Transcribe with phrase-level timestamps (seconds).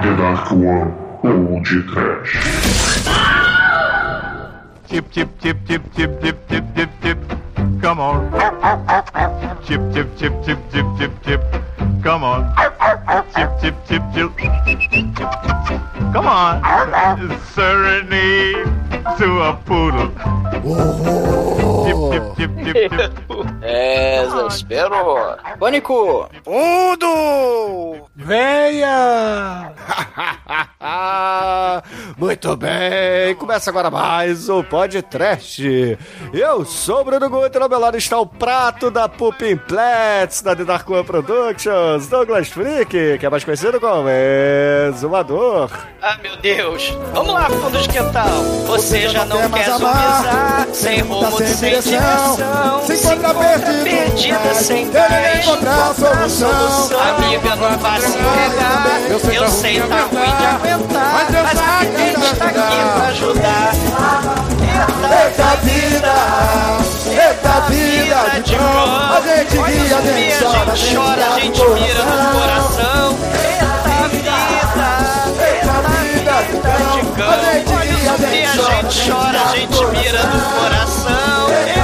[0.00, 0.94] The Dark One
[1.24, 2.38] ou de Trash.
[4.88, 7.18] Chip, chip, chip, chip, chip, chip, chip, chip, chip.
[7.82, 8.30] Come on.
[9.66, 11.42] Chip, chip, chip, chip, chip, chip, chip.
[12.04, 12.46] Come on.
[13.34, 14.30] Chip, chip, chip, chip.
[16.12, 16.62] Come on.
[17.54, 18.70] Serenade
[19.18, 20.12] to a poodle.
[21.84, 23.27] Chip, chip, chip, chip, chip.
[23.70, 24.96] É, Zé, espero.
[25.60, 26.26] Pânico!
[26.46, 28.08] Mundo!
[28.16, 29.72] Venha!
[32.16, 35.98] Muito bem, começa agora mais o podcast.
[36.32, 40.56] Eu sou o Bruno Guter, ao meu lado está o prato da Pupin Plats, da
[40.56, 44.08] The Dark One Productions, Douglas Freak, que é mais conhecido como
[44.88, 45.70] Exumador.
[46.00, 46.96] Ah, meu Deus!
[47.12, 48.28] Vamos lá, fundo de quintal!
[48.66, 52.96] Você já não quer amar, zumizar, sem rumo, sem sem direção, direção, se
[53.58, 57.00] perdido, perdida, sem paz, encontrar solução.
[57.00, 60.46] Amiga, não vá se entregar, Eu sei eu tá sei, ruim tá de ruim de
[60.46, 62.58] aguentar, mas Deus mas tá a gente tá aqui
[62.94, 63.72] pra ajudar.
[65.08, 66.14] Eita vida,
[67.10, 71.60] eita vida de cão, a gente ri, a gente chora, a gente chora, a gente
[71.64, 73.18] mira no coração.
[73.44, 74.36] Eita vida,
[75.44, 76.36] Eita vida
[76.92, 78.50] de cão, a gente ri, a
[78.82, 81.77] gente chora, a gente mira no coração.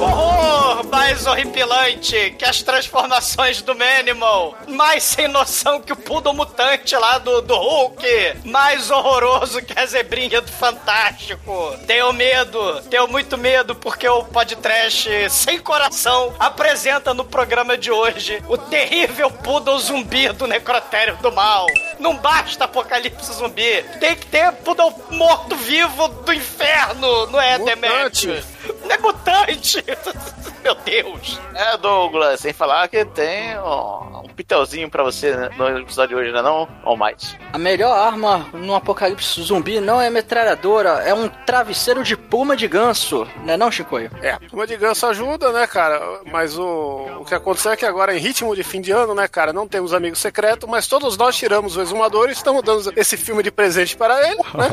[0.00, 0.48] Horror
[0.90, 4.56] mais horripilante que as transformações do Manimal.
[4.68, 8.04] Mais sem noção que o Poodle Mutante lá do, do Hulk.
[8.44, 11.76] Mais horroroso que a zebrinha do Fantástico.
[11.86, 18.42] Tenho medo, tenho muito medo porque o podcast Sem Coração apresenta no programa de hoje
[18.48, 21.66] o terrível Poodle Zumbi do Necrotério do Mal.
[21.98, 28.42] Não basta Apocalipse Zumbi, tem que ter Poodle morto-vivo do inferno, não é, Demetrio?
[28.88, 29.84] Não é mutante!
[30.64, 31.40] Meu Deus!
[31.54, 36.22] É, Douglas, sem falar que tem ó, um pitelzinho pra você né, no episódio de
[36.22, 37.38] hoje, não é não, Almighty?
[37.52, 42.66] A melhor arma no apocalipse zumbi não é metralhadora, é um travesseiro de puma de
[42.66, 44.10] ganso, né não, Chicoio?
[44.22, 46.00] É, uma de ganso ajuda, né, cara?
[46.30, 49.28] Mas o, o que aconteceu é que agora, em ritmo de fim de ano, né,
[49.28, 53.16] cara, não temos amigo secreto, mas todos nós tiramos o exumador e estamos dando esse
[53.16, 54.68] filme de presente para ele, né?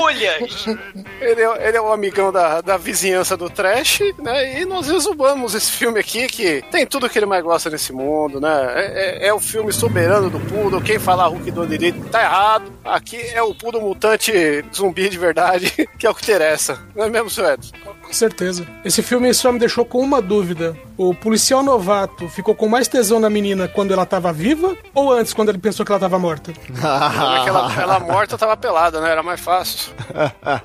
[0.00, 0.66] Ulhas!
[1.20, 4.60] ele, é, ele é o amigão da, da vizinhança do trash, né?
[4.60, 8.40] E nós exumamos esse filme aqui, que tem tudo que ele mais gosta nesse mundo,
[8.40, 8.72] né?
[8.74, 12.72] É, é- é o filme soberano do Poodle, quem falar Hulk do direito tá errado.
[12.84, 16.78] Aqui é o Poodle mutante zumbi de verdade, que é o que interessa.
[16.94, 17.72] Não é mesmo, seu Edson?
[18.02, 18.66] Com certeza.
[18.84, 20.76] Esse filme só me deixou com uma dúvida.
[20.96, 25.32] O policial novato ficou com mais tesão na menina quando ela tava viva ou antes,
[25.32, 26.52] quando ele pensou que ela tava morta?
[26.78, 29.10] Aquela, ela morta tava pelada, né?
[29.10, 29.92] Era mais fácil.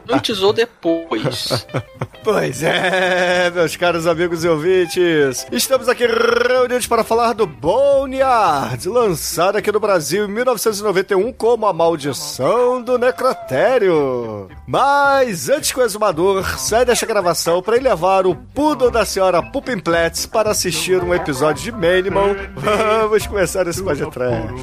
[0.07, 1.65] Antes ou depois?
[2.21, 5.47] Pois é, meus caros amigos e ouvintes.
[5.51, 11.71] Estamos aqui reunidos para falar do Boneyard, lançado aqui no Brasil em 1991 como A
[11.71, 14.49] Maldição do Necrotério.
[14.67, 19.41] Mas antes que o exumador saia desta gravação para ir levar o poodle da senhora
[19.41, 24.19] Pupinplets para assistir um episódio de Manimal, vamos começar esse podcast.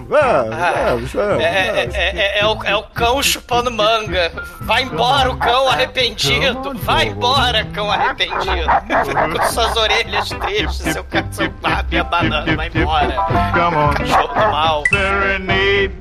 [0.09, 1.43] Vamos, vamos, vamos.
[1.43, 4.31] É, é, é, é o, é o cão chupando manga.
[4.61, 6.75] Vai embora o cão arrependido.
[6.87, 8.39] Vai embora, cão arrependido.
[9.37, 12.57] Com suas orelhas tristes, seu, ca- seu lábio abanando.
[12.57, 13.13] Vai embora.
[13.53, 13.95] Come on.
[13.95, 14.83] Cachorro do mal.
[14.89, 15.93] Serenade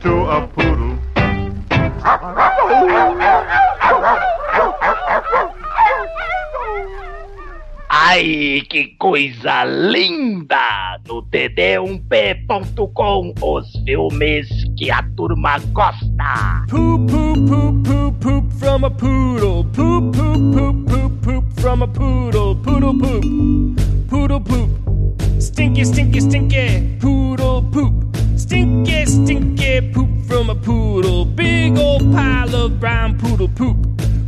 [0.00, 0.98] to a poodle.
[7.88, 10.98] Ai, que coisa linda!
[11.06, 14.48] No td1p.com, os filmes
[14.78, 16.64] que a turma gosta.
[16.70, 19.64] Poop, poop, poop, poop, from a poodle.
[19.64, 22.54] Poop, poop, poop, poop, poop from a poodle.
[22.54, 23.24] Poodle poop.
[24.08, 24.70] Poodle poop.
[25.40, 26.96] Stinky, stinky, stinky.
[27.00, 27.94] Poodle poop.
[28.36, 31.24] Stinky, stinky poop from a poodle.
[31.24, 33.76] Big old pile of brown poodle poop.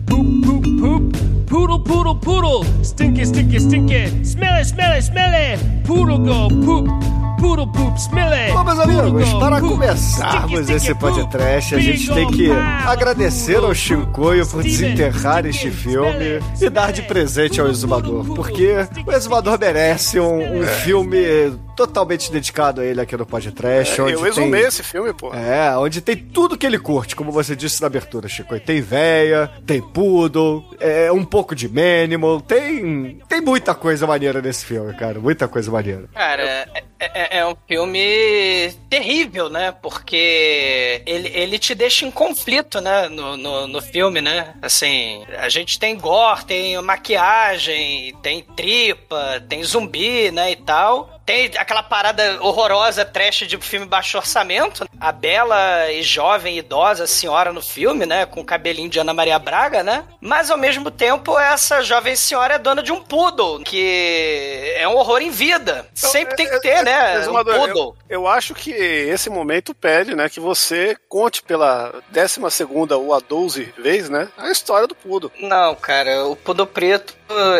[0.07, 1.47] Poop, poop, poop.
[1.47, 2.65] Poodle, poodle, poodle.
[2.83, 4.25] Stinky, stinky, stinky.
[4.25, 5.59] Smelly, smelly, smelly.
[5.85, 7.24] Poodle go poop.
[7.45, 8.53] Poodle poop, smelly.
[8.55, 14.47] Bom, meus amigos, go para começarmos esse podcast, a gente tem que agradecer ao Shinkoio
[14.47, 20.63] por desenterrar este filme e dar de presente ao Exumador, porque o Exumador merece um,
[20.63, 24.01] um filme totalmente dedicado a ele aqui no podcast.
[24.01, 25.33] onde eu exumei tem- esse filme, pô.
[25.35, 28.59] É, onde tem tudo que ele curte, como você disse na abertura, Chico.
[28.61, 34.65] Tem véia, tem poodle, é, um pouco de Manimal, tem, tem muita coisa maneira nesse
[34.65, 35.19] filme, cara.
[35.19, 36.05] Muita coisa maneira.
[36.15, 39.73] Cara, é, é- é um filme terrível, né?
[39.83, 43.09] Porque ele, ele te deixa em conflito, né?
[43.09, 44.55] No, no, no filme, né?
[44.63, 50.53] Assim, a gente tem gore, tem maquiagem, tem tripa, tem zumbi, né?
[50.53, 51.14] E tal.
[51.27, 54.87] Tem aquela parada horrorosa, trash de filme baixo orçamento.
[55.01, 58.27] A bela e jovem, idosa senhora no filme, né?
[58.27, 60.05] Com o cabelinho de Ana Maria Braga, né?
[60.21, 64.97] Mas ao mesmo tempo, essa jovem senhora é dona de um poodle, que é um
[64.97, 65.87] horror em vida.
[65.95, 67.17] Sempre tem que ter, né?
[67.17, 67.97] Um Exumador, poodle.
[68.09, 73.15] eu, eu acho que esse momento pede, né, que você conte pela décima segunda ou
[73.15, 75.31] a 12 vez, né, a história do Pudo.
[75.41, 77.15] Não, cara, o Poodle Preto,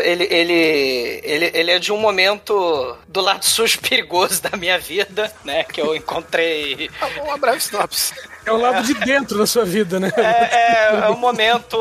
[0.05, 5.33] ele, ele, ele, ele é de um momento do lado sujo perigoso da minha vida,
[5.45, 5.65] né?
[5.65, 6.91] Que eu encontrei.
[7.23, 8.15] Uma breve sinopse.
[8.47, 10.13] É o lado de dentro da sua vida, né?
[10.19, 11.79] É, é, é um momento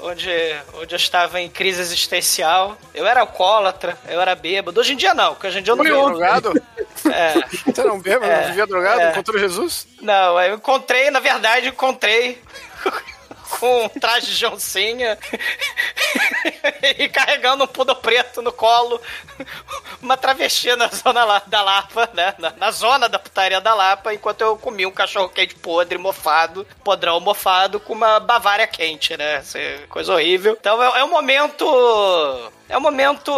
[0.00, 0.28] onde,
[0.74, 2.76] onde eu estava em crise existencial.
[2.92, 4.80] Eu era alcoólatra, eu era bêbado.
[4.80, 6.08] Hoje em dia não, porque hoje em dia eu não bebo.
[6.10, 6.60] Drogado?
[7.08, 7.34] É,
[7.72, 9.00] Você não bebe, É, não vivia drogado?
[9.00, 9.10] é.
[9.12, 9.86] Encontrou Jesus?
[10.00, 12.42] não, eu encontrei, na verdade, encontrei
[13.58, 15.18] com um traje de oncinha
[16.98, 19.00] e carregando um pudo preto no colo,
[20.00, 22.34] uma travesti na zona da Lapa, né?
[22.38, 26.66] Na, na zona da putaria da Lapa, enquanto eu comia um cachorro quente podre, mofado,
[26.84, 29.42] podrão mofado, com uma Bavária quente, né?
[29.88, 30.56] Coisa horrível.
[30.58, 31.64] Então é, é um momento.
[32.68, 33.32] É um momento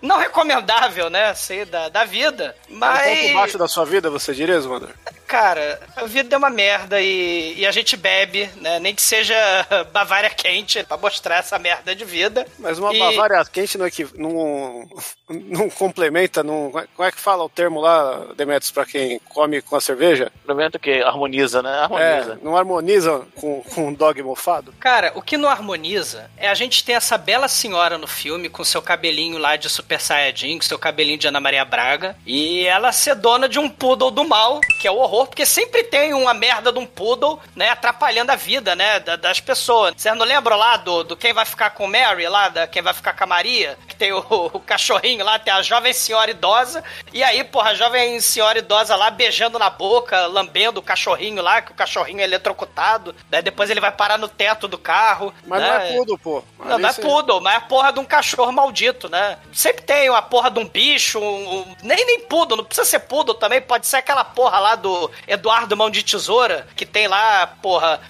[0.00, 1.26] não recomendável, né?
[1.30, 2.56] Assim, da, da vida.
[2.70, 3.20] Um Mas.
[3.20, 4.90] ponto baixo da sua vida, você diria, Zumador?
[5.26, 8.78] Cara, a vida é uma merda e, e a gente bebe, né?
[8.78, 9.34] Nem que seja
[9.92, 12.46] Bavária quente pra mostrar essa merda de vida.
[12.58, 14.86] Mas uma E- Bavária quente não, equi- não,
[15.30, 19.74] não complementa, não, como é que fala o termo lá, Demetrius, pra quem come com
[19.76, 20.30] a cerveja?
[20.40, 21.78] Complemento que harmoniza, né?
[21.78, 22.38] Harmoniza.
[22.40, 24.74] É, não harmoniza com, com um dog mofado?
[24.80, 28.61] Cara, o que não harmoniza é a gente ter essa bela senhora no filme com
[28.64, 32.92] seu cabelinho lá de Super Saiyajin, com seu cabelinho de Ana Maria Braga, e ela
[32.92, 36.34] ser dona de um poodle do mal, que é o horror, porque sempre tem uma
[36.34, 39.94] merda de um poodle, né, atrapalhando a vida, né, da- das pessoas.
[39.96, 42.94] Vocês não lembram lá do, do quem vai ficar com Mary, lá, da quem vai
[42.94, 43.76] ficar com a Maria?
[43.88, 44.18] Que tem o,
[44.52, 46.82] o cachorrinho lá, tem a jovem senhora idosa,
[47.12, 51.62] e aí, porra, a jovem senhora idosa lá beijando na boca, lambendo o cachorrinho lá,
[51.62, 55.32] que o cachorrinho é eletrocutado, daí depois ele vai parar no teto do carro.
[55.46, 55.68] Mas né?
[55.68, 56.42] não é pudo, pô.
[56.58, 59.38] Não, não é poodle, mas é a porra de um cachorro maldito, né?
[59.52, 63.00] Sempre tem uma porra de um bicho, um- um- nem nem poodle, não precisa ser
[63.00, 67.46] poodle também, pode ser aquela porra lá do Eduardo Mão de Tesoura, que tem lá,
[67.46, 68.00] porra,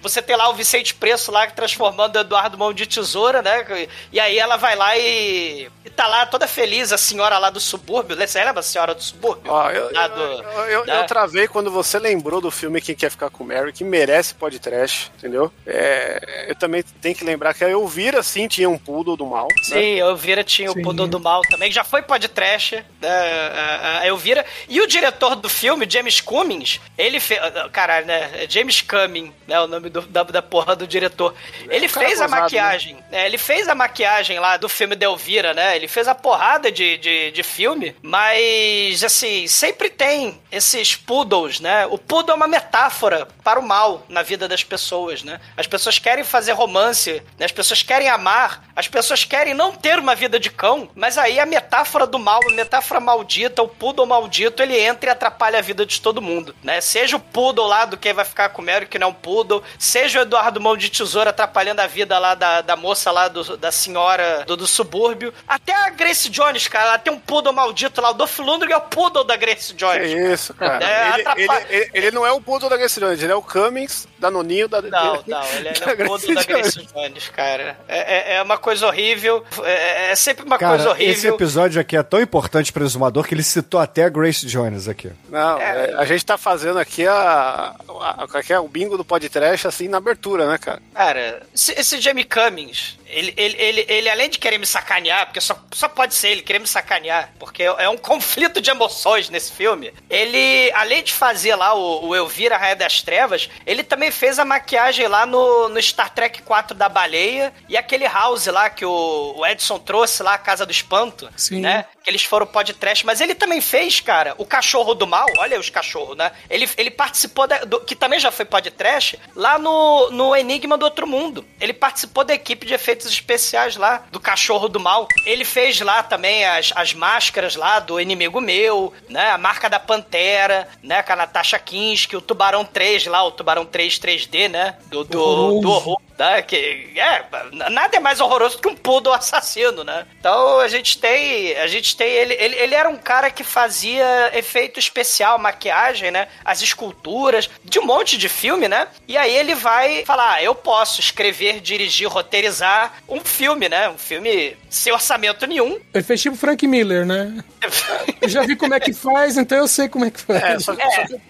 [0.00, 3.66] você tem lá o Vicente Preço lá transformando o Eduardo Mão de Tesoura, né?
[4.12, 7.60] E aí ela vai lá e, e tá lá toda feliz, a senhora lá do
[7.60, 8.16] subúrbio?
[8.16, 9.50] Você lembra a senhora do subúrbio?
[9.52, 11.00] Ó, eu, eu, do- eu, eu- né?
[11.00, 15.10] eu travei quando você lembrou do filme Quem Quer Ficar com Mary, que merece podcast,
[15.18, 15.52] entendeu?
[15.66, 19.47] É, eu também tenho que lembrar que a Elvira, sim, tinha um poodle do mal.
[19.48, 19.62] Né?
[19.62, 20.80] Sim, a Elvira tinha Sim.
[20.80, 24.44] o Poder do Mal também, que já foi podcast, né, a, a Elvira.
[24.68, 27.40] E o diretor do filme, James Cummings, ele fez.
[27.72, 28.30] Caralho, né?
[28.34, 29.60] é James Cumming, né?
[29.60, 31.34] O nome do- da, da porra do diretor.
[31.68, 32.96] Ele cara fez a gozado, maquiagem.
[33.10, 35.76] né, ele fez a maquiagem lá do filme da Elvira, né?
[35.76, 41.86] Ele fez a porrada de, de, de filme, mas, assim, sempre tem esses poodles, né?
[41.86, 45.40] O poodle é uma metáfora para o mal na vida das pessoas, né?
[45.56, 47.44] As pessoas querem fazer romance, né?
[47.46, 51.38] as pessoas querem amar, as pessoas querem não ter uma vida de cão, mas aí
[51.40, 55.62] a metáfora do mal, a metáfora maldita, o poodle maldito, ele entra e atrapalha a
[55.62, 56.80] vida de todo mundo, né?
[56.80, 59.14] Seja o poodle lá do quem vai ficar com o Mary, que não é um
[59.14, 63.28] poodle, seja o Eduardo Mão de Tesoura atrapalhando a vida lá da, da moça lá,
[63.28, 67.52] do- da senhora do, do subúrbio, até a Grace Jones, cara, ela tem um poodle
[67.52, 70.10] maldito lá, o Dolph Lundgren é o poodle da Grace Que Jones.
[70.12, 70.84] isso, cara.
[70.84, 73.34] É, ele, atrapalha- ele- ele- ele não é o poodle da Grace Jones, ele é
[73.36, 74.80] o Cummings, da Noninho, da...
[74.82, 76.42] Não, não, ele é o poodle da.
[76.44, 77.78] Grace Jones, cara.
[77.88, 79.27] É, é- é uma coisa horrível,
[79.64, 81.12] é, é sempre uma Cara, coisa horrível.
[81.12, 84.46] esse episódio aqui é tão importante para o exumador que ele citou até a Grace
[84.46, 85.10] Jones aqui.
[85.28, 89.66] Não, é, a gente tá fazendo aqui a, a, a- é o bingo do podcast
[89.68, 90.80] assim na abertura, né, cara?
[90.94, 95.40] Cara, esse, esse Jamie Cummings, ele, ele, ele, ele, além de querer me sacanear, porque
[95.40, 99.52] só, só pode ser ele querer me sacanear, porque é um conflito de emoções nesse
[99.52, 104.38] filme, ele, além de fazer lá o, o Elvira Raia das Trevas, ele também fez
[104.38, 108.84] a maquiagem lá no, no Star Trek 4 da Baleia e aquele house lá que
[108.84, 111.60] o, o Edson trouxe lá, a Casa do Espanto, Sim.
[111.60, 111.86] né?
[112.02, 115.70] Que eles foram podcast, mas ele também fez, cara, o Cachorro do Mal, olha os
[115.70, 116.30] cachorros, né?
[116.48, 120.84] Ele, ele participou, da, do, que também já foi podcast, lá no, no Enigma do
[120.84, 121.44] Outro Mundo.
[121.60, 125.08] Ele participou da equipe de efeitos especiais lá, do Cachorro do Mal.
[125.24, 129.30] Ele fez lá também as, as máscaras lá do Inimigo Meu, né?
[129.30, 131.02] A marca da Pantera, né?
[131.02, 134.76] Com a Natasha Kinski, o Tubarão 3 lá, o Tubarão 3 3D, né?
[134.86, 135.60] Do, do, Horroroso.
[135.60, 136.07] do horror.
[136.18, 136.42] Né?
[136.42, 137.24] Que é,
[137.70, 140.06] nada é mais horroroso do que um poodle assassino, né?
[140.18, 144.30] Então a gente tem, a gente tem ele, ele, ele era um cara que fazia
[144.34, 146.28] efeito especial, maquiagem, né?
[146.44, 148.88] As esculturas, de um monte de filme, né?
[149.06, 153.88] E aí ele vai falar, ah, eu posso escrever, dirigir, roteirizar um filme, né?
[153.88, 155.78] Um filme sem orçamento nenhum.
[155.94, 157.42] Ele fez tipo Frank Miller, né?
[158.20, 160.42] Eu já vi como é que faz, então eu sei como é que faz.
[160.42, 161.20] É, só, só que,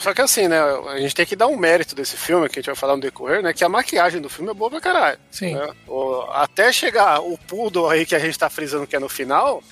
[0.00, 0.58] só que assim, né?
[0.88, 3.02] A gente tem que dar um mérito desse filme, que a gente vai falar no
[3.02, 3.52] decorrer, né?
[3.52, 5.18] Que a maquiagem do filme é boa pra caralho.
[5.30, 5.54] Sim.
[5.54, 5.68] né?
[5.86, 9.62] O- até chegar o Poodle aí que a gente tá frisando que é no final,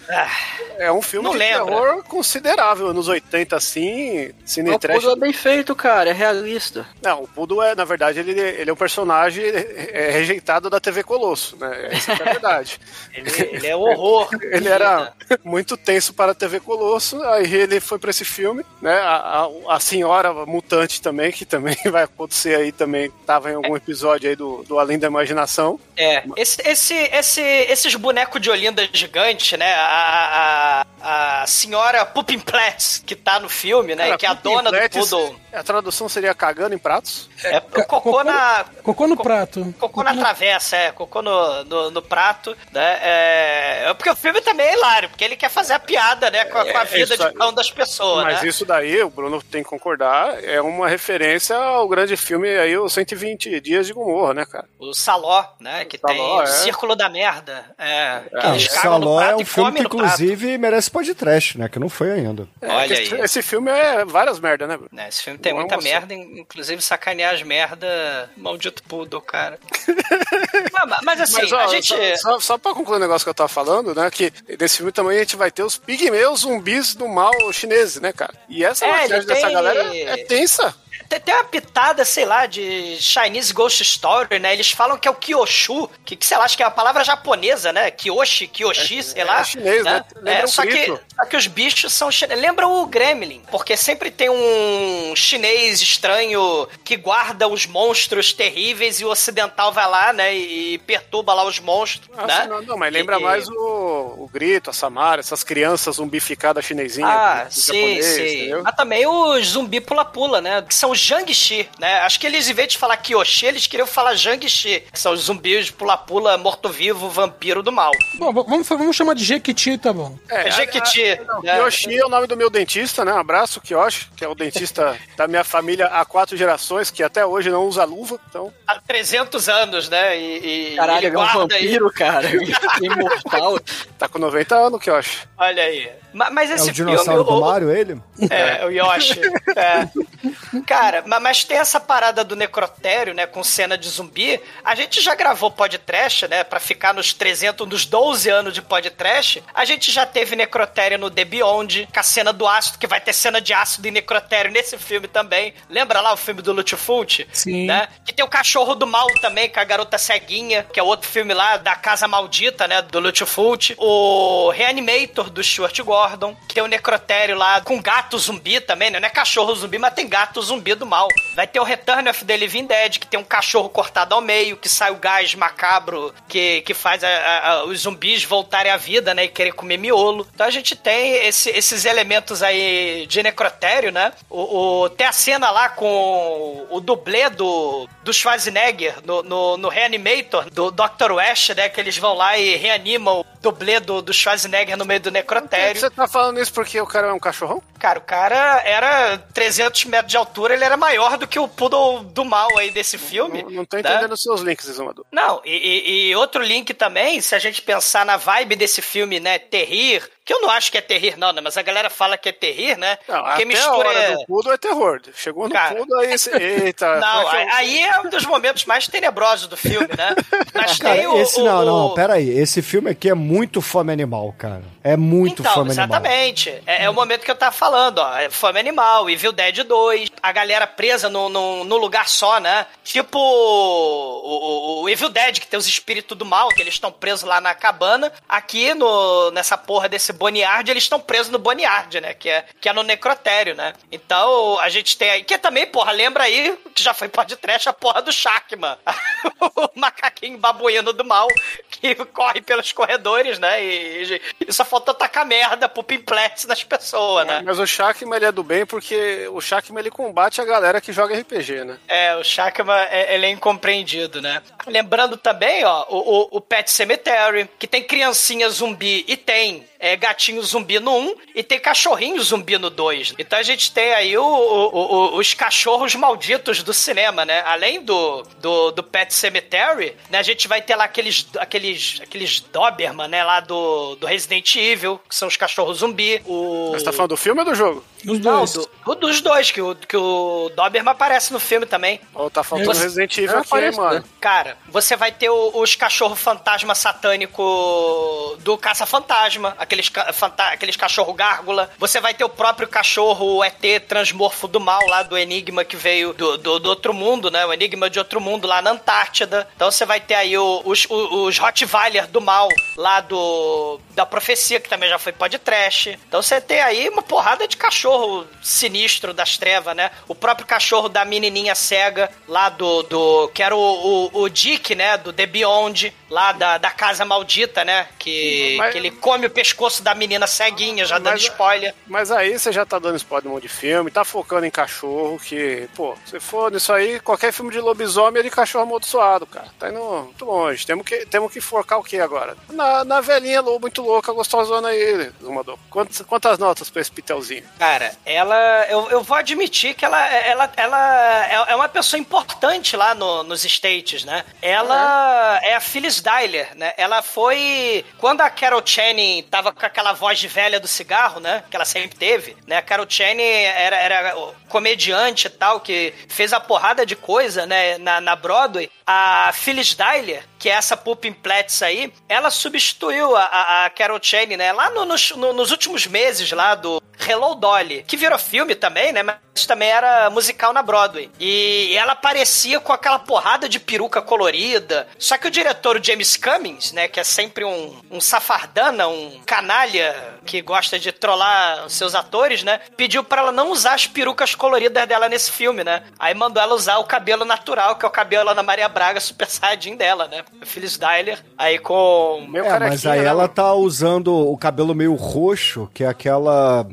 [0.79, 1.65] é um filme de lembra.
[1.65, 2.93] terror considerável.
[2.93, 4.79] Nos 80, assim, Cine O.
[4.79, 6.87] Poodle é bem feito, cara, é realista.
[7.03, 11.03] Não, o Poodle é, na verdade, ele, ele é um personagem é, rejeitado da TV
[11.03, 11.89] Colosso, né?
[11.93, 12.79] Essa é a verdade.
[13.15, 14.29] Ele, ele é horror.
[14.53, 18.95] Ele era muito tenso para a TV Colosso, aí ele foi para esse filme, né?
[18.99, 23.75] A, a, a senhora mutante também, que também vai acontecer aí também, tava em algum
[23.77, 25.79] episódio aí do, do Além da Imaginação.
[25.97, 29.75] É, esse, esse, esse, esses bonecos de Olinda gigante, né?
[29.75, 34.05] A, a, a senhora Puppinplatz, que tá no filme, né?
[34.07, 35.41] Cara, que é a dona do Poodle.
[35.53, 37.31] A tradução seria cagando em pratos?
[37.43, 38.65] É, cocô na.
[38.83, 39.75] Cocô no prato.
[39.79, 42.99] Cocô na travessa, é, cocô no, no, no prato, né?
[43.03, 46.59] É, porque o filme também é hilário, porque ele quer fazer a piada, né, com
[46.59, 48.49] a, com a É, vida de cada um das pessoas, Mas né?
[48.49, 52.89] isso daí, o Bruno tem que concordar, é uma referência ao grande filme aí, o
[52.89, 54.69] 120 Dias de Gomorra, né, cara?
[54.79, 56.47] O Saló, né, que Saló, tem o é.
[56.47, 59.89] Círculo da Merda, é, que cagam no Saló prato é um e filme que, no
[59.91, 60.05] prato.
[60.05, 61.69] inclusive, merece podcast, né?
[61.69, 62.49] Que não foi ainda.
[62.63, 63.21] Olha esse, aí.
[63.23, 64.91] esse filme é várias merdas, né, Bruno?
[64.93, 69.59] Né, esse filme tem Não é muita merda, inclusive sacanear as merda, maldito poodle, cara.
[70.87, 71.89] mas, mas assim, Mas, ó, a gente...
[72.19, 74.11] só, só, só pra concluir o negócio que eu tava falando, né?
[74.11, 78.13] Que nesse filme também a gente vai ter os pigmeus zumbis do mal chineses, né,
[78.13, 78.35] cara?
[78.49, 80.75] E essa É, maquiagem ele dessa tem- galera é tensa.
[81.09, 84.53] Tem, tem uma pitada, sei lá, de Chinese Ghost Story, né?
[84.53, 87.05] Eles falam que é o Kyoshu, que, que sei lá, acho que é a palavra
[87.05, 87.91] japonesa, né?
[87.91, 89.41] Kyoshi, Kyoshi, sei lá.
[89.41, 90.05] é chinês, né?
[90.17, 92.43] Lembra É, um só, que, só que os bichos são chineses.
[92.43, 99.05] Lembra o Gremlin, porque sempre tem um chinês estranho que guarda os monstros terríveis e
[99.05, 100.35] o ocidental vai lá, né?
[100.35, 102.47] E perturba lá os monstros, Ah, né?
[102.49, 107.11] não, não, mas lembra E- mais o, o grito, a Samara, essas crianças zumbificadas chinesinhas.
[107.11, 108.23] Ah, sim, japonês, sim.
[108.23, 108.63] entendeu?
[108.63, 110.63] Mas também os zumbi pula-pula, né?
[110.63, 112.01] Que são Jiangxi, né?
[112.01, 114.83] Acho que eles, em vez de falar Kyoshi, eles queriam falar Jiangxi.
[114.93, 117.93] São os zumbis pula-pula, morto-vivo, vampiro do mal.
[118.19, 120.19] Bom, vamos, vamos chamar de Jequiti, tá bom.
[120.29, 121.21] É, Jequiti.
[121.27, 121.55] Não, né?
[121.55, 123.13] Kiyoshi é o nome do meu dentista, né?
[123.13, 127.25] Um abraço, Kiyoshi, que é o dentista da minha família há quatro gerações, que até
[127.25, 128.53] hoje não usa luva, então...
[128.67, 130.19] Há 300 anos, né?
[130.19, 131.67] E, e Caralho, ele é um guarda aí.
[131.67, 132.29] vampiro, cara.
[132.81, 133.59] Imortal.
[133.99, 135.27] Tá com 90 anos, Kiyoshi.
[135.37, 135.91] Olha aí.
[136.17, 137.41] Ma- Mas É esse o dinossauro filme.
[137.41, 138.01] do o- Mario, ele?
[138.31, 139.21] É, o Yoshi.
[139.55, 140.61] É.
[140.67, 144.41] Cara, ma- mas tem essa parada do necrotério, né, com cena de zumbi.
[144.65, 149.43] A gente já gravou podcast, né, pra ficar nos 300, nos 12 anos de podcast.
[149.55, 153.01] A gente já teve necrotério no The Beyond, com a cena do ácido, que vai
[153.01, 155.53] ter cena de ácido e necrotério nesse filme também.
[155.69, 157.27] Lembra lá o filme do Lutfult?
[157.33, 157.67] Sim.
[157.67, 157.89] Né?
[158.05, 161.35] Que tem o Cachorro do Mal também, com a Garota Ceguinha, que é outro filme
[161.35, 163.75] lá da Casa Maldita, né, do Lutfult.
[163.79, 169.01] O Reanimator, do Stuart Gordon, que tem o Necrotério lá com gato zumbi também, né?
[169.01, 171.09] Não é cachorro zumbi, mas tem gato zumbi do mal.
[171.35, 174.57] Vai ter o Return of the Living Dead, que tem um cachorro cortado ao meio,
[174.57, 177.09] que sai o gás macabro que, que faz a-
[177.49, 179.25] a- os zumbis voltarem à vida, né?
[179.25, 180.27] E querer comer miolo.
[180.35, 184.13] Então a gente tem esse- esses elementos aí de necrotério, né?
[184.31, 189.69] O, o- tem a cena lá com o dublê do, do Schwarzenegger no, no, no
[189.69, 191.13] Reanimator, do Dr.
[191.13, 191.69] West, né?
[191.69, 195.81] Que eles vão lá e reanimam o dublê do, do Schwarzenegger no meio do necrotério.
[195.81, 197.63] Você tá falando isso porque o cara é um cachorrão?
[197.79, 202.01] Cara, o cara era 300 metros de altura, ele era maior do que o Poodle
[202.05, 203.43] do mal aí desse filme.
[203.43, 203.83] Não, não tô né?
[203.83, 205.05] entendendo os seus links, Exumador.
[205.13, 209.21] Não, e, e- e outro link também, se a gente pensar na vibe desse filme,
[209.21, 212.19] né, Terrir, que eu não acho que é Terrir não, né, mas a galera fala
[212.19, 215.01] que é Terrir, né, Não, porque até a hora do Poodle é terror.
[215.15, 215.77] Chegou no Cara.
[216.01, 216.17] Aí...
[216.65, 216.99] Eita...
[217.01, 220.15] Não, é o- aí é um dos momentos mais tenebrosos do filme, né?
[220.53, 222.29] Mas Cara, tem o, esse o- não, o- não, pera aí.
[222.29, 224.63] Esse filme aqui é muito fome animal, cara.
[224.89, 225.85] É muito então, fome animal.
[225.87, 226.63] exatamente.
[226.67, 228.17] É, é o momento que eu tava falando, ó.
[228.17, 232.67] É Fome Animal, Evil Dead 2, a galera presa no, no, no lugar só, né?
[232.85, 236.93] Tipo o, o- o Evil Dead, que tem os espíritos do mal, que eles estão
[236.93, 238.13] presos lá na cabana.
[238.29, 242.15] Aqui, no, nessa porra desse Boneyard, eles estão presos no Boneyard, né?
[242.15, 243.73] Que é, que é no necrotério, né?
[243.91, 245.25] Então, a gente tem aí...
[245.25, 248.77] Que também, porra, lembra aí, que já foi podcast, a porra do Shakman.
[249.57, 251.27] o macaquinho babuíno do mal,
[251.71, 253.65] que corre pelos corredores, né?
[253.65, 257.41] E, e só falta faltou tacar merda pro Pimplex nas pessoas, né?
[257.43, 260.93] Mas o Shakma, ele é do bem porque o Shakma, ele combate a galera que
[260.93, 261.79] joga RPG, né?
[261.89, 264.43] É, o Shakma, é, ele é incompreendido, né?
[264.67, 269.97] Lembrando também, ó, o, o, o Pet Cemetery, que tem criancinha zumbi e tem é,
[269.97, 273.15] gatinho zumbi no 1 e tem cachorrinho zumbi no 2.
[273.19, 277.43] Então a gente tem aí o- o- os cachorros malditos do cinema, né?
[277.47, 280.19] Além do, do, do Pet Cemetery, né?
[280.19, 283.23] A gente vai ter lá aqueles, aqueles, aqueles Doberman, né?
[283.23, 286.21] Lá do, do Resident Evil, que são os cachorros zumbi.
[286.27, 286.77] O...
[286.85, 287.85] Tá falando do filme ou do jogo?
[288.07, 288.53] Os Não, dois.
[288.53, 292.01] do, o dos dois, que o, que o Doberman aparece no filme também.
[292.15, 293.95] Ou tá faltando Você- Resident Evil É, aqui, parece, mano?
[293.97, 294.05] né?
[294.21, 301.13] Cara, você vai ter o- os cachorro fantasma satânico do caça-fantasma, aqueles, fanta- aqueles cachorro
[301.13, 301.71] gárgula.
[301.79, 306.13] Você vai ter o próprio cachorro ET transmorfo do mal lá do Enigma que veio
[306.13, 307.45] do, do, do outro mundo, né?
[307.47, 309.49] O Enigma de outro mundo lá na Antártida.
[309.57, 314.05] Então você vai ter aí o- os, os, os Rottweiler do mal lá do da
[314.05, 315.99] profecia que também já foi podcast.
[316.07, 317.96] Então você tem aí uma porrada de cachorro
[318.43, 319.91] sinistro das trevas, né?
[320.09, 324.75] O próprio cachorro da menininha cega lá do, do que era o, o, o Dick,
[324.75, 324.97] né?
[324.97, 327.89] Do The Beyond, lá da, da casa maldita, né?
[327.99, 331.75] Que, Mas- que ele come o pescoço da menina ceguinha, já dando Mas- spoiler.
[331.87, 334.51] Mas aí você já tá dando spoiler de um monte de filme, tá focando em
[334.51, 339.27] cachorro, que, pô, se for nisso aí, qualquer filme de lobisomem é de cachorro amaldiçoado,
[339.27, 339.49] cara.
[339.59, 340.67] Tá indo muito longe.
[340.67, 342.37] Temos que, temos que focar o que agora?
[342.51, 345.59] Na, na velhinha muito louca, gostosona aí, Zumador.
[345.71, 347.45] Quantas, quantas notas pra esse pitelzinho?
[347.79, 348.67] Cara, ela.
[348.71, 353.23] Eu, eu vou admitir que ela, ela, ela é- é uma pessoa importante lá no-
[353.23, 354.25] nos States, né?
[354.41, 356.73] Ela é a Phyllis Dyer, né?
[356.79, 357.85] Ela foi.
[357.99, 361.45] Quando a Carol Channing tava com aquela voz de velha do cigarro, né?
[361.51, 362.57] Que ela sempre teve, né?
[362.57, 364.17] A Carol Channing era, era
[364.49, 367.77] comediante e tal, que fez a porrada de coisa, né?
[367.79, 368.71] Na, na Broadway.
[368.87, 373.99] A Phyllis Dyer, que é essa Pulp Platts aí, ela substituiu a, a, a Carol
[374.01, 374.53] Channing, né?
[374.53, 378.93] Lá no- nos, no- nos últimos meses lá do Hello Dolly, que virou filme também,
[378.93, 379.03] né?
[379.03, 381.11] Mas também era musical na Broadway.
[381.21, 384.89] E ela aparecia com aquela porrada de peruca colorida.
[384.99, 386.89] Só que o diretor, o James Cummings, né?
[386.89, 392.43] Que é sempre um, um safardana, um canalha que gosta de trollar os seus atores,
[392.43, 392.61] né?
[392.77, 395.85] Pediu pra ela não usar as perucas coloridas dela nesse filme, né?
[395.99, 399.27] Aí mandou ela usar o cabelo natural, que é o cabelo Ana Maria Braga, super
[399.27, 400.25] saiyajin dela, né?
[400.43, 402.27] Phyllis Dyer, aí com...
[402.29, 406.67] Meu É, mas aí né, ela tá usando o cabelo meio roxo, que é aquela.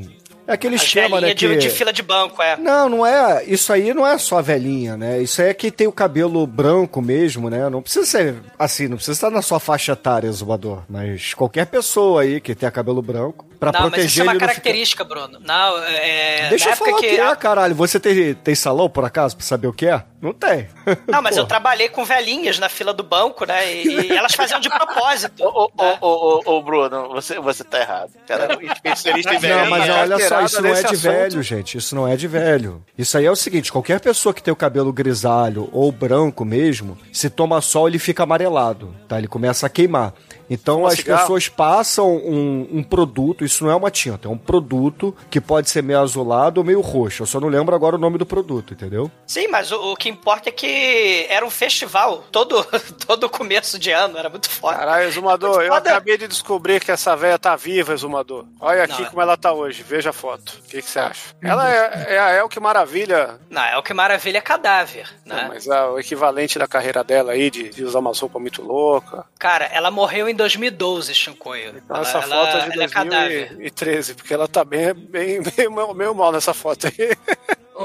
[0.47, 1.33] É aquele As esquema, né?
[1.33, 1.55] de, Que...
[1.55, 2.57] de fila de banco, é.
[2.57, 3.43] Não, não é.
[3.45, 5.21] Isso aí não é só a velhinha, né?
[5.21, 7.69] Isso aí é que tem o cabelo branco mesmo, né?
[7.69, 10.83] Não precisa ser assim, não precisa estar na sua faixa etária, Zumbador.
[10.89, 14.33] Mas qualquer pessoa aí que tenha cabelo branco, pra não, mas proteger isso é uma
[14.33, 15.39] não característica, Bruno.
[15.39, 16.49] Não, é.
[16.49, 17.75] Deixa na eu falar o que é, caralho.
[17.75, 20.03] Você tem, tem salão, por acaso, pra saber o que é?
[20.21, 20.69] Não tem.
[21.07, 23.73] Não, mas eu trabalhei com velhinhas na fila do banco, né?
[23.73, 25.43] E, e elas faziam de propósito.
[25.43, 25.97] Ô, ô, né?
[25.99, 28.11] ô, ô, Bruno, você, você tá errado.
[28.25, 29.69] Cara, especialista em Não, velhinha.
[29.69, 31.01] mas olha só, isso não é de assunto.
[31.01, 31.77] velho, gente.
[31.77, 32.83] Isso não é de velho.
[32.97, 36.97] Isso aí é o seguinte: qualquer pessoa que tem o cabelo grisalho ou branco mesmo,
[37.11, 39.17] se toma sol, ele fica amarelado, tá?
[39.17, 40.13] Ele começa a queimar.
[40.49, 41.21] Então Fuma as cigarro?
[41.21, 45.69] pessoas passam um, um produto, isso não é uma tinta, é um produto que pode
[45.69, 47.23] ser meio azulado ou meio roxo.
[47.23, 49.09] Eu só não lembro agora o nome do produto, entendeu?
[49.25, 52.63] Sim, mas o, o que importa é que era um festival todo,
[53.05, 54.77] todo começo de ano, era muito foda.
[54.77, 55.89] Caralho, Exumador, eu Foda.
[55.91, 58.45] acabei de descobrir que essa velha tá viva, Exumador.
[58.59, 60.59] Olha aqui Não, é- como ela tá hoje, veja a foto.
[60.65, 61.21] O que que você acha?
[61.41, 65.45] Ela é, é a El que maravilha, Não, é o que maravilha é cadáver, né?
[65.49, 69.23] mas é o equivalente da carreira dela aí, de, de usar umas roupas muito loucas.
[69.39, 71.73] Cara, ela morreu em 2012, Shinkoio.
[71.77, 73.47] Então, essa ela- foto é de ela é cadáver.
[73.49, 76.93] 2013, porque ela tá bem, bem, meio, meio mal nessa foto aí.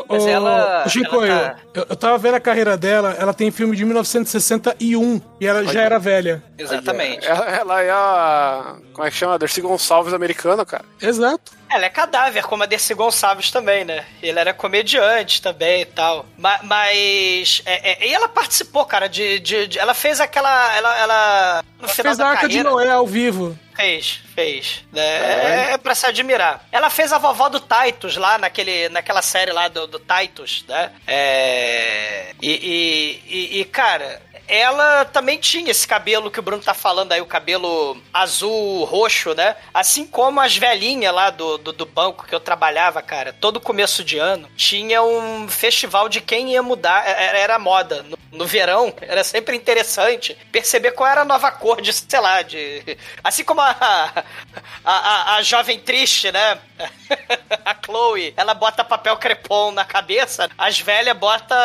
[0.08, 3.50] Mas ela- ô, Chicoio, ela tá- eu, eu tava vendo a carreira dela, ela tem
[3.50, 6.42] filme de 1961 e ela já era velha.
[6.58, 7.26] Exatamente.
[7.26, 8.76] Ela, ela é a.
[8.92, 9.38] Como é que chama?
[9.38, 10.84] Dercy Gonçalves americana, cara.
[11.00, 11.52] Exato.
[11.70, 14.04] Ela é cadáver, como a Dercy Gonçalves também, né?
[14.22, 16.24] Ele era comediante também e tal.
[16.36, 17.62] Ma- Mas.
[17.66, 19.38] é- é- e ela participou, cara, de.
[19.40, 20.76] de- de- ela fez aquela.
[20.76, 20.98] Ela.
[20.98, 22.70] ela no Ela final fez a da Arca de carreira.
[22.70, 23.58] Noé ao vivo.
[23.78, 24.84] Fez, fez.
[24.92, 26.66] É, é, é pra se admirar.
[26.72, 30.90] Ela fez a vovó do Titus lá naquele, naquela série lá do, do Titus, né?
[31.06, 33.22] É, e, e,
[33.56, 37.26] e- e, cara, ela também tinha esse cabelo que o Bruno tá falando aí, o
[37.26, 39.56] cabelo azul, roxo, né?
[39.72, 44.02] Assim como as velhinhas lá do, do, do banco que eu trabalhava, cara, todo começo
[44.02, 48.02] de ano, tinha um festival de quem ia mudar, era, era moda.
[48.02, 52.42] No, no verão, era sempre interessante perceber qual era a nova cor de, sei lá,
[52.42, 52.98] de.
[53.24, 53.70] Assim como a,
[54.84, 56.58] a, a, a jovem triste, né?
[57.64, 61.56] A Chloe, ela bota papel crepom na cabeça, as velhas botam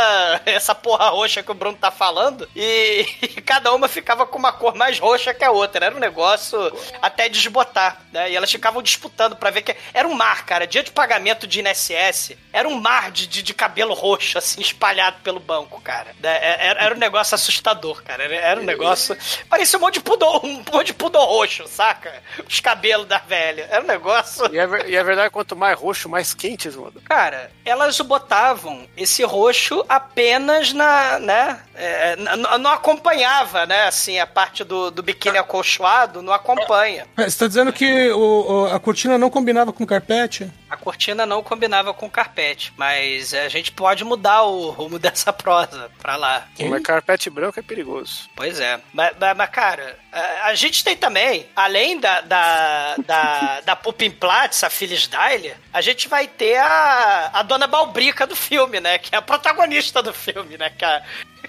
[0.45, 4.51] essa porra roxa que o Bruno tá falando, e, e cada uma ficava com uma
[4.51, 5.85] cor mais roxa que a outra.
[5.85, 6.59] Era um negócio
[7.01, 8.31] até desbotar, né?
[8.31, 9.75] E elas ficavam disputando pra ver que.
[9.93, 10.65] Era um mar, cara.
[10.67, 15.17] Dia de pagamento de INSS, era um mar de, de, de cabelo roxo, assim, espalhado
[15.23, 16.15] pelo banco, cara.
[16.19, 16.39] Né?
[16.59, 18.23] Era, era um negócio assustador, cara.
[18.23, 19.17] Era, era um negócio.
[19.49, 22.21] Parecia um monte de pudor, um monte de pudor roxo, saca?
[22.47, 23.67] Os cabelos da velha.
[23.69, 24.53] Era um negócio.
[24.53, 27.01] E é, e é verdade, quanto mais roxo, mais quentes, mano.
[27.05, 34.17] Cara, elas botavam esse roxo apenas na, né, é, n- n- não acompanhava, né, assim,
[34.19, 37.05] a parte do, do biquíni acolchoado, não acompanha.
[37.17, 40.49] É, Você tá dizendo que o- o- a cortina não combinava com o carpete?
[40.69, 45.31] A cortina não combinava com o carpete, mas a gente pode mudar o rumo dessa
[45.31, 46.47] prosa pra lá.
[46.59, 48.27] Mas carpete branco é perigoso.
[48.35, 48.79] Pois é.
[48.91, 54.09] Mas, mas- mas, cara, a, a gente tem também, além da, da, da, da Pupin
[54.09, 58.97] Platz, a Phyllis Dyle, a gente vai ter a, a Dona Balbrica do filme, né?
[58.97, 60.71] Que é a protagonista do filme, né?
[60.71, 61.03] Que é, a-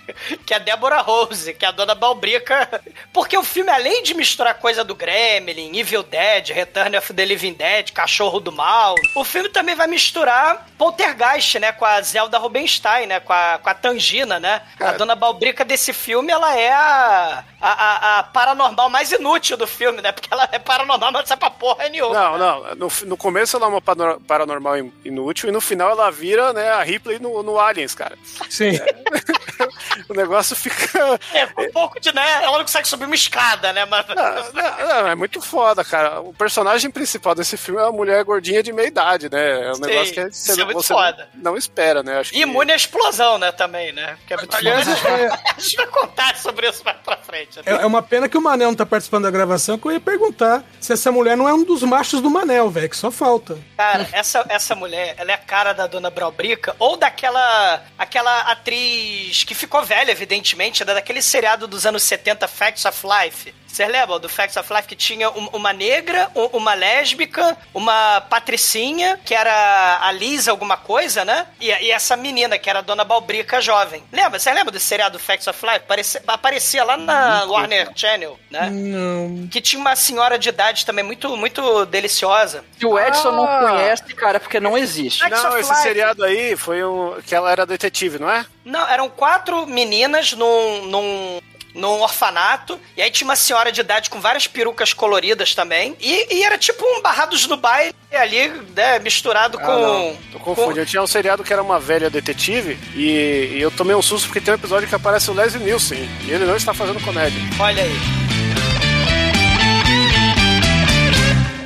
[0.44, 2.82] que é a Deborah Rose, que é a Dona Balbrica.
[3.12, 7.54] Porque o filme, além de misturar coisa do Gremlin, Evil Dead, Return of the Living
[7.54, 11.72] Dead, Cachorro do Mal, o filme também vai misturar Poltergeist, né?
[11.72, 13.20] Com a Zelda Rubinstein, né?
[13.20, 14.62] Com a, com a Tangina, né?
[14.80, 19.66] A Dona Balbrica desse filme, ela é a, a, a, a paranormal mais inútil do
[19.66, 20.12] filme, né?
[20.12, 22.14] Porque ela é paranormal, mas não sabe pra porra nenhuma.
[22.14, 22.74] Não, não.
[22.74, 23.80] No, no começo ela é uma
[24.20, 28.16] paranormal in- inútil e no final ela vira, né, a Ripley no, no Aliens, cara.
[28.50, 28.72] Sim.
[30.08, 31.18] O negócio fica.
[31.32, 32.42] É, um pouco de, né?
[32.42, 33.84] Ela não consegue subir uma escada, né?
[33.84, 34.06] Mas...
[34.08, 36.20] Não, não, é muito foda, cara.
[36.20, 39.66] O personagem principal desse filme é uma mulher gordinha de meia idade, né?
[39.66, 41.28] É um Sim, negócio que isso é muito você foda.
[41.34, 42.18] não espera, né?
[42.18, 42.40] Acho que...
[42.40, 44.16] Imune à explosão, né, também, né?
[44.18, 47.56] Porque é muito Aliás, é- A gente vai contar sobre isso mais pra frente.
[47.56, 47.62] né?
[47.66, 50.00] É, é uma pena que o Manel não tá participando da gravação, que eu ia
[50.00, 53.58] perguntar se essa mulher não é um dos machos do Manel, velho, que só falta.
[53.76, 59.44] Cara, essa, essa mulher, ela é a cara da Dona Braubrica ou daquela aquela atriz
[59.44, 63.54] que ficou velha, evidentemente, né, daquele seriado dos anos 70, Facts of Life.
[63.74, 68.20] Vocês lembram do Facts of Life que tinha um- uma negra, um- uma lésbica, uma
[68.20, 71.46] patricinha, que era a Lisa alguma coisa, né?
[71.60, 74.04] E, e essa menina, que era a Dona Balbrica jovem.
[74.12, 74.38] Lembra?
[74.38, 75.80] Você lembra do seriado Facts of Life?
[75.88, 78.70] Parecia, aparecia lá na Warner Channel, né?
[78.70, 79.48] Não.
[79.48, 82.64] Que tinha uma senhora de idade também muito, muito deliciosa.
[82.78, 83.58] Se o Edson não Ah.
[83.70, 85.18] conhece, cara, é porque não existe.
[85.18, 85.82] Facts Não, esse Life.
[85.82, 87.20] seriado aí foi um.
[87.26, 88.46] que ela era detetive, não é?
[88.64, 91.40] Não, eram quatro meninas num, num,
[91.74, 92.78] num orfanato.
[92.96, 95.96] E aí tinha uma senhora de idade com várias perucas coloridas também.
[96.00, 98.98] E, e era tipo um barrados no baile ali, né?
[99.00, 99.72] Misturado Ah, com.
[99.72, 100.16] não.
[100.32, 100.80] Tô confundindo.
[100.80, 104.26] Eu tinha um seriado que era uma velha detetive e, e eu tomei um susto
[104.28, 107.40] porque tem um episódio que aparece o Leslie Nielsen e ele não está fazendo comédia.
[107.58, 107.94] Olha aí.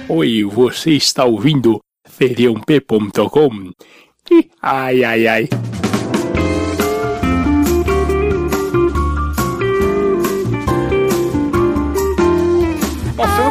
[0.08, 3.70] Oi, você está ouvindo feriump.com?
[4.62, 5.48] Ai, ai, ai.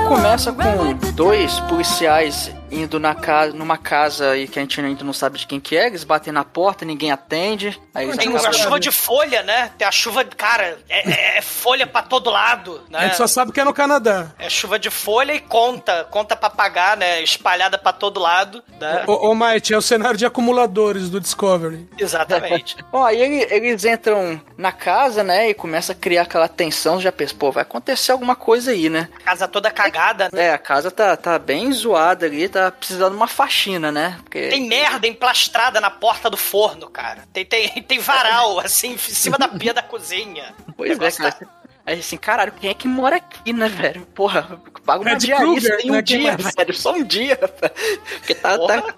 [0.07, 5.13] Começa com dois policiais indo na casa, numa casa aí que a gente ainda não
[5.13, 7.79] sabe de quem que é, eles batem na porta, ninguém atende.
[7.93, 9.71] Aí Tem acabam- uma chuva de folha, né?
[9.77, 13.03] Tem a chuva, cara, é, é- é folha pra todo lado, A né?
[13.05, 14.31] gente só sabe que é no Canadá.
[14.37, 17.21] É chuva de folha e conta, conta pra pagar, né?
[17.21, 19.03] Espalhada pra todo lado, né?
[19.07, 21.87] Ô, ô Might, é o cenário de acumuladores do Discovery.
[21.97, 22.75] Exatamente.
[22.91, 27.11] Bom, aí ele- eles entram na casa, né, e começa a criar aquela tensão, já
[27.11, 29.07] pensa, pô, vai acontecer alguma coisa aí, né?
[29.23, 30.29] Casa toda cagada.
[30.33, 34.17] É, a casa tá, tá bem zoada ali, tá precisando de uma faxina, né?
[34.23, 34.49] Porque...
[34.49, 37.23] Tem merda emplastrada na porta do forno, cara.
[37.31, 40.53] Tem, tem, tem varal, assim, em cima da pia da cozinha.
[40.75, 41.49] Pois é, cara.
[41.87, 44.05] Aí assim, caralho, quem é que mora aqui, né, velho?
[44.07, 46.53] Porra, paga uma Fred diarista Krueger, em um né, dia, mais?
[46.53, 46.73] velho.
[46.73, 47.73] Só um dia, velho.
[48.19, 48.81] Porque tá, Porra.
[48.81, 48.93] tá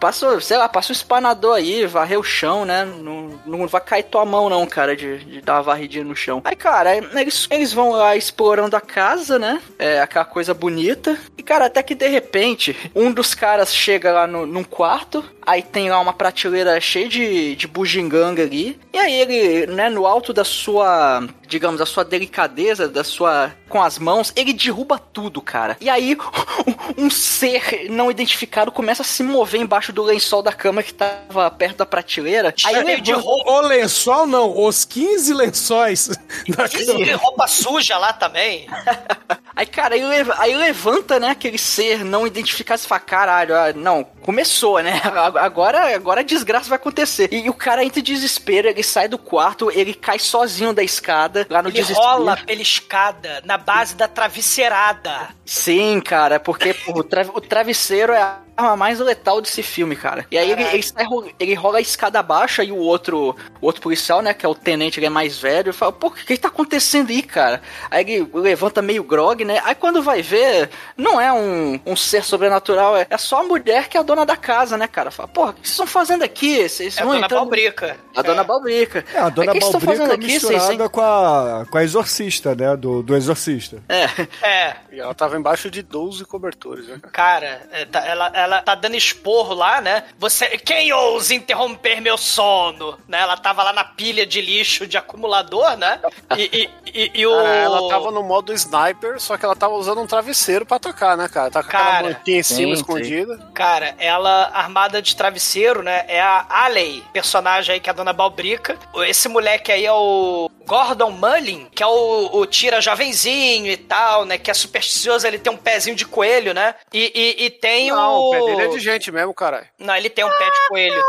[0.00, 2.84] Passa, sei lá, passa um espanador aí, varrer o chão, né?
[2.84, 6.42] Não, não vai cair tua mão, não, cara, de, de dar uma varridinha no chão.
[6.44, 9.60] Aí, cara, eles, eles vão lá explorando a casa, né?
[9.78, 11.18] É aquela coisa bonita.
[11.36, 15.62] E, cara, até que de repente, um dos caras chega lá no, num quarto, aí
[15.62, 18.78] tem lá uma prateleira cheia de, de bugiganga ali.
[18.92, 23.52] E aí ele, né, no alto da sua, digamos, da sua delicadeza, da sua.
[23.68, 25.76] com as mãos, ele derruba tudo, cara.
[25.80, 26.16] E aí,
[26.98, 31.50] um ser não identificado começa a se mover embaixo do lençol da cama que tava
[31.50, 32.52] perto da prateleira.
[32.64, 33.50] Aí ele de roupa.
[33.50, 36.08] O lençol não, os 15 lençóis
[36.48, 37.16] da E cama.
[37.16, 38.66] roupa suja lá também.
[39.56, 40.02] Aí, cara, aí,
[40.36, 45.00] aí levanta, né, aquele ser não identificado e fala, caralho, ah, não, começou, né?
[45.40, 47.32] Agora, agora a desgraça vai acontecer.
[47.32, 51.46] E, o cara entra em desespero, ele sai do quarto, ele cai sozinho da escada,
[51.48, 52.06] lá no Ele desespero.
[52.06, 55.28] rola pela escada na base da travesseirada.
[55.44, 60.26] Sim, cara, porque pô, o, tra- o travesseiro é arma mais letal desse filme, cara.
[60.30, 61.04] E aí ele, ele, sai
[61.38, 64.54] ele rola a escada baixa e o outro, o outro policial, né, que é o
[64.54, 67.60] tenente, ele é mais velho, fala, pô, o que, que tá acontecendo aí, cara?
[67.90, 69.60] Aí ele levanta meio grog, né?
[69.64, 73.88] Aí quando vai ver, não é um, um ser sobrenatural, é, é só a mulher
[73.88, 75.10] que é a dona da casa, né, cara?
[75.10, 76.68] Fala, porra, o que vocês estão fazendo aqui?
[76.68, 77.96] Vocês É a dona entrando- Balbrica.
[78.14, 79.04] A dona Balbrica.
[79.12, 80.40] É, a dona Aí, o que vocês estão fazendo Balbrica aqui?
[80.40, 80.90] Vocês, misturada hein?
[80.90, 82.76] com a, com a exorcista, né?
[82.76, 83.82] Do, do exorcista.
[83.88, 84.06] É.
[84.46, 86.98] É, E ela tava embaixo de 12 cobertores, né?
[87.12, 90.04] Cara, é, tá- ela, ela tá dando esporro lá, né?
[90.18, 90.46] Você.
[90.58, 92.98] Quem ousa interromper meu sono?
[93.06, 93.20] Né?
[93.20, 96.00] Ela tava lá na pilha de lixo de acumulador, né?
[96.36, 97.30] E, e, e, e o.
[97.30, 101.16] Cara, ela tava no modo sniper, só que ela tava usando um travesseiro pra atacar,
[101.16, 101.50] né, cara?
[101.50, 102.80] Tá com Cara, aquela mantinha em cima sim, sim.
[102.80, 103.38] escondida.
[103.52, 106.04] Cara, ela armada de travesseiro, né?
[106.08, 108.78] É a Alley, personagem aí que é a dona Balbrica.
[109.06, 114.24] Esse moleque aí é o Gordon Mullin, que é o, o tira jovenzinho e tal,
[114.24, 114.36] né?
[114.36, 116.74] Que é supersticioso, ele tem um pezinho de coelho, né?
[116.92, 118.28] E, e, e tem Não, o.
[118.28, 119.66] o pé dele é de gente mesmo, caralho.
[119.78, 121.04] Não, ele tem um pé de coelho.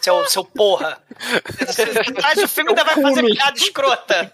[0.00, 0.98] Seu, seu porra.
[2.22, 4.32] Mas o filme ainda vai fazer piada escrota.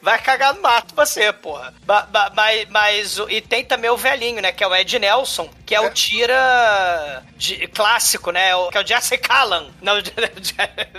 [0.00, 1.72] Vai cagar no mato você, porra.
[1.84, 4.52] Ba- ba- Mas, mas, o- e tem também o velhinho, né?
[4.52, 8.54] Que é o Ed Nelson, que é, o tira de, clássico, né?
[8.56, 9.70] O, que é o Jesse Callan.
[9.80, 9.94] Não,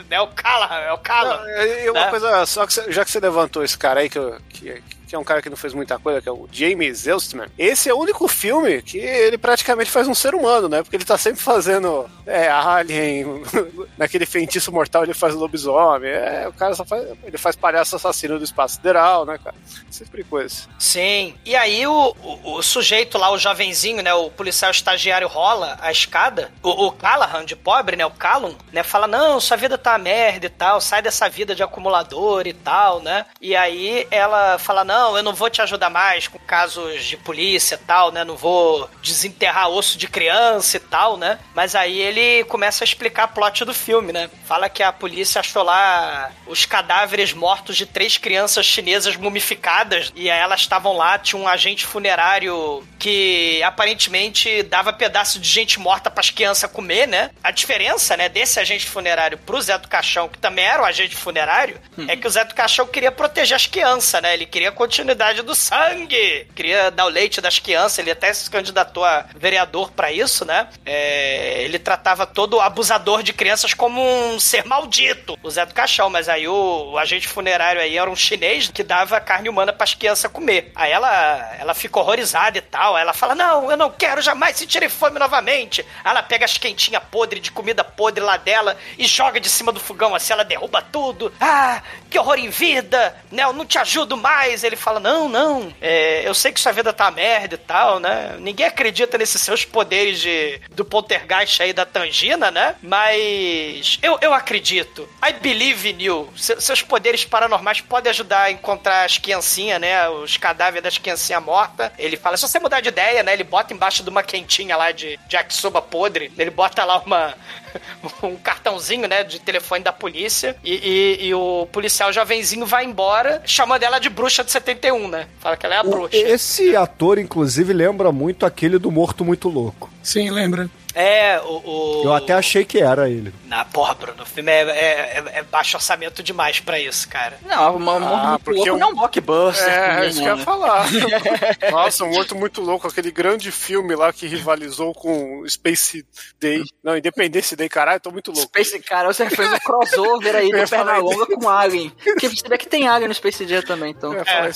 [0.10, 0.28] é o
[0.60, 1.38] Callan, é o Callan.
[1.38, 2.10] Não, e uma né?
[2.10, 5.19] coisa, só que já que você levantou esse cara aí, que, eu- que, que é
[5.19, 7.99] um cara que não fez muita coisa, que é o James Elstman, esse é o
[7.99, 10.82] único filme que ele praticamente faz um ser humano, né?
[10.82, 13.43] Porque ele tá sempre fazendo é, Alien,
[13.97, 18.38] naquele feitiço mortal ele faz lobisomem, é, o cara só faz, ele faz palhaço assassino
[18.38, 19.56] do espaço sideral, né, cara?
[19.89, 20.67] Sempre coisa.
[20.80, 21.36] Sim.
[21.45, 24.13] E aí o, o, o sujeito lá, o jovenzinho, né?
[24.13, 26.52] O policial estagiário rola a escada.
[26.62, 28.06] O, o Callahan, de pobre, né?
[28.06, 28.84] O Callum, né?
[28.84, 30.82] Fala, não, sua vida tá merda e tal.
[30.82, 33.26] Sai dessa vida de acumulador e tal, né?
[33.41, 37.76] E aí ela fala, não, eu não vou te ajudar mais com casos de polícia
[37.76, 38.24] e tal, né?
[38.24, 41.39] Não vou desenterrar osso de criança e tal, né?
[41.54, 44.30] Mas aí ele começa a explicar a plot do filme, né?
[44.46, 50.30] Fala que a polícia achou lá os cadáveres mortos de três crianças chinesas mumificadas e
[50.30, 56.30] elas estavam lá, tinha um agente funerário que aparentemente dava pedaço de gente morta pras
[56.30, 57.30] crianças comer, né?
[57.44, 61.16] A diferença, né, desse agente funerário pro Zé do Caixão, que também era o agente
[61.16, 64.34] funerário, é que o Zé do Caixão queria proteger as crianças, né?
[64.34, 69.04] Ele queria continuidade do sangue, queria dar o leite das crianças, ele até se candidatou
[69.04, 70.68] a vereador pra isso, né?
[70.86, 76.12] É, ele tratava todo abusador de crianças como um ser maldito, o Zé do Caixão,
[76.12, 79.96] mas aí o, o agente funerário aí era um chinês que dava carne humana pras
[79.96, 80.72] crianças comer.
[80.76, 84.88] Aí ela, ela fica horrorizada e tal, ela fala, não, eu não quero jamais sentir
[84.92, 85.82] fome novamente.
[86.04, 89.72] Aí ela pega as quentinhas podres de comida podre lá dela e joga de cima
[89.72, 91.34] do fogão, assim, ela derruba tudo.
[91.42, 94.64] Ah, que horror em vida, né, eu não te ajudo mais.
[94.64, 98.36] Ele fala, não, não, é, eu sei que sua vida tá merda e tal, né,
[98.40, 104.34] ninguém acredita nesses seus poderes de, do poltergeist aí da Tangina, né, mas eu, eu
[104.34, 105.08] acredito.
[105.24, 106.30] I believe in you.
[106.36, 111.44] Se- seus poderes paranormais podem ajudar a encontrar as criancinhas, né, os cadáveres das criancinhas
[111.44, 111.92] mortas.
[111.98, 114.92] Ele fala, se você mudar de ideia, né, ele bota embaixo de uma quentinha lá
[114.92, 117.36] de, de yakisoba podre, ele bota lá uma...
[118.24, 120.74] um cartãozinho, né, de telefone da polícia e,
[121.22, 125.28] e- e o policial jovenzinho vai embora chamando ela de bruxa de 71, né?
[125.40, 126.16] Fala que ela é a bruxa.
[126.16, 129.90] Esse ator, inclusive, lembra muito aquele do Morto Muito Louco.
[130.02, 130.70] Sim, lembra?
[130.96, 131.62] É, o...
[131.66, 133.34] o- Eu até achei que era ele.
[133.46, 137.38] Na porra, Bruno, o filme é, é- é- é baixo orçamento demais pra isso, cara.
[137.46, 139.68] Não, uma, Ah, porque louco eu- não é um blockbuster.
[139.68, 140.40] É, isso que eu né?
[140.40, 140.86] ia falar.
[141.72, 146.06] Nossa, um Morto Muito Louco, aquele grande filme lá que rivalizou com Space
[146.40, 146.64] Day.
[146.84, 148.48] Não, Independence Day, caralho, tô muito louco.
[148.48, 151.90] Space, cara, você fez um crossover aí Eu do Pernalonga com Alien.
[152.04, 154.14] Porque você vê que tem Alien no Space Jam também, então.
[154.14, 154.50] Eu É.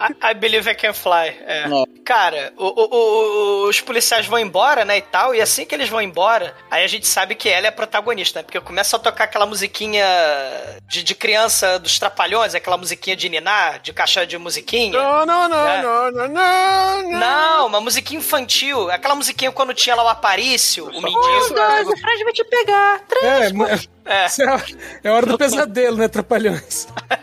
[0.00, 1.28] I, I believe I can fly.
[1.46, 1.64] É.
[1.66, 1.84] É.
[2.04, 2.88] Cara, o- o-
[3.64, 6.82] o- os policiais vão embora, né, e tal, e assim que eles vão embora, aí
[6.82, 8.42] a gente sabe que ela é a protagonista, né?
[8.42, 10.04] Porque começa a tocar aquela musiquinha
[10.88, 14.92] de, de criança dos trapalhões, aquela musiquinha de Niná, de caixa de musiquinha.
[14.92, 15.82] Não, não, não, É.
[15.82, 17.18] não, não, não, não.
[17.20, 18.90] Não, uma musiquinha infantil.
[18.90, 21.20] Aquela musiquinha quando tinha lá o Aparício, o mendigo.
[21.20, 23.00] o Fred vai te pegar.
[23.22, 23.68] É, ma-
[24.06, 24.26] É.
[24.26, 24.62] isso é,
[25.04, 26.88] é hora do pesadelo, né, Trapalhões?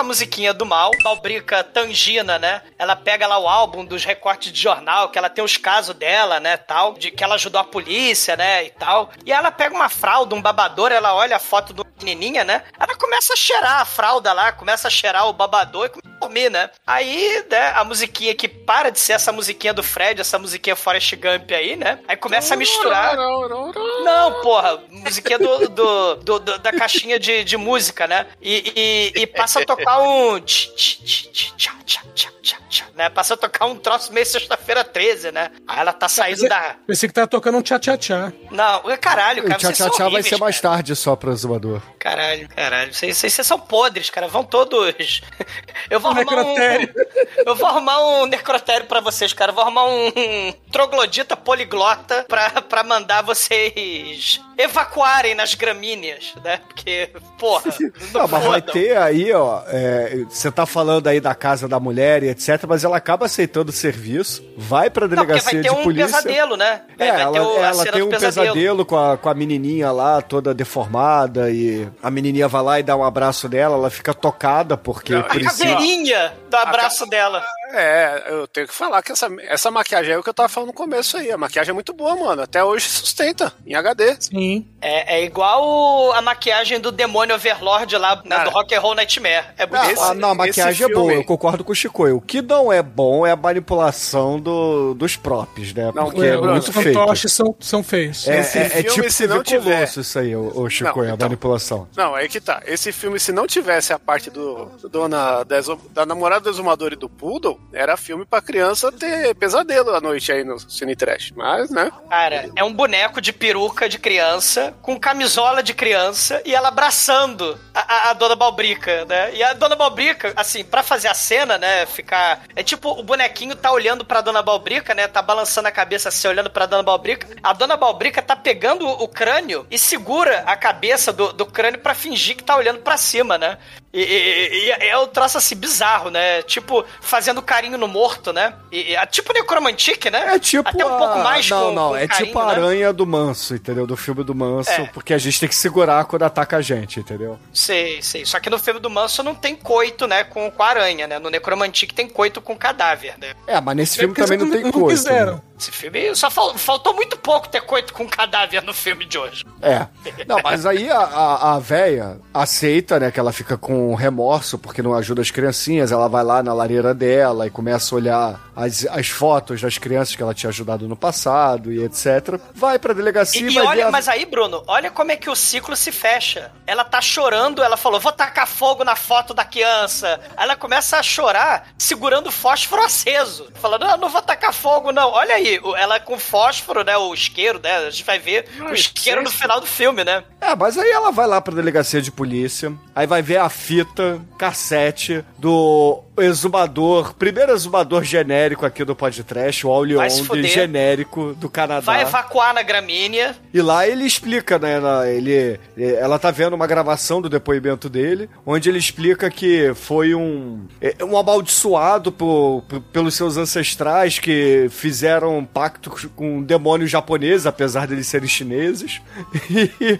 [0.00, 2.62] Toca a musiquinha do mal, Balbrica Tangina, né?
[2.78, 6.40] Ela pega lá o álbum dos recortes de jornal, que ela tem os casos dela,
[6.40, 9.10] né, tal, de que ela ajudou a polícia, né, e tal.
[9.26, 12.62] E ela pega uma fralda, um babador, ela olha a foto do menininha, né?
[12.78, 16.70] Ela começa a cheirar a fralda lá, começa a cheirar o babador e dormir, né?
[16.86, 21.14] Aí, né, a musiquinha que para de ser essa musiquinha do Fred, essa musiquinha Forrest
[21.16, 21.98] Gump aí, né?
[22.08, 23.16] Aí começa a misturar.
[23.16, 28.26] Não, porra, musiquinha do, do, do- do- da caixinha de, de música, né?
[28.40, 30.40] E, e- e passa a tocar um.
[30.40, 33.08] tch, tch, tch, tch, tchá, tchá, tchá, tchá, tchá, né?
[33.10, 35.50] Passa a tocar um troço meio sexta-feira 13, né?
[35.66, 36.76] Aí ela tá saindo da.
[36.86, 38.32] Pensei que tava tocando um tchá-tchá-tchá.
[38.50, 40.74] Não, caralho, O cara, tchá vocês tchá são tchá vai ser mais cara.
[40.76, 41.82] tarde só pro exumador.
[41.98, 42.92] Caralho, caralho.
[42.94, 44.26] Vocês, vocês, vocês são podres, cara.
[44.28, 45.20] Vão todos.
[45.90, 46.94] Eu vou Um arrumar necrotério.
[46.96, 47.00] um.
[47.50, 49.50] Eu vou arrumar um necrotério pra vocês, cara.
[49.50, 56.58] Eu vou arrumar um, um troglodita poliglota pra, pra mandar vocês evacuarem nas gramíneas, né?
[56.66, 57.72] Porque, porra.
[58.12, 59.62] Não, mas vai ter aí, ó.
[59.68, 63.70] é, Você tá falando aí da casa da mulher e etc, mas ela acaba aceitando
[63.70, 66.06] o serviço, vai pra Não, delegacia vai ter de um polícia.
[66.08, 66.82] pesadelo, né?
[66.98, 70.20] É, vai ela, ter o- ela tem um pesadelo, com, a, com a menininha lá,
[70.20, 74.76] toda deformada, e a menininha vai lá e dá um abraço nela, ela fica tocada
[74.76, 75.64] porque A precisa...
[75.64, 77.42] caveirinha do abraço dela.
[77.72, 80.68] É, eu tenho que falar que essa, essa maquiagem é o que eu tava falando
[80.68, 81.30] no começo aí.
[81.30, 82.42] A maquiagem é muito boa, mano.
[82.42, 84.16] Até hoje sustenta, em HD.
[84.20, 84.66] Sim.
[84.80, 89.44] É, é igual a maquiagem do demônio Overlord lá, né, do Rock and Roll Nightmare.
[89.56, 90.00] É bonito.
[90.00, 92.16] ah, não, a maquiagem é boa, eu concordo com o Chicoio.
[92.16, 95.92] O que não é bom é a manipulação do, dos props, né?
[95.94, 96.98] Não, Porque é, é muito Os feito.
[96.98, 98.26] fantoches são, são feios.
[98.26, 101.12] É, Esse é- é filme, tipo se não tiver- Colosso isso aí, o, Chicoio, Não,
[101.12, 101.28] a então.
[101.28, 101.88] manipulação.
[101.96, 102.62] Não, aí que tá.
[102.66, 105.56] Esse filme, se não tivesse a parte do, do dona da,
[105.92, 110.32] da namorada do exumador e do Poodle, era filme pra criança ter pesadelo à noite
[110.32, 111.32] aí no Cine Trash.
[111.36, 111.90] Mas, né?
[112.08, 117.58] Cara, é um boneco de peruca de criança, com camisola de criança, e ela abraçando
[117.74, 119.34] a, a- a Dona Balbrica, né?
[119.34, 122.42] E a Dona Balbrica, assim, pra fazer a cena, né, ficar...
[122.56, 126.28] É tipo, o bonequinho tá olhando pra Dona Balbrica, né, tá balançando a cabeça assim,
[126.28, 127.28] olhando pra Dona Balbrica.
[127.42, 131.94] A Dona Balbrica tá pegando o crânio e segura a cabeça do, do crânio pra
[131.94, 133.58] fingir que tá olhando pra cima, né?
[133.92, 136.42] E, e- e é um troço assim bizarro, né?
[136.42, 138.54] Tipo, fazendo carinho no morto, né?
[138.70, 140.34] E, e- é tipo Necromantic, né?
[140.34, 142.44] É tipo Até um a- pouco mais Não, com, não, com é carinho, tipo a
[142.46, 142.50] né?
[142.52, 143.88] aranha do Manso, entendeu?
[143.88, 144.84] Do filme do Manso, É.
[144.94, 147.36] porque a gente tem que segurar quando ataca a gente, entendeu?
[147.52, 148.24] Sei, sei.
[148.24, 151.18] Só que no filme do Manso não tem coito, né, com, com a aranha, né?
[151.18, 153.34] No Necromantic tem coito com cadáver, né?
[153.46, 155.02] É, mas nesse filme porque também não eles tem não coisa.
[155.02, 155.42] quiseram.
[155.60, 159.44] Esse filme só fal- faltou muito pouco ter coito com cadáver no filme de hoje.
[159.60, 159.86] É.
[160.26, 164.80] Não, mas aí a, a, a véia aceita, né, que ela fica com remorso porque
[164.82, 165.92] não ajuda as criancinhas.
[165.92, 170.16] Ela vai lá na lareira dela e começa a olhar as, as fotos das crianças
[170.16, 172.40] que ela tinha ajudado no passado e etc.
[172.54, 175.28] Vai pra delegacia E, e, e olha, a- mas aí, Bruno, olha como é que
[175.28, 176.50] o ciclo se fecha.
[176.66, 180.18] Ela tá chorando, ela falou, vou tacar fogo na foto da criança.
[180.38, 183.46] Aí ela começa a chorar, segurando o fósforo aceso.
[183.56, 185.10] Falando, não, não vou tacar fogo, não.
[185.10, 189.22] Olha aí, ela com fósforo, né, o isqueiro, né, a gente vai ver o isqueiro
[189.22, 190.22] no final do filme, né?
[190.40, 194.20] É, mas aí ela vai lá pra delegacia de polícia, aí vai ver a fita
[194.38, 200.50] cassete do exumador, primeiro exumador genérico aqui do podcast, o Vai se Aulion, fuder.
[200.50, 201.80] genérico do Canadá.
[201.80, 203.36] Vai evacuar na gramínea.
[203.52, 204.78] E lá ele explica, né?
[204.80, 210.14] na- Ele, ela tá vendo uma gravação do depoimento dele, onde ele explica que foi
[210.14, 216.90] um, é, um amaldiçoado por, por- pelos seus ancestrais que fizeram um pacto com demônios
[216.90, 219.00] japoneses, apesar deles serem chineses.
[219.50, 219.98] E-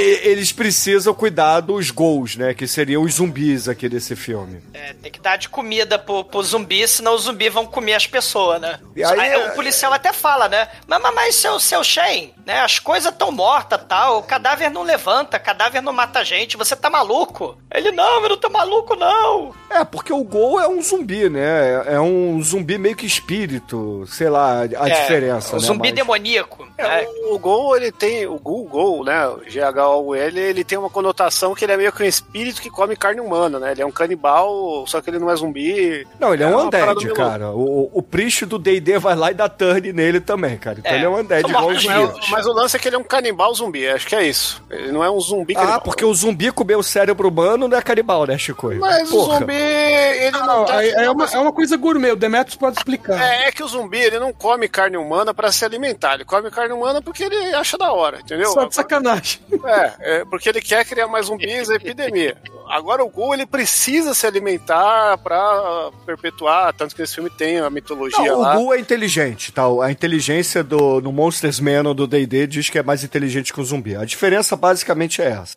[0.00, 2.54] eles precisam cuidar dos gols, né?
[2.54, 4.60] Que seriam os zumbis aqui desse filme.
[4.74, 8.06] É, tem que dar de comida pro, pro zumbi, senão os zumbis vão comer as
[8.06, 8.78] pessoas, né?
[8.94, 10.68] E aí, Aí é- o policial até fala, né?
[10.86, 12.60] Mas, mas, mas seu, seu Shen, né?
[12.60, 16.74] As coisas tão mortas tal, o cadáver não levanta, cadáver não mata a gente, você
[16.76, 17.56] tá maluco?
[17.72, 19.54] Ele, não, eu não tô maluco, não.
[19.70, 21.84] É, porque o gol é um zumbi, né?
[21.86, 25.66] É um zumbi meio que espírito, sei lá, a É, diferença, O né?
[25.66, 26.66] zumbi Mas- demoníaco.
[26.76, 27.06] É, né?
[27.24, 28.26] o, o Gol, ele tem.
[28.26, 29.14] O Gol, né?
[29.96, 32.96] O G-H-O-L, ele tem uma conotação que ele é meio que um espírito que come
[32.96, 33.72] carne humana, né?
[33.72, 36.06] Ele é um canibal, só que ele não é zumbi.
[36.18, 37.50] Não, ele é, um uma parada undead, cara.
[37.50, 40.78] O, o priest do D&D vai lá e dá turn nele também, cara.
[40.78, 42.28] Então É, ele é um undead igual os vivos.
[42.30, 44.62] Mas o lance é que ele é um canibal zumbi, acho que é isso.
[44.70, 45.80] Ele não é um zumbi Ah, canibal.
[45.82, 48.74] porque o zumbi comeu o cérebro humano não é canibal, né, Chico?
[48.74, 52.16] Mas o zumbi, ele não, Não, tá- é, é uma, é uma coisa gourmet, o
[52.16, 53.20] Demetrius pode explicar.
[53.20, 56.14] É, é que o zumbi, ele não come carne humana pra se alimentar.
[56.14, 58.50] Ele come carne humana porque ele acha da hora, entendeu?
[58.52, 59.40] Só de sacanagem.
[59.64, 62.36] É, é, porque ele quer criar mais zumbis e epidemia.
[62.68, 67.70] Agora o Ghoul, ele precisa se alimentar pra perpetuar, tanto que esse filme tem a
[67.70, 68.54] mitologia Não, o lá.
[68.56, 69.62] Ghoul é inteligente, tá?
[69.82, 73.60] A inteligência do no Monsters Man ou do D&D diz que é mais inteligente que
[73.60, 73.96] o zumbi.
[73.96, 75.56] A diferença basicamente é essa.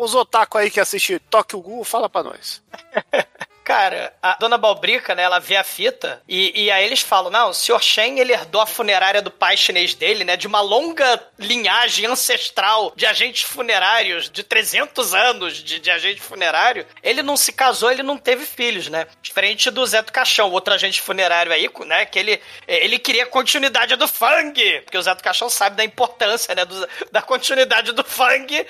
[0.00, 2.62] Os otaku aí que assistem Toque o Ghoul, fala pra nós.
[3.68, 7.50] Cara, a dona Balbrica, né, ela vê a fita e, e aí eles falam, não,
[7.50, 7.78] o Sr.
[7.82, 12.94] Shen, ele herdou a funerária do pai chinês dele, né, de uma longa linhagem ancestral
[12.96, 16.86] de agentes funerários, de 300 anos de, de agente funerário.
[17.02, 19.06] Ele não se casou, ele não teve filhos, né?
[19.20, 23.96] Diferente do Zé do Caixão, outro agente funerário aí, né, que ele, ele queria continuidade
[23.96, 28.02] do Fang, porque o Zé do Caixão sabe da importância, né, do- da continuidade do
[28.02, 28.66] Fang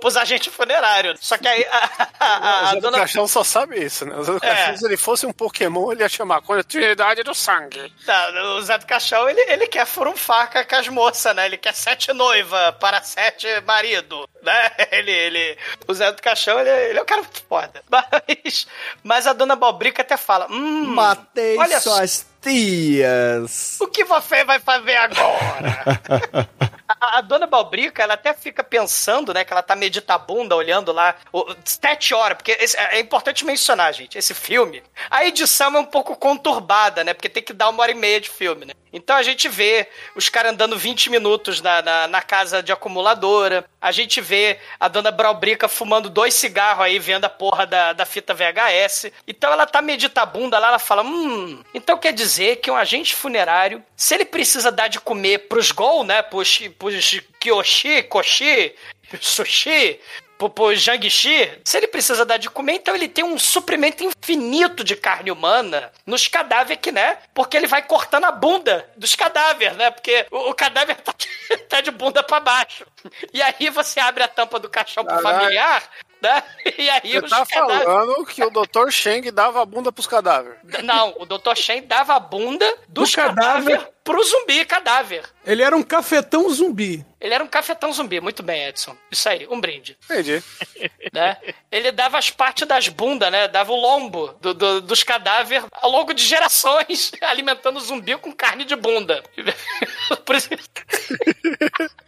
[0.00, 1.18] pros agentes funerários.
[1.22, 2.98] Só que aí a, a- a- o a Zé do dona...
[2.98, 4.14] Caixão só sabe isso, né?
[4.16, 4.40] O Zé do É.
[4.40, 7.92] Caixão, se ele fosse um Pokémon, ele ia chamar a continuidade do sangue.
[8.06, 11.46] Tá, o Zé do Caixão, ele, ele quer furunfaca com as moças, né?
[11.46, 14.70] Ele quer sete noiva para sete marido, né?
[14.92, 15.58] Ele, ele...
[15.88, 17.82] O Zé do Caixão, ele, ele é um cara muito foda.
[17.90, 18.66] Mas,
[19.02, 20.86] mas a dona Balbrica até fala, hum...
[20.86, 21.96] Matei olha só,
[22.42, 23.78] tias.
[23.80, 26.00] o que você vai fazer agora?
[27.00, 31.16] A, a dona Balbrica, ela até fica pensando, né, que ela tá meditabunda, olhando lá,
[31.32, 35.86] o, sete horas, porque esse- é importante mencionar, gente, esse filme, a edição é um
[35.86, 38.74] pouco conturbada, né, porque tem que dar uma hora e meia de filme, né.
[38.92, 43.64] Então a gente vê os caras andando 20 minutos na, na, na casa de acumuladora,
[43.80, 48.04] a gente vê a dona Balbrica fumando dois cigarros aí, vendo a porra da, da
[48.04, 49.10] fita VHS.
[49.26, 53.82] Então ela tá meditabunda lá, ela fala, hum, então quer dizer que um agente funerário,
[53.96, 58.74] se ele precisa dar de comer pros gol, né, pros, pros kyoshi, koshi,
[59.20, 59.98] sushi,
[60.42, 64.82] pro, pro Jiangxi, se ele precisa dar de comer, então ele tem um suprimento infinito
[64.82, 67.18] de carne humana nos cadáveres que, né?
[67.34, 69.90] Porque ele vai cortando a bunda dos cadáveres, né?
[69.90, 71.14] Porque o, o cadáver tá,
[71.68, 72.86] tá de bunda pra baixo.
[73.32, 75.40] E aí você abre a tampa do caixão pro Caralho.
[75.40, 75.82] familiar,
[76.20, 76.42] né?
[76.78, 77.84] E aí Você os tá cadáveres...
[77.84, 78.90] falando que o Dr.
[78.90, 80.58] Sheng dava a bunda pros cadáveres.
[80.84, 81.54] Não, o Dr.
[81.56, 83.34] Shen dava a bunda dos Do cadáver.
[83.34, 85.24] cadáveres pro zumbi cadáver.
[85.44, 87.04] Ele era um cafetão zumbi.
[87.20, 88.20] Ele era um cafetão zumbi.
[88.20, 88.96] Muito bem, Edson.
[89.10, 89.96] Isso aí, um brinde.
[90.04, 90.42] Entendi.
[91.12, 91.36] né?
[91.70, 93.48] Ele dava as partes das bundas, né?
[93.48, 98.32] Dava o lombo do- do- dos cadáveres ao longo de gerações, alimentando o zumbi com
[98.32, 99.22] carne de bunda.
[100.24, 100.48] Por isso,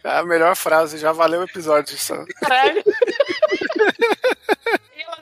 [0.03, 2.13] É a melhor frase, já valeu o episódio disso.
[2.41, 2.83] caralho.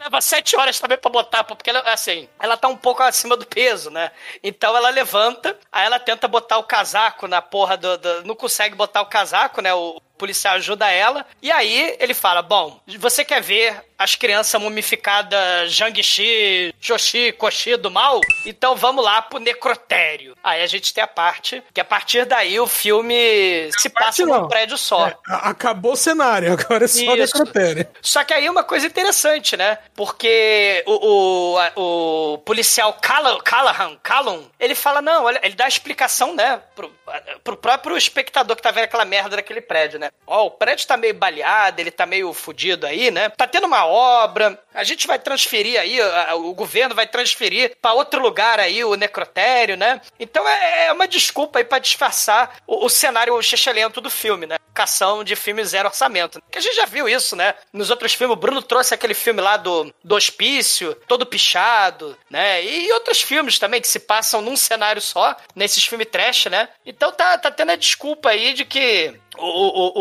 [0.04, 3.45] Leva sete horas também pra botar, porque ela, assim, ela tá um pouco acima do
[3.45, 4.12] peso, né?
[4.43, 7.97] Então ela levanta, aí ela tenta botar o casaco na porra do.
[7.97, 9.74] do- não consegue botar o casaco, né?
[9.74, 11.26] O policial ajuda ela.
[11.41, 17.89] E aí ele fala: Bom, você quer ver as crianças mumificadas Jiangxi, Joshi, Koshi do
[17.89, 18.20] mal?
[18.45, 20.36] Então vamos lá pro necrotério.
[20.43, 24.47] Aí a gente tem a parte que a partir daí o filme se passa num
[24.47, 25.12] prédio só.
[25.28, 27.38] A- Acabou o cenário, agora é só Isso.
[27.38, 27.88] necrotério.
[28.01, 29.78] Só que aí uma coisa interessante, né?
[29.95, 35.70] Porque o, o, o policial Calla- Callahan, Callum, ele fala, não, olha, ele dá a
[35.70, 36.60] explicação, né?
[36.76, 36.93] Pro,
[37.43, 40.10] pro próprio espectador que tá vendo aquela merda daquele prédio, né?
[40.28, 43.30] Ó, o prédio tá meio baleado, ele tá meio fudido aí, né?
[43.30, 45.99] Tá tendo uma obra, a gente vai transferir aí,
[46.34, 50.01] o governo vai transferir pra outro lugar aí o necrotério, né?
[50.19, 54.57] Então é, é uma desculpa aí pra disfarçar o, o cenário chechelento do filme, né?
[54.74, 56.41] Cação de filme zero orçamento.
[56.51, 57.53] Que a gente já viu isso, né?
[57.71, 62.63] Nos outros filmes, o Bruno trouxe aquele filme lá do, do Hospício, todo pichado, né?
[62.63, 66.69] E outros filmes também que se passam num cenário só, nesses filmes trash, né?
[66.86, 69.91] Então tá, tá tendo a desculpa aí de que o, o,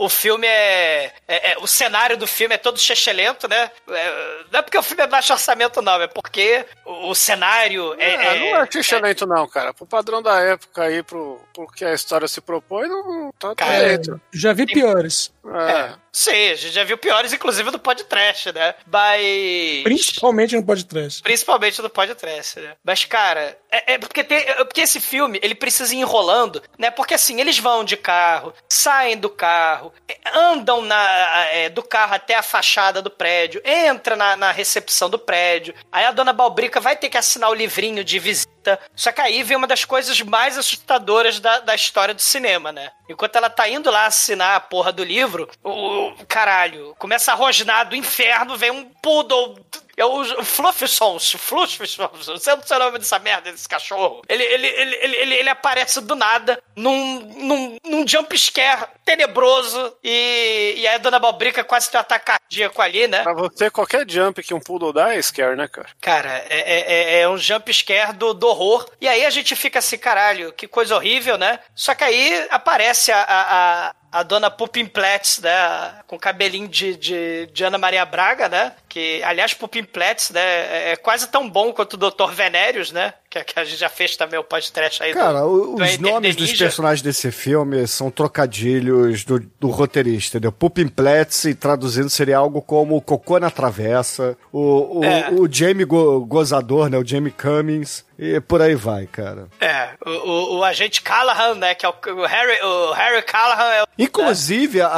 [0.00, 3.70] o, o filme é, é- é- O cenário do filme é todo chechelento, né?
[3.90, 4.17] É,
[4.50, 8.14] não é porque o filme é baixo orçamento, não, é porque o, o cenário é.
[8.14, 9.72] Ah, não é excelente, não, cara.
[9.74, 13.54] Pro padrão da época aí, pro, pro que a história se propõe, não, não tá
[13.54, 14.20] Cara, direito.
[14.32, 15.32] Já vi piores.
[15.54, 15.94] É.
[16.12, 18.74] Sim, a gente já viu piores, inclusive do podcast, né?
[18.90, 19.82] Mas.
[19.84, 21.22] Principalmente no podcast.
[21.22, 22.72] Principalmente do podcast, né?
[22.82, 26.90] Mas, cara, é, é porque, tem, é porque esse filme, ele precisa ir enrolando, né?
[26.90, 32.14] Porque, assim, eles vão de carro, saem do carro, é, andam na, é, do carro
[32.14, 36.80] até a fachada do prédio, entra na, na recepção do prédio, aí a dona Balbrica
[36.80, 38.57] vai ter que assinar o livrinho de visita.
[38.96, 42.90] Só que aí vem uma das coisas mais assustadoras da, da história do cinema, né?
[43.08, 45.70] Enquanto ela tá indo lá assinar a porra do livro, o,
[46.08, 49.56] o- caralho, começa a rosnar do inferno, vem um poodle
[50.00, 54.22] é o o Fluffsons, Fluffsons, não sei o nome dessa merda, desse cachorro.
[54.28, 59.96] Ele, ele, ele, ele, ele, ele aparece do nada num, num, num jump scare tenebroso
[60.02, 63.22] e, e aí a Dona Balbrica quase tem um ataque cardíaco ali, né?
[63.22, 65.88] Pra você, qualquer jump que um poodle dá é scare, né, cara?
[66.00, 68.88] Cara, é, é- é- é um jump scare do, do horror.
[69.00, 71.58] E aí a gente fica assim, caralho, que coisa horrível, né?
[71.74, 73.42] Só que aí aparece a, a,
[73.88, 75.94] a, a dona Pupimplets, né?
[76.06, 78.72] Com cabelinho de, de, de Ana Maria Braga, né?
[78.88, 80.40] Que, aliás, Pupimplets, né?
[80.40, 82.30] é- É quase tão bom quanto o Dr.
[82.32, 83.12] Venérios, né?
[83.30, 86.00] Que, que a gente já fez também o podcast aí Cara, do, do os Enter
[86.00, 90.50] nomes dos personagens desse filme são trocadilhos do, do roteirista, entendeu?
[90.50, 95.28] Pupimpletz, e traduzindo, seria algo como Cocô na Travessa, o, o, É.
[95.30, 96.96] o Jamie Go- Gozador, né?
[96.96, 99.46] O Jamie Cummings, e por aí vai, cara.
[99.60, 101.74] É, o, o, o agente Callahan, né?
[101.74, 103.86] Que é o, o Harry, o Harry Callahan é o.
[103.98, 104.88] Inclusive, a,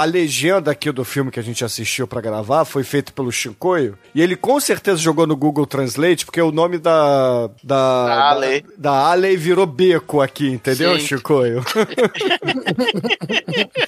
[0.00, 3.98] a legenda aqui do filme que a gente assistiu pra gravar foi feita pelo Chicoio.
[4.14, 7.48] E ele com certeza jogou no Google Translate, porque o nome da.
[7.62, 8.60] Da, Da Ale.
[8.76, 11.06] Da, da Ale virou beco aqui, entendeu, Sim.
[11.06, 11.62] Chicoio?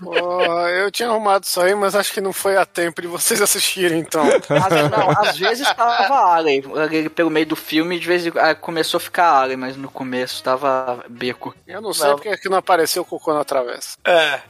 [0.03, 0.15] Pô,
[0.69, 3.99] eu tinha arrumado isso aí, mas acho que não foi a tempo de vocês assistirem,
[4.01, 4.25] então.
[4.25, 6.35] Às, não, às vezes tava.
[6.35, 6.63] Ali
[7.15, 10.43] Pelo meio do filme, de vez em quando começou a ficar Alien, mas no começo
[10.43, 11.55] tava beco.
[11.67, 12.17] Eu não sei Não.
[12.17, 13.97] porque que não apareceu o cocô na travessa.
[14.05, 14.41] É.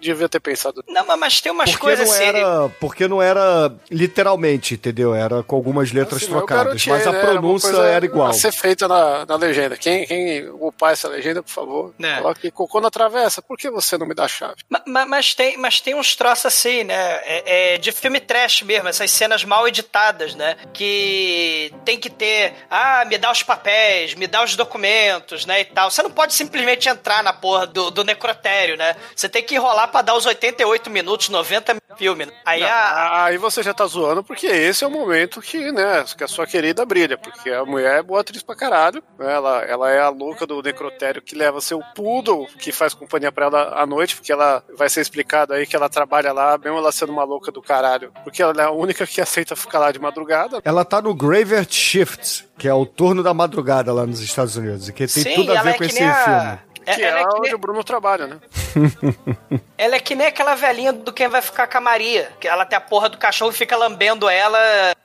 [0.00, 0.82] Devia ter pensado.
[0.88, 2.24] Não, mas- tem umas Porque coisas não, assim.
[2.24, 5.14] era, porque não era literalmente, entendeu?
[5.14, 6.86] Era com algumas letras Assim, trocadas.
[6.86, 7.18] Mas a né?
[7.18, 8.32] Era pronúncia coisa era igual.
[8.66, 9.76] Feita na, na legenda.
[9.76, 12.16] Quem, quem upar essa legenda, por favor, É.
[12.16, 13.40] coloque cocô na travessa.
[13.40, 14.56] Por que você não me dá a chave?
[14.68, 16.94] Ma- ma- Mas, tem, mas tem uns troços assim, né?
[17.24, 20.56] É, é de filme trash mesmo, essas cenas mal editadas, né?
[20.72, 25.60] Que tem que ter, ah, me dá os papéis, me dá os documentos, né?
[25.60, 25.90] E tal.
[25.90, 28.96] Você não pode simplesmente entrar na porra do, do necrotério, né?
[29.14, 32.26] Você tem que enrolar pra dar os 88 minutos, 90 minutos de filme.
[32.26, 32.32] né?
[32.44, 33.24] Aí Não, a.
[33.26, 36.46] Aí você já tá zoando, porque esse é o momento que, né, que a sua
[36.46, 40.46] querida brilha, porque a mulher é boa atriz pra caralho, ela, ela é a louca
[40.46, 44.62] do necrotério que leva seu poodle, que faz companhia pra ela à noite, porque ela
[44.76, 48.12] vai ser explicado aí que ela trabalha lá, mesmo ela sendo uma louca do caralho,
[48.24, 50.60] porque ela é a única que aceita ficar lá de madrugada.
[50.64, 54.88] Ela tá no Graveyard Shift, que é o turno da madrugada lá nos Estados Unidos.
[54.88, 56.65] E que tem Sim, tudo a ver é com esse a- filme.
[56.86, 58.38] É- Que é, é que onde nem- o Bruno trabalha, né?
[59.76, 62.30] Ela é que nem aquela velhinha do Quem Vai Ficar com a Maria.
[62.40, 64.58] Que ela tem a porra do cachorro e fica lambendo ela,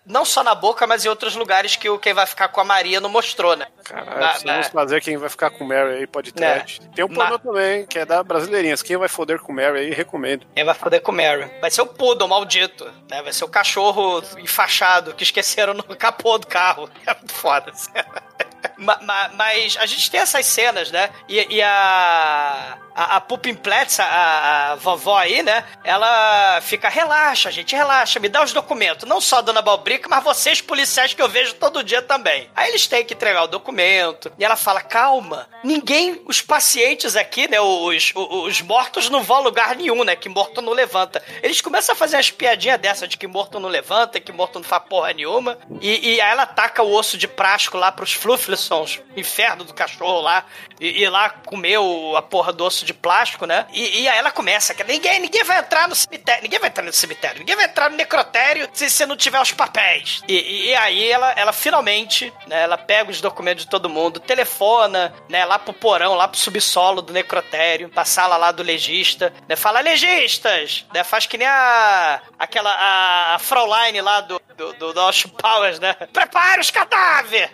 [0.05, 2.63] não só na boca, mas em outros lugares que o Quem Vai Ficar com a
[2.63, 3.67] Maria não mostrou, né?
[3.83, 6.43] Caralho, precisamos na- fazer quem vai ficar com Mary aí, pode ter.
[6.43, 6.65] É.
[6.95, 8.81] Tem um pornô Na- também, que é da Brasileirinhas.
[8.81, 10.45] Quem vai foder com Mary aí, recomendo.
[10.55, 11.49] Quem vai foder com o Mary.
[11.59, 13.21] Vai ser o Poodle maldito, né?
[13.21, 16.89] Vai ser o cachorro enfaixado que esqueceram no capô do carro.
[17.05, 17.71] É muito foda.
[18.81, 21.09] Ma- ma- Mas a gente tem essas cenas, né?
[21.29, 22.77] E, e a.
[22.95, 25.63] A, a Pupinpletz, a, a vovó aí, né?
[25.83, 29.07] Ela fica, relaxa, gente, relaxa, me dá os documentos.
[29.07, 32.49] Não só a dona Balbrica, mas vocês, policiais, que eu vejo todo dia também.
[32.55, 34.31] Aí eles têm que entregar o documento.
[34.37, 37.59] E ela fala, calma, ninguém, os pacientes aqui, né?
[37.59, 40.15] Os, os, os mortos não vão a lugar nenhum, né?
[40.15, 41.23] Que morto não levanta.
[41.41, 44.63] Eles começam a fazer umas piadinhas dessa de que morto não levanta, que morto não
[44.63, 45.57] faz porra nenhuma.
[45.79, 50.21] E, e aí ela taca o osso de plástico lá pros Flufflessons, inferno do cachorro
[50.21, 50.45] lá,
[50.79, 53.65] e, e lá comeu a porra do osso de plástico, né?
[53.71, 56.83] E, e aí ela começa, que ninguém, ninguém vai entrar no cemitério, ninguém vai entrar
[56.83, 60.21] no cemitério, ninguém vai entrar no necrotério se você não tiver os papéis.
[60.27, 65.13] E, e- aí ela, ela finalmente, né, ela pega os documentos de todo mundo, telefona,
[65.29, 69.55] né, lá pro porão, lá pro subsolo do necrotério, pra sala lá do legista, né,
[69.55, 74.93] fala, legistas, né, faz que nem a, aquela, a, a Fraulein lá do, do, do,
[74.93, 75.01] do
[75.37, 77.49] Powers, né, prepare os cadáveres!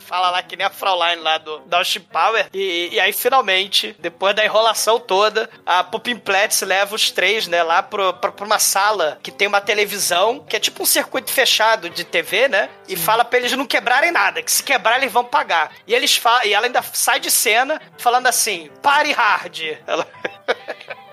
[0.00, 2.48] Fala lá que nem a Fraulein lá do, Austin Power.
[2.52, 7.82] E, e aí, finalmente, depois da enrolação toda, a Pupimpletz leva os três, né, lá
[7.82, 11.90] pro, pra, pra uma sala que tem uma televisão, que é tipo um circuito fechado
[11.90, 12.68] de TV, né?
[12.88, 15.72] E fala pra eles não quebrarem nada, que se quebrar eles vão pagar.
[15.86, 19.58] E eles falam, e ela ainda sai de cena falando assim: pare hard.
[19.86, 20.06] Ela.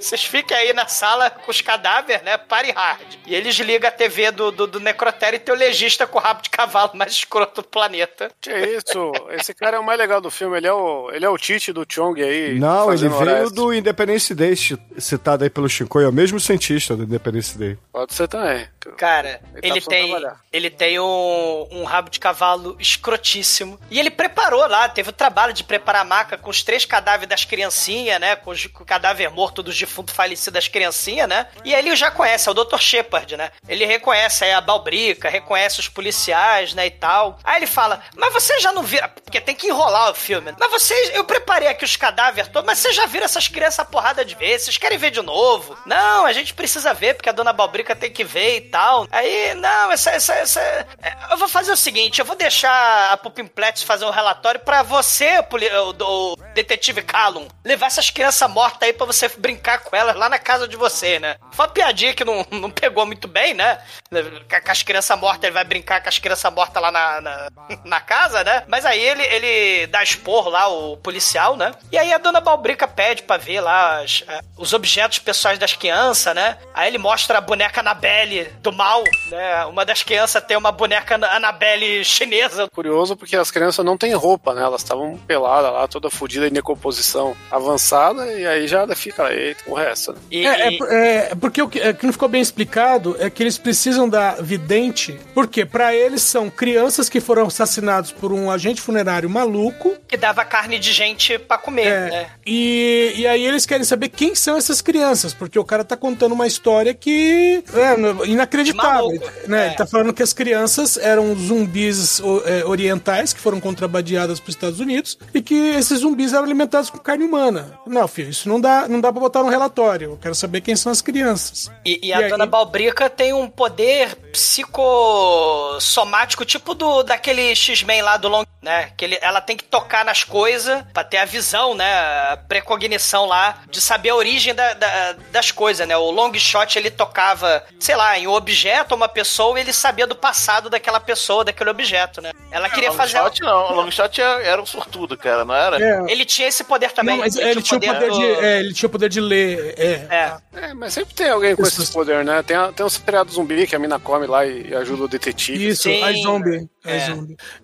[0.00, 2.36] Vocês fiquem aí na sala com os cadáveres, né?
[2.38, 3.14] Pare hard.
[3.26, 6.20] E eles ligam a TV do, do, do necrotério e tem o legista com o
[6.22, 8.30] rabo de cavalo mais escroto do planeta.
[8.40, 9.12] Que isso?
[9.30, 10.56] Esse cara é o mais legal do filme.
[10.56, 12.58] Ele é o, ele é o Tite do Chong aí.
[12.58, 16.96] Não, ele veio do Independence Day, ci- citado aí pelo Chico, é o mesmo cientista
[16.96, 17.78] do Independence Day.
[17.92, 18.68] Pode ser também.
[18.98, 20.40] Cara, Ele tá ele, precisando tem, trabalhar.
[20.52, 23.78] ele tem um, um rabo de cavalo escrotíssimo.
[23.90, 27.28] E ele preparou lá, teve o trabalho de preparar a maca com os três cadáveres
[27.28, 28.36] das criancinhas, né?
[28.36, 31.46] Com, os- com o cadáver morto dos defuntos falecidos das criancinhas, né?
[31.64, 32.78] E aí ele já conhece, é o Dr.
[32.78, 33.50] Shepard, né?
[33.68, 36.86] Ele reconhece aí a Balbrica, reconhece os policiais, né?
[36.86, 37.38] E tal.
[37.44, 39.08] Aí ele fala, mas você já não viram...
[39.08, 40.50] Porque tem que enrolar o filme.
[40.50, 40.56] né?
[40.58, 41.14] Mas vocês...
[41.14, 44.62] Eu preparei aqui os cadáveres todos, mas vocês já viram essas crianças porrada de vez?
[44.62, 45.76] Vocês querem ver de novo?
[45.86, 49.06] Não, a gente precisa ver, porque a dona Balbrica tem que ver e tal.
[49.10, 50.10] Aí, não, essa...
[50.10, 50.60] essa, essa...
[50.60, 50.86] é,
[51.30, 55.42] Eu vou fazer o seguinte, eu vou deixar a Pupimpletz fazer um relatório pra você,
[55.42, 55.94] poli- o,
[56.32, 60.38] o detetive Callum, levar essas crianças mortas aí pra você brincar com elas lá na
[60.38, 61.36] casa de você, né?
[61.52, 63.78] Foi uma piadinha que não, não pegou muito bem, né?
[64.10, 67.48] Com as crianças mortas, ele vai brincar com as crianças mortas lá na, na,
[67.84, 68.64] na casa, né?
[68.68, 71.72] Mas aí ele, ele dá expor lá, o policial, né?
[71.90, 75.74] E aí a dona Balbrica pede pra ver lá as, eh, os objetos pessoais das
[75.74, 76.58] crianças, né?
[76.72, 79.64] Aí ele mostra a boneca Annabelle do mal, né?
[79.66, 82.68] Uma das crianças tem uma boneca Annabelle chinesa.
[82.68, 84.62] Curioso porque as crianças não têm roupa, né?
[84.62, 89.74] Elas estavam peladas lá, toda fodida em decomposição avançada, e aí já fica, eita, o
[89.74, 90.12] resto.
[90.12, 90.18] Né?
[90.30, 93.28] E, É, e- é, é, porque o que, é, que não ficou bem explicado é
[93.30, 98.50] que eles precisam da vidente, porque pra eles são crianças que foram assassinados por um
[98.50, 99.94] agente funerário maluco.
[100.08, 102.26] que dava carne de gente pra comer, É, né?
[102.46, 106.32] e, e aí eles querem saber quem são essas crianças, porque o cara tá contando
[106.32, 109.06] uma história que é inacreditável.
[109.06, 109.64] Maluco, né?
[109.64, 109.66] é.
[109.68, 114.80] Ele tá falando que as crianças eram zumbis é, orientais que foram contrabandeadas pros Estados
[114.80, 117.78] Unidos e que esses zumbis eram alimentados com carne humana.
[117.86, 120.10] Não, filho, isso não dá, não dá pra botar no relatório.
[120.12, 121.70] Eu quero saber quem são as crianças.
[121.84, 128.02] E, e a E aí- dona Balbrica tem um poder psicossomático, tipo do daquele X-Men
[128.02, 128.90] lá do Long, né?
[128.96, 131.92] Que ele, ela tem que tocar nas coisas pra ter a visão, né?
[132.32, 135.96] A precognição lá de saber a origem da- da- das coisas, né?
[135.96, 139.72] O Long Shot ele tocava, sei lá, em um objeto ou uma pessoa e ele
[139.72, 142.32] sabia do passado daquela pessoa, daquele objeto, né?
[142.50, 143.18] Ela queria Long fazer.
[143.18, 145.82] shot não, o long shot era era um sortudo, cara, não era?
[145.82, 146.10] É.
[146.12, 147.16] Ele tinha esse poder também.
[147.16, 149.33] Não, mas ele, tinha o poder do- de, é, ele tinha o poder de ler.
[149.34, 150.06] É.
[150.10, 150.36] É.
[150.52, 151.80] É, mas sempre tem alguém com Isso.
[151.80, 152.42] esses poderes, né?
[152.42, 155.68] Tem, tem um seriado zumbi que a mina come lá e, e ajuda o detetive.
[155.68, 156.02] Isso, Sim.
[156.02, 156.68] a zombie.
[156.84, 156.96] É.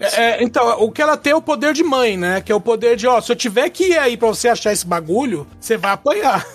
[0.01, 2.41] É, é, então, o que ela tem é o poder de mãe, né?
[2.41, 4.73] Que é o poder de, ó, se eu tiver que ir aí pra você achar
[4.73, 6.47] esse bagulho, você vai apanhar.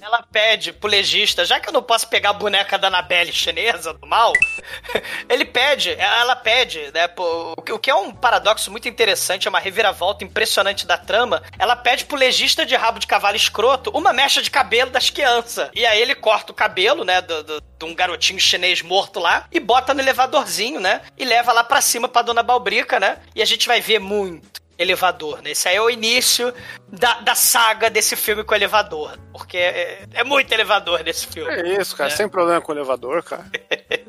[0.00, 3.92] Ela pede pro legista, já que eu não posso pegar a boneca da Annabelle chinesa
[3.92, 4.32] do mal,
[5.28, 7.06] ele pede, ela pede, né?
[7.06, 11.42] pô, o que- é um paradoxo muito interessante, é uma reviravolta impressionante da trama.
[11.58, 15.68] Ela pede pro legista de rabo de cavalo escroto uma mecha de cabelo das crianças.
[15.74, 17.20] E aí ele corta o cabelo, né?
[17.20, 21.00] De um garotinho chinês morto lá e bota no elevadorzinho, né?
[21.16, 23.18] E leva lá pra cima pra dona Balbrica, né?
[23.34, 25.50] E a gente vai ver muito elevador, né?
[25.50, 26.54] Esse aí é o início
[26.88, 29.18] da, da saga desse filme com elevador.
[29.30, 31.50] Porque é, é muito elevador nesse filme.
[31.52, 32.10] É isso, cara.
[32.10, 32.16] É.
[32.16, 33.44] Sem problema com o elevador, cara.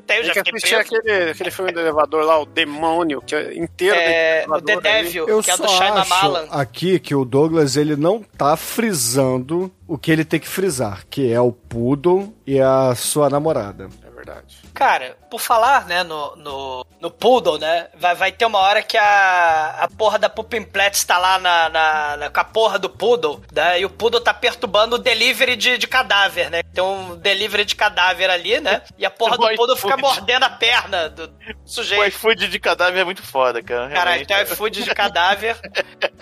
[0.02, 3.36] Até eu já Tem que assistir aquele, aquele filme do elevador lá, o Demônio, que
[3.36, 4.82] é inteiro É, o The ali.
[4.82, 6.48] Devil, Eu que é do Shyamalan.
[6.50, 11.32] aqui que o Douglas ele não tá frisando o que ele tem que frisar, que
[11.32, 13.90] é o Poodle e a sua namorada.
[14.08, 14.61] É verdade.
[14.74, 18.98] Cara, por falar, né, no, no, no Poodle, né, vai, vai ter uma hora que
[18.98, 23.42] a, a porra da Pupinpletz tá lá na, na, na- com a porra do Poodle,
[23.54, 27.64] né, e o Poodle tá perturbando o delivery de, de cadáver, né, tem um delivery
[27.66, 31.26] de cadáver ali, né, e a porra do Boy Poodle fica mordendo a perna do
[31.26, 32.04] O sujeito.
[32.08, 33.90] iFood de cadáver é muito foda, cara.
[33.90, 34.28] Caralho, realmente.
[34.28, 35.58] tem iFood de cadáver.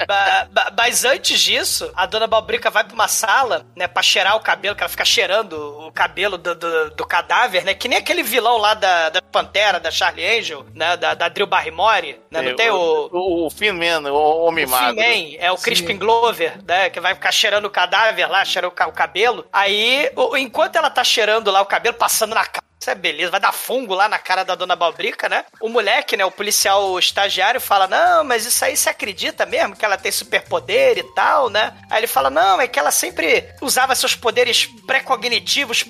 [0.07, 4.35] Ba- ba- Mas antes disso, a dona Balbrica vai pra uma sala, né, pra cheirar
[4.35, 5.53] o cabelo, que ela fica cheirando
[5.87, 7.73] o cabelo do, do, do cadáver, né?
[7.73, 10.95] Que nem aquele vilão lá da, da Pantera, da Charlie Angel, né?
[10.97, 12.41] Da, da Drew Barrymore, né?
[12.41, 13.09] Não tem o.
[13.11, 15.01] O, o Finn Man, o Homem O Magro.
[15.01, 16.89] He-Man, é o Crispin Glover, né?
[16.89, 19.45] Que vai ficar cheirando o cadáver lá, cheirando o ca- o cabelo.
[19.51, 22.63] Aí, o- enquanto ela tá cheirando lá o cabelo, passando na cara.
[22.81, 25.43] Isso é beleza, vai dar fungo lá na cara da dona Balbrica, né?
[25.59, 29.83] O moleque, né, o policial estagiário, fala: Não, mas isso aí você acredita mesmo que
[29.83, 31.73] ela tem superpoder e tal, né?
[31.89, 35.83] Aí ele fala: Não, é que ela sempre usava seus poderes pré-cognitivos,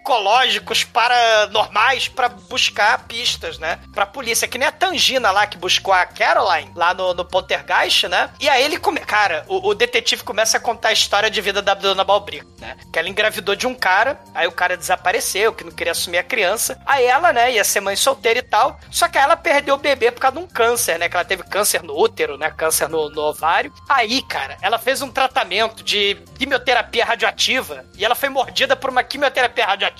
[0.00, 3.78] parapsicológicos, paranormais, pra buscar pistas, né?
[3.94, 4.48] Pra polícia.
[4.48, 8.30] Que nem a Tangina lá que buscou a Caroline lá no, no Poltergeist, né?
[8.40, 9.00] E aí ele come...
[9.00, 12.76] Cara, o, o detetive começa a contar a história de vida da dona Balbrica, né?
[12.92, 16.22] Que ela engravidou de um cara, aí o cara desapareceu, que não queria assumir a
[16.22, 16.80] criança.
[16.86, 18.78] Aí ela, né, ia ser mãe solteira e tal.
[18.90, 21.08] Só que ela perdeu o bebê por causa de um câncer, né?
[21.08, 22.50] Que ela teve câncer no útero, né?
[22.50, 23.72] Câncer no, no ovário.
[23.88, 29.02] Aí, cara, ela fez um tratamento de quimioterapia radioativa e ela foi mordida por uma
[29.02, 29.99] quimioterapia radioativa.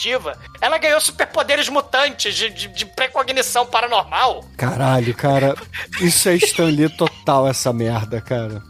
[0.60, 4.44] Ela ganhou superpoderes mutantes de, de, de precognição paranormal.
[4.56, 5.54] Caralho, cara,
[6.00, 8.62] isso é Stanley total essa merda, cara.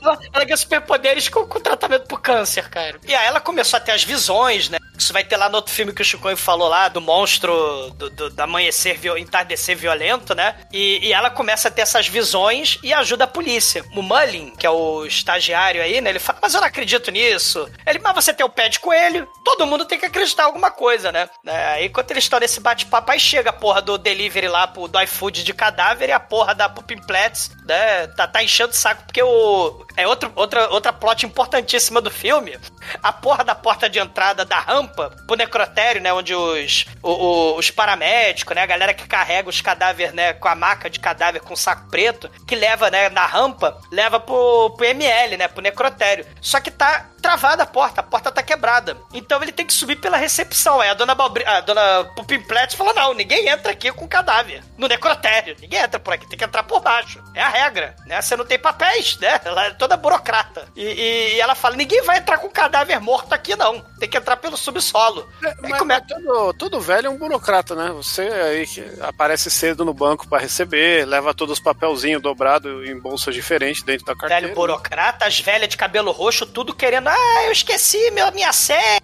[0.00, 2.98] Ela, ela ganhou superpoderes com, com tratamento pro câncer, cara.
[3.06, 4.78] E aí ela começou a ter as visões, né?
[4.96, 8.10] Isso vai ter lá no outro filme que o Chico falou lá, do monstro do,
[8.10, 10.54] do, do amanhecer, viol- entardecer violento, né?
[10.72, 13.84] E, e ela começa a ter essas visões e ajuda a polícia.
[13.96, 16.10] O Mullin, que é o estagiário aí, né?
[16.10, 17.68] Ele fala, mas eu não acredito nisso.
[17.86, 20.46] Ele, mas você você tem o pé de coelho, todo mundo tem que acreditar em
[20.46, 21.28] alguma coisa, né?
[21.46, 25.00] É, enquanto eles estão nesse bate-papo, aí chega a porra do delivery lá pro, do
[25.02, 28.06] iFood de cadáver e a porra da Pupimplets, né?
[28.08, 29.84] Tá, tá enchendo o saco, porque o.
[29.96, 32.58] É outro, outra, outra plot importantíssima do filme.
[33.02, 36.12] A porra da porta de entrada da rampa pro necrotério, né?
[36.12, 38.62] Onde os, o- o- os paramédicos, né?
[38.62, 40.32] A galera que carrega os cadáveres, né?
[40.32, 43.08] Com a maca de cadáver com saco preto, que leva, né?
[43.10, 45.46] Na rampa, leva pro, pro ML, né?
[45.48, 46.26] Pro necrotério.
[46.40, 48.96] Só que tá travada a porta, a porta tá quebrada.
[49.14, 50.80] Então ele tem que subir pela recepção.
[50.80, 54.62] Aí a dona, Balbri, a dona Pupimplete falou: não, ninguém entra aqui com cadáver.
[54.76, 55.56] No necrotério.
[55.60, 57.22] Ninguém entra por aqui, tem que entrar por baixo.
[57.34, 58.20] É a regra, né?
[58.20, 59.40] Você não tem papéis, né?
[59.44, 60.66] Ela é toda burocrata.
[60.76, 63.80] E, e- e ela fala: ninguém vai entrar com cadáver morto aqui, não.
[64.00, 65.26] Tem que entrar pelo subsolo.
[65.44, 67.90] Aí Mas, come- mas todo, todo velho é um burocrata, né?
[67.92, 72.98] Você aí que aparece cedo no banco pra receber, leva todos os papelzinhos dobrados em
[72.98, 74.42] bolsas diferentes dentro da carteira.
[74.42, 77.11] Velho burocrata, as velhas de cabelo roxo, tudo querendo.
[77.12, 79.00] Ah, eu esqueci meu, minha senha.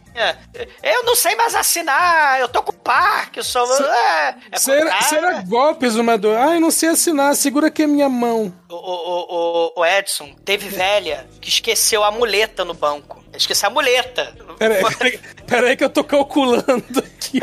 [0.82, 2.40] Eu não sei mais assinar.
[2.40, 3.64] Eu tô com Parkinson.
[3.64, 6.36] É, é Será, será Ah, golpe, Zumador?
[6.36, 8.52] Ai, não sei assinar, segura aqui a minha mão.
[8.68, 13.22] o, o, o, o Edson, teve velha que esqueceu a muleta no banco.
[13.34, 14.34] Esqueceu a muleta.
[14.58, 17.40] Peraí, peraí, peraí que eu tô calculando aqui.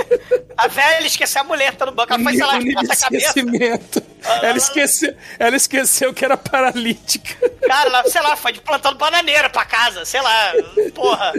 [0.58, 2.14] A velha esqueceu a muleta no banco.
[2.14, 3.28] Ela foi, sei lá, o nível de a cabeça.
[3.28, 4.04] esquecimento.
[4.42, 7.36] Ela esqueceu, ela esqueceu que era paralítica.
[7.66, 10.04] Cara, ela, sei lá, foi de plantando bananeira pra casa.
[10.06, 10.54] Sei lá,
[10.94, 11.34] porra.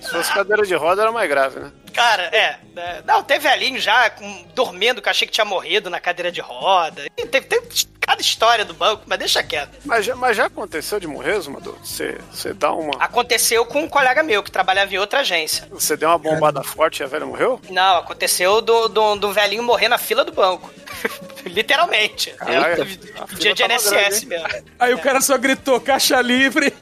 [0.00, 1.72] Se fosse cadeira de roda, era mais grave, né?
[1.92, 2.56] Cara, é.
[2.76, 6.32] é, Não, teve velhinho já com- dormindo, que eu achei que tinha morrido na cadeira
[6.32, 7.06] de roda.
[7.16, 7.68] E teve, teve
[8.00, 9.78] cada história do banco, mas deixa quieto.
[9.84, 11.76] Mas já, mas já aconteceu de morrer, Zumador?
[11.84, 12.92] Você, você dá uma.
[13.02, 15.66] Aconteceu com um colega meu que trabalhava em outra agência.
[15.70, 17.60] Você deu uma bombada forte e a velha morreu?
[17.70, 20.70] Não, aconteceu do, do, do velhinho morrer na fila do banco.
[21.44, 22.30] Literalmente.
[22.32, 24.68] Caralho, É, a fila dia de NSS grande, mesmo.
[24.78, 26.72] Aí o cara só gritou, caixa livre.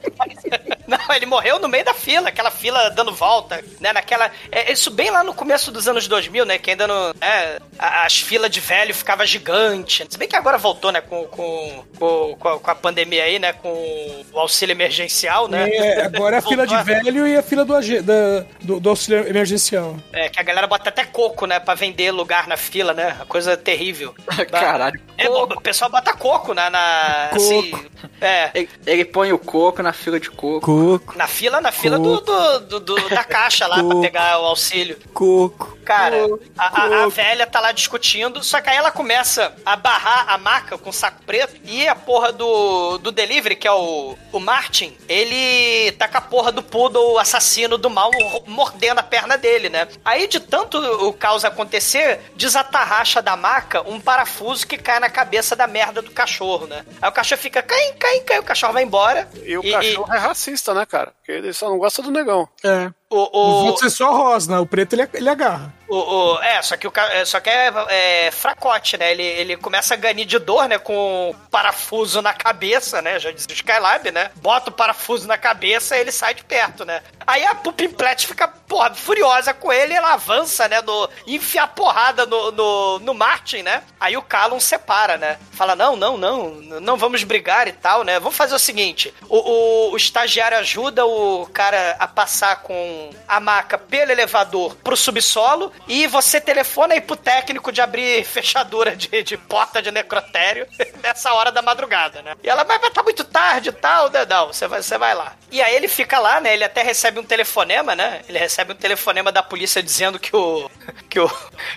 [0.87, 3.93] Não, ele morreu no meio da fila, aquela fila dando volta, né?
[3.93, 4.31] Naquela.
[4.51, 6.59] É, isso bem lá no começo dos anos 2000, né?
[6.59, 7.15] Que ainda no.
[7.23, 10.07] é, as filas de velho ficava gigante.
[10.11, 11.01] Se bem que agora voltou, né?
[11.01, 13.55] Com, com, com, com a, pandemia aí, né?
[13.55, 13.71] Com
[14.33, 15.71] o auxílio emergencial, né?
[15.71, 17.73] É, agora é a fila de velho e a fila do,
[18.03, 19.97] da- do, do auxílio emergencial.
[20.13, 21.59] É, que a galera bota até coco, né?
[21.59, 23.17] Pra vender lugar na fila, né?
[23.19, 24.15] A coisa terrível.
[24.51, 26.69] Caralho, É, o pessoal bota coco na.
[26.69, 27.73] na assim,
[28.21, 28.51] é.
[28.55, 30.61] Ele, ele põe o coco na fila de coco.
[30.61, 34.01] Coco, Na fila, na fila do, do, do- do- da caixa lá pra Coco.
[34.03, 34.89] pegar o auxílio.
[35.12, 35.76] Coco.
[35.97, 36.16] Cara,
[36.57, 40.38] a, a- a velha tá lá discutindo, só que aí ela começa a barrar a
[40.38, 44.97] maca com saco preto e a porra do, do delivery, que é o, o Martin,
[45.09, 48.11] ele tá com a porra do poodle assassino do mal
[48.47, 49.88] mordendo a perna dele, né?
[50.05, 55.55] Aí de tanto o caos acontecer, desatarracha da maca um parafuso que cai na cabeça
[55.57, 56.84] da merda do cachorro, né?
[57.01, 59.28] Aí o cachorro fica cai, cai, cai, o cachorro vai embora.
[59.45, 61.12] E o cachorro é racista, né, cara?
[61.18, 62.49] Porque ele só não gosta do negão.
[62.62, 62.91] É.
[63.09, 65.74] O, Os o, outros é só rosna, o preto ele, ele agarra.
[65.91, 65.97] O,
[66.36, 69.11] o- é, só que o é, só que é, é fracote, né?
[69.11, 70.78] Ele, ele começa a ganir de dor, né?
[70.78, 73.18] Com parafuso na cabeça, né?
[73.18, 74.30] Já dizia o Skylab, né?
[74.36, 77.03] Bota o parafuso na cabeça e ele sai de perto, né?
[77.26, 80.80] Aí a Pupimplete fica, porra, furiosa com ele, ela avança, né?
[80.80, 83.82] No, enfia a porrada no, no, no Martin, né?
[83.99, 85.38] Aí o Callum separa, né?
[85.53, 88.18] Fala, não, não, não, não vamos brigar e tal, né?
[88.20, 93.41] Vamos fazer o seguinte: o, o, o estagiário ajuda o cara a passar com a
[93.41, 99.22] maca pelo elevador pro subsolo e você telefona aí pro técnico de abrir fechadura de,
[99.22, 100.66] de porta de necrotério
[101.03, 102.35] nessa hora da madrugada, né?
[102.43, 104.24] E ela, mas, mas tá muito tarde e tal, né?
[104.28, 105.35] Não, você vai, você vai lá.
[105.51, 106.53] E aí ele fica lá, né?
[106.55, 108.22] Ele até recebe um telefonema, né?
[108.28, 110.70] Ele recebe um telefonema da polícia dizendo que o
[111.09, 111.28] que o,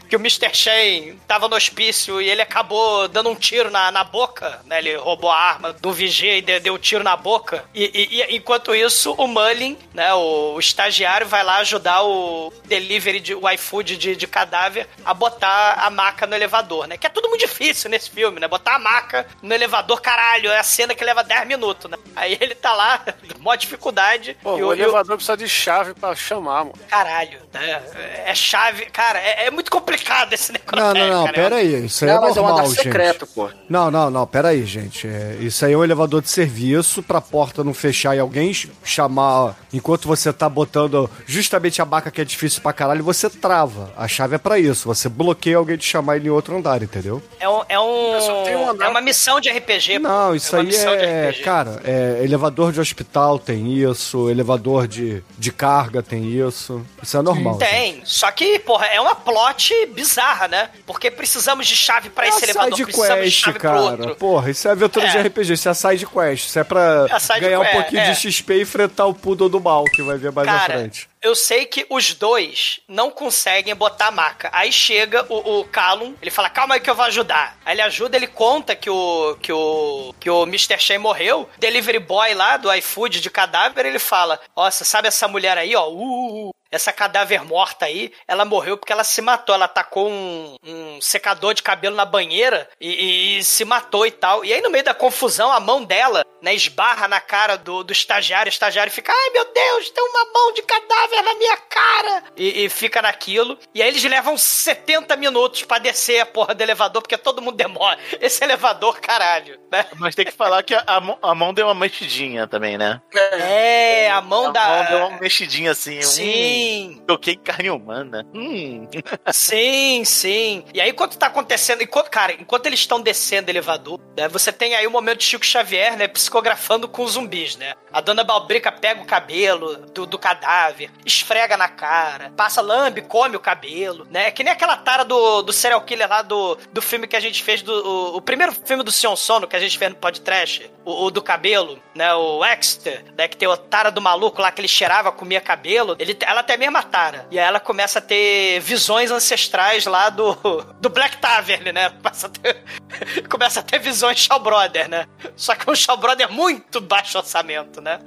[0.10, 0.54] que o Mr.
[0.54, 4.78] Shane tava no hospício e ele acabou dando um tiro na, na boca, né?
[4.80, 7.66] Ele roubou a arma do vigia e deu, deu um tiro na boca.
[7.74, 10.14] E, e- e enquanto isso, o Mullin, né?
[10.14, 15.14] O, o estagiário vai lá ajudar o delivery, de, o iFood de, de cadáver a
[15.14, 16.98] botar a maca no elevador, né?
[16.98, 18.48] Que é tudo muito difícil nesse filme, né?
[18.48, 21.98] Botar a maca no elevador, caralho, é a cena que leva 10 minutos, né?
[22.16, 23.02] Aí ele tá lá,
[23.40, 24.38] mó dificuldade.
[24.42, 26.74] Pô, e o o- e o- elevador precisa de chave pra chamar, mano.
[26.90, 27.82] Caralho, né?
[28.26, 28.86] É chave.
[28.88, 31.08] Cara, é, é muito complicado esse Não, necrotério.
[31.08, 31.34] não, não, cara.
[31.38, 31.86] pera aí.
[31.86, 32.84] Isso aí Não, é mas é um normal, andar gente.
[32.84, 33.50] secreto, pô.
[33.70, 35.08] Não, não, não, pera aí, gente.
[35.08, 38.70] É, isso aí é um elevador de serviço pra porta não fechar e alguém ch-
[38.84, 43.83] chamar enquanto você tá botando justamente a maca que é difícil pra caralho, você trava.
[43.96, 44.88] A chave é pra isso.
[44.88, 47.22] Você bloqueia alguém de chamar ele em outro andar, entendeu?
[47.40, 48.12] É, um, é, um,
[48.58, 48.86] um andar.
[48.86, 50.00] é uma missão de RPG.
[50.00, 50.08] pô.
[50.08, 55.24] Não, isso é aí é É, cara, é, elevador de hospital tem isso, elevador de,
[55.38, 56.86] de carga tem isso.
[57.02, 57.60] Isso é normal.
[57.60, 57.70] gente.
[57.70, 60.70] Tem, só que, porra, é uma plot bizarra, né?
[60.86, 63.82] Porque precisamos de chave pra É esse elevador, side precisamos de quest, chave pro cara.
[63.82, 64.16] outro.
[64.16, 65.22] Porra, isso é aventura de É.
[65.22, 66.48] RPG, isso é a side quest.
[66.48, 68.12] Isso é pra É ganhar um quest, pouquinho é.
[68.12, 71.08] de XP e enfrentar o poodle do mal, que vai ver mais à Cara, frente.
[71.22, 74.50] eu sei que os dois não conseguem botar a maca.
[74.52, 77.58] Aí chega o, o Callum, ele fala, calma aí que eu vou ajudar.
[77.64, 80.80] Aí ele ajuda, ele conta que o que o, que o Mr.
[80.80, 81.50] Shen morreu.
[81.58, 85.88] Delivery boy lá do iFood de cadáver, ele fala, nossa, sabe essa mulher aí, ó,
[85.88, 89.54] uh, uh, essa cadáver morta aí, ela morreu porque ela se matou.
[89.56, 94.44] Ela tacou um, um secador de cabelo na banheira e, e se matou e tal.
[94.44, 97.94] E aí, no meio da confusão, a mão dela, né, esbarra na cara do, do
[97.94, 98.50] estagiário.
[98.50, 102.24] O estagiário fica, ai meu Deus, tem uma mão de cadáver na minha cara.
[102.36, 103.58] E, e fica naquilo.
[103.74, 107.56] E aí eles levam 70 minutos pra descer a porra do elevador, porque todo mundo
[107.56, 107.98] demora.
[108.20, 109.86] Esse elevador, caralho, né?
[109.98, 113.02] Mas tem que falar que a, a mão- a mão deu uma mexidinha também, né?
[113.14, 114.66] É, a mão A da.
[114.68, 116.02] mão deu uma mexidinha assim.
[116.02, 116.63] Sim.
[117.08, 118.26] Toquei carne humana.
[118.34, 118.88] Hum.
[119.32, 120.64] Sim, sim.
[120.74, 124.52] E aí, enquanto tá acontecendo, enquanto, cara, enquanto eles estão descendo o elevador, né, você
[124.52, 127.74] tem aí o momento de Chico Xavier, né, psicografando com zumbis, né?
[127.92, 133.36] A dona Balbrica pega o cabelo do, do cadáver, esfrega na cara, passa lambe, come
[133.36, 134.32] o cabelo, né?
[134.32, 137.44] Que nem aquela tara do, do serial killer lá do, do filme que a gente
[137.44, 140.72] fez, do, o, o primeiro filme do Sion Sono que a gente fez no podcast,
[140.86, 142.14] o, o do cabelo, né?
[142.14, 143.28] O Exeter, né?
[143.28, 145.96] Que tem o tara do maluco lá que ele cheirava, comia cabelo.
[146.00, 147.26] Ele, ela tem a mesma tara.
[147.32, 150.36] E aí ela começa a ter visões ancestrais lá do,
[150.80, 151.90] do Black Tavern, né?
[151.90, 152.64] Começa a ter,
[153.30, 155.06] começa a ter visões Shaw Brother, né?
[155.36, 158.00] Só que é um Shaw Brother muito baixo orçamento, né?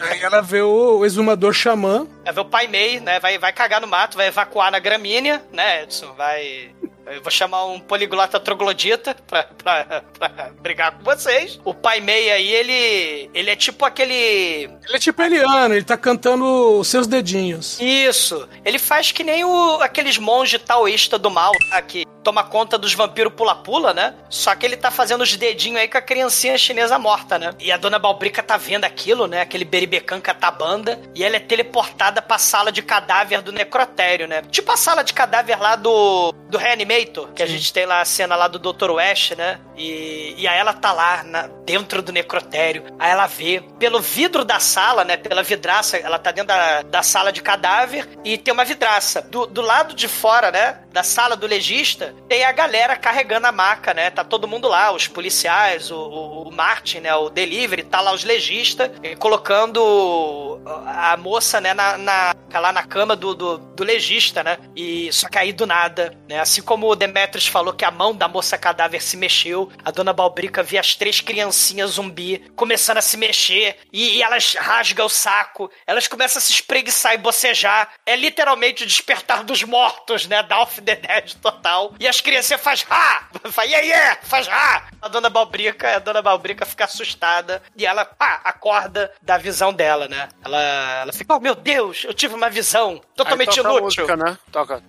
[0.00, 2.06] Aí ela vê o exumador xamã.
[2.26, 3.20] Vai ver o Pai Mei, né?
[3.20, 6.12] Vai, vai cagar no mato, vai evacuar na gramínea, né, Edson?
[6.14, 6.72] Vai.
[7.06, 11.60] Eu vou chamar um poliglota troglodita pra, pra, pra brigar com vocês.
[11.64, 13.30] O Pai Mei aí, ele.
[13.32, 14.64] Ele é tipo aquele.
[14.64, 17.78] Ele é tipo Eliana, ele tá cantando os seus dedinhos.
[17.78, 18.48] Isso.
[18.64, 21.80] Ele faz que nem o, aqueles monges taoístas do mal, tá?
[22.26, 24.12] Toma conta dos vampiros pula-pula, né?
[24.28, 27.52] Só que ele tá fazendo os dedinhos aí com a criancinha chinesa morta, né?
[27.60, 29.42] E a dona Balbrica tá vendo aquilo, né?
[29.42, 31.00] Aquele beribecan catabanda.
[31.14, 34.42] E ela é teleportada pra sala de cadáver do necrotério, né?
[34.50, 38.04] Tipo a sala de cadáver lá do, do Reanimator, que a gente tem lá a
[38.04, 38.90] cena lá do Dr.
[38.90, 39.60] West, né?
[39.76, 42.82] E, e aí ela tá lá na- dentro do necrotério.
[42.98, 45.16] Aí ela vê pelo vidro da sala, né?
[45.16, 49.22] Pela vidraça, ela tá dentro da, da sala de cadáver e tem uma vidraça.
[49.22, 50.80] Do, do lado de fora, né?
[50.96, 54.08] Da sala do legista, tem a galera carregando a maca, né?
[54.08, 57.14] Tá todo mundo lá, os policiais, o, o, o Martin, né?
[57.14, 61.74] O delivery, tá lá os legistas, colocando a moça, né?
[61.74, 64.56] Na, na- lá na cama do, do, do legista, né?
[64.74, 66.40] E só aí do nada, né?
[66.40, 70.14] Assim como o Demetrius falou que a mão da moça cadáver se mexeu, a dona
[70.14, 75.10] Balbrica vê as três criancinhas zumbi começando a se mexer e, e elas rasgam o
[75.10, 77.90] saco, elas começam a se espreguiçar e bocejar.
[78.06, 80.42] É literalmente o despertar dos mortos, né?
[80.62, 81.94] Of Dead total.
[81.98, 83.24] E as crianças faz ha!
[83.50, 84.18] Faz yeah, yeah!
[84.22, 84.84] Faz ha!
[85.02, 90.06] A dona Balbrica, a dona Balbrica fica assustada e ela pá, acorda da visão dela,
[90.08, 90.28] né?
[90.44, 90.62] Ela,
[91.02, 94.04] ela fica, oh meu Deus, eu tive uma visão totalmente Aí toca a inútil.
[94.06, 94.38] música, né?
[94.52, 94.82] Toca.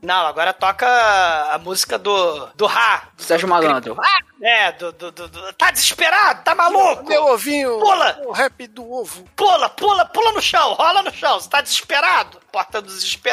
[0.00, 0.86] Não, agora toca
[1.52, 3.08] a música do, do Ra.
[3.16, 3.96] Sérgio Malandro.
[4.40, 6.44] É, do, do, do, do- Tá desesperado?
[6.44, 7.04] Tá maluco?
[7.04, 7.78] Meu ovinho.
[7.80, 8.20] Pula!
[8.24, 9.24] O rap do ovo.
[9.34, 11.40] Pula, pula, pula no chão, rola no chão.
[11.40, 12.40] Você tá desesperado?
[12.52, 13.27] Porta dos desesperados.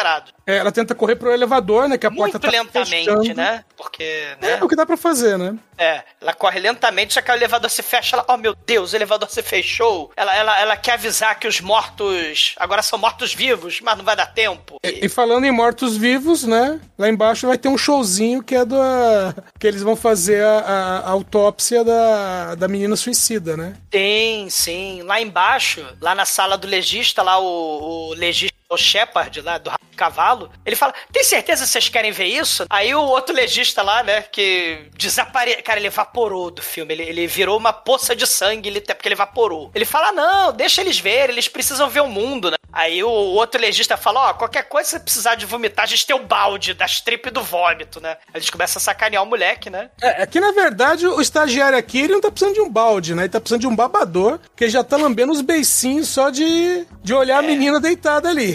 [0.47, 1.97] É, ela tenta correr pro elevador, né?
[1.97, 3.33] Que a porta Muito tá lentamente, fechando.
[3.33, 3.63] né?
[3.75, 4.57] Porque, né?
[4.59, 5.55] É o que dá pra fazer, né?
[5.77, 8.95] É, ela corre lentamente, só que o elevador se fecha, ela, oh meu Deus, o
[8.95, 10.11] elevador se fechou.
[10.15, 14.27] Ela, ela, ela quer avisar que os mortos agora são mortos-vivos, mas não vai dar
[14.27, 14.77] tempo.
[14.83, 16.79] E falando em mortos-vivos, né?
[16.97, 19.33] Lá embaixo vai ter um showzinho que é da.
[19.59, 23.75] que eles vão fazer a, a- a autópsia da, da menina suicida, né?
[23.89, 25.01] Tem, sim.
[25.03, 29.71] Lá embaixo, lá na sala do legista, lá o, o legista, o Shepard, lá do
[29.95, 32.65] cavalo, ele fala: Tem certeza que vocês querem ver isso?
[32.69, 35.63] Aí o outro legista lá, né, que desapareceu.
[35.63, 36.93] Cara, ele evaporou do filme.
[36.93, 39.71] Ele, ele virou uma poça de sangue, ele, até porque ele evaporou.
[39.73, 42.57] Ele fala: Não, deixa eles verem, eles precisam ver o mundo, né?
[42.71, 46.05] Aí o outro legista fala: Ó, qualquer coisa que você precisar de vomitar, a gente
[46.05, 48.17] tem o balde das tripas e do vômito, né?
[48.27, 49.89] Aí eles começam a sacanear o moleque, né?
[50.01, 53.15] É, é que na verdade o estagiário aqui ele não tá precisando de um balde,
[53.15, 53.23] né?
[53.23, 57.13] Ele tá precisando de um babador, que já tá lambendo os beicinhos só de, de
[57.13, 58.54] olhar a menina deitada ali.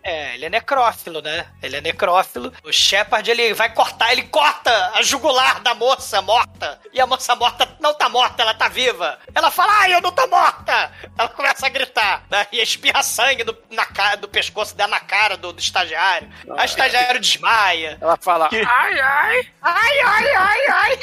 [0.03, 1.45] É, ele é necrófilo, né?
[1.61, 2.51] Ele é necrófilo.
[2.63, 6.79] O Shepard, ele vai cortar, ele corta a jugular da moça morta.
[6.93, 9.19] E a moça morta não tá morta, ela tá viva.
[9.33, 10.91] Ela fala, ai, eu não tô morta!
[11.17, 12.47] Ela começa a gritar, né?
[12.51, 16.29] E espirra sangue do, na cara, do pescoço dela na cara do, do estagiário.
[16.57, 17.97] Aí o estagiário desmaia.
[18.01, 18.49] Ela fala.
[18.51, 19.47] Ai, ai!
[19.61, 20.99] Ai, ai, ai, ai!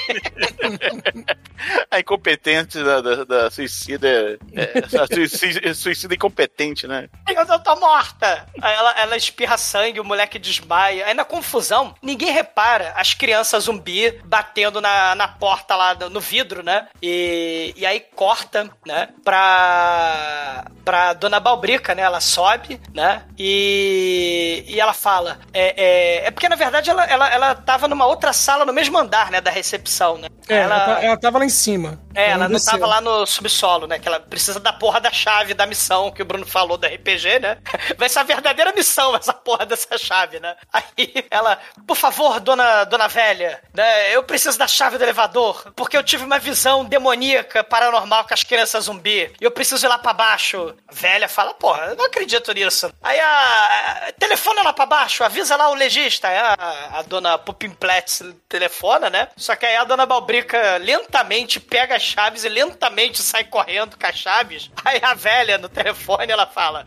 [1.91, 4.39] A incompetente da, da, da suicida.
[4.53, 7.09] É, a suicida, suicida incompetente, né?
[7.29, 8.47] Eu não tô morta!
[8.61, 11.07] Aí ela, ela espirra sangue, o moleque desmaia.
[11.07, 16.63] Aí na confusão, ninguém repara as crianças zumbi batendo na, na porta lá, no, vidro,
[16.63, 16.89] né?
[17.03, 19.09] E, e aí corta, né?
[19.25, 22.03] Pra, pra Dona Balbrica, né?
[22.03, 23.25] Ela sobe, né?
[23.39, 25.39] E, e ela fala.
[25.53, 28.99] É, é, é porque na verdade ela, ela, ela tava numa outra sala no mesmo
[28.99, 29.41] andar, né?
[29.41, 30.29] Da recepção, né?
[30.49, 32.01] É, ela, tá- ela tava lá em cima.
[32.15, 32.73] É, ela não desceu.
[32.73, 33.99] tava lá no subsolo, né?
[33.99, 37.39] Que ela precisa da porra da chave da missão que o Bruno falou do RPG,
[37.41, 37.59] né?
[37.97, 40.57] Vai ser a verdadeira missão essa porra dessa chave, né?
[40.73, 44.15] Aí ela, por favor, dona, dona velha, né?
[44.15, 48.43] Eu preciso da chave do elevador, porque eu tive uma visão demoníaca, paranormal com as
[48.43, 49.33] crianças zumbi.
[49.41, 50.75] E eu preciso ir lá pra baixo.
[50.87, 52.93] A velha fala, porra, eu não acredito nisso.
[53.03, 54.13] Aí a.
[54.19, 56.29] Telefona lá pra baixo, avisa lá o legista.
[56.29, 59.29] A, a dona Pupimplets telefona, né?
[59.37, 64.07] Só que aí a dona Balbrica lentamente pega as chaves e lentamente sai correndo com
[64.07, 64.71] as chaves.
[64.85, 66.87] Aí a velha no telefone ela fala: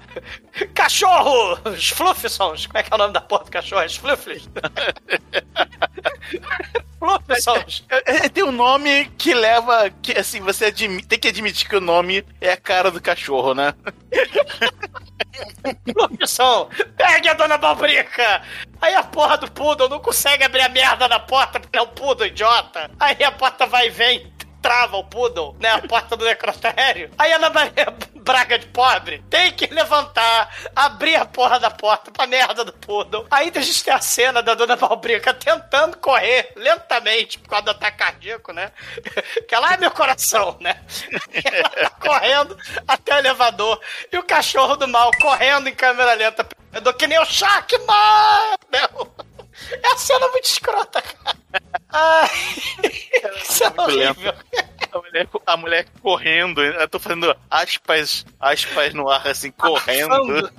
[0.73, 1.59] Cachorro!
[1.81, 2.67] Os Fluffsons!
[2.67, 3.83] Como é que é o nome da porra do cachorro?
[3.83, 4.47] Os Fluffles?
[6.99, 7.83] Fluffsons!
[7.89, 9.89] É, é, tem um nome que leva.
[9.89, 13.55] que assim, você admi- tem que admitir que o nome é a cara do cachorro,
[13.55, 13.73] né?
[15.91, 16.69] Fluffson!
[16.95, 18.43] Pegue a dona Balbrica!
[18.79, 21.87] Aí a porra do Poodle não consegue abrir a merda da porta porque é o
[21.87, 22.91] Poodle, idiota!
[22.99, 24.31] Aí a porta vai e vem.
[24.61, 25.69] Trava o poodle, né?
[25.71, 27.11] A porta do necrotério.
[27.17, 32.11] Aí a Ana Maria Braga de pobre tem que levantar, abrir a porra da porta
[32.11, 33.25] pra merda do poodle.
[33.31, 37.71] Aí a gente tem a cena da dona Balbrica tentando correr lentamente por causa do
[37.71, 38.71] ataque cardíaco, né?
[39.47, 40.81] Que ela é meu coração, né?
[41.43, 42.57] Ela tá correndo
[42.87, 43.81] até o elevador
[44.11, 46.47] e o cachorro do mal correndo em câmera lenta.
[46.73, 47.81] Eu dou que nem o Sharkman!
[48.71, 48.79] Né?
[49.71, 51.37] É a cena muito escrota, cara.
[51.89, 52.29] Ai,
[53.43, 54.33] isso é horrível.
[54.93, 60.51] A mulher, a mulher correndo, eu tô fazendo aspas, aspas no ar, assim, correndo.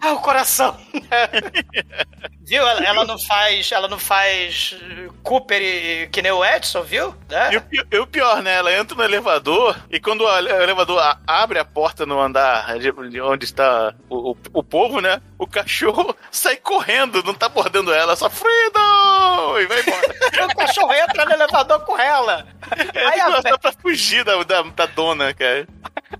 [0.00, 0.74] Ah, o coração.
[2.42, 2.66] viu?
[2.66, 4.74] Ela, ela não faz, ela não faz
[5.22, 7.14] Cooper e, que nem o Edson, viu?
[7.28, 7.52] Né?
[7.52, 8.54] E o, pi- e o pior, né?
[8.54, 12.78] Ela entra no elevador e quando o ele- o elevador abre a porta no andar
[12.78, 15.20] de, de onde está o, o, o povo, né?
[15.38, 19.58] O cachorro sai correndo, não tá abordando ela, só Freedom!
[19.58, 20.44] E vai embora.
[20.52, 22.46] o cachorro entra no elevador com ela.
[22.94, 25.66] É, Aí a, dá pra fugir da, da, da dona, cara.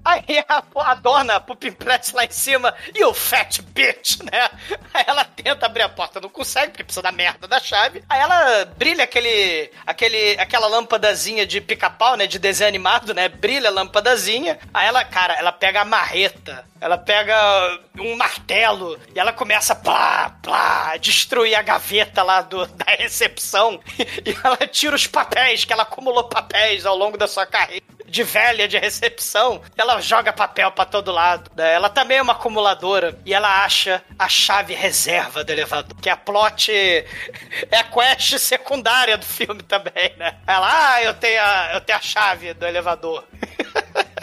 [0.05, 4.51] aí a, a dona Pupimplets lá em cima e o fat bitch, né?
[4.93, 8.03] Aí ela tenta abrir a porta, não consegue, porque precisa da merda da chave.
[8.09, 12.27] Aí ela brilha aquele, aquele, aquela lâmpadazinha de pica-pau, né?
[12.27, 13.29] De desenho animado, né?
[13.29, 14.59] Brilha a lâmpadazinha.
[14.73, 17.35] Aí ela, cara, ela pega a marreta, ela pega
[17.99, 23.81] um martelo e ela começa plá, plá, destruir a gaveta lá do, da recepção.
[23.99, 28.23] E ela tira os papéis, que ela acumulou papéis ao longo da sua carreira de
[28.23, 31.51] velha de recepção, ela joga papel pra todo lado.
[31.57, 31.75] né?
[31.75, 36.13] Ela também é uma acumuladora e ela acha a chave reserva do elevador, que é
[36.13, 37.07] a plot é
[37.77, 40.37] a quest secundária do filme também, né?
[40.47, 43.25] Ela, ah, eu tenho a, eu tenho a chave do elevador.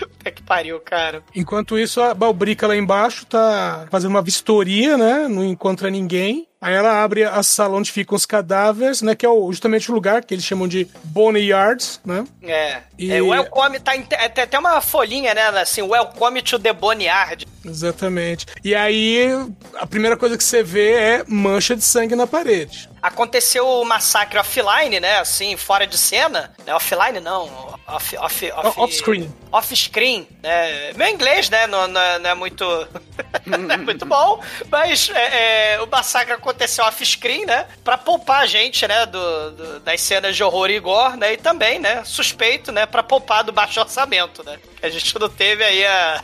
[0.18, 1.22] Puta que pariu, cara.
[1.34, 5.26] Enquanto isso, a Balbrica lá embaixo tá fazendo uma vistoria, né?
[5.28, 6.46] Não encontra ninguém.
[6.60, 9.14] Aí ela abre a sala onde ficam os cadáveres, né?
[9.14, 12.24] Que é justamente o lugar que eles chamam de Boney Yards, né?
[12.42, 12.78] É.
[12.98, 15.46] E- é welcome, tá, é, tem até uma folhinha, né?
[15.60, 17.46] Assim, welcome to the Boneyard.
[17.64, 18.44] Exatamente.
[18.64, 19.28] E aí,
[19.78, 22.90] a primeira coisa que você vê é mancha de sangue na parede.
[23.00, 25.18] Aconteceu o massacre offline, né?
[25.20, 26.52] Assim, fora de cena.
[26.66, 26.74] Né?
[26.74, 27.67] Offline não.
[27.90, 29.34] Off, off, off, Off-screen.
[29.50, 30.28] Off-screen.
[30.42, 30.92] Né?
[30.92, 31.66] Meu inglês, né?
[31.66, 32.64] Não, não é, não é muito.
[33.46, 34.42] não é muito bom.
[34.70, 37.66] Mas é, é, o massacre aconteceu off-screen, né?
[37.82, 39.06] Pra poupar a gente, né?
[39.06, 41.32] Do, do- das cenas de horror e gore, né?
[41.32, 42.04] E também, né?
[42.04, 42.84] Suspeito, né?
[42.84, 44.58] Pra poupar do baixo orçamento, né?
[44.82, 46.22] A gente não teve aí a.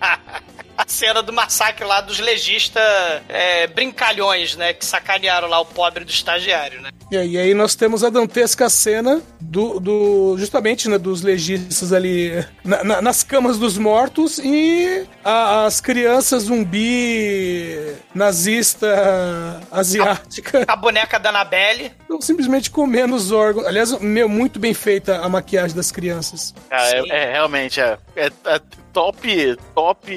[0.80, 2.82] A cena do massacre lá dos legistas
[3.28, 4.72] é, brincalhões, né?
[4.72, 6.88] Que sacanearam lá o pobre do estagiário, né?
[7.12, 11.92] E aí, e aí nós temos a dantesca cena do, do justamente né, dos legistas
[11.92, 12.32] ali
[12.64, 21.18] na- na- nas camas dos mortos e a- as crianças zumbi nazista asiática A boneca
[21.18, 21.92] da Annabelle.
[22.00, 23.66] estão simplesmente comendo os órgãos.
[23.66, 26.54] Aliás, meu, muito bem feita a maquiagem das crianças.
[26.70, 28.60] Cara, é, é, realmente, é, é, é
[28.92, 30.10] top, top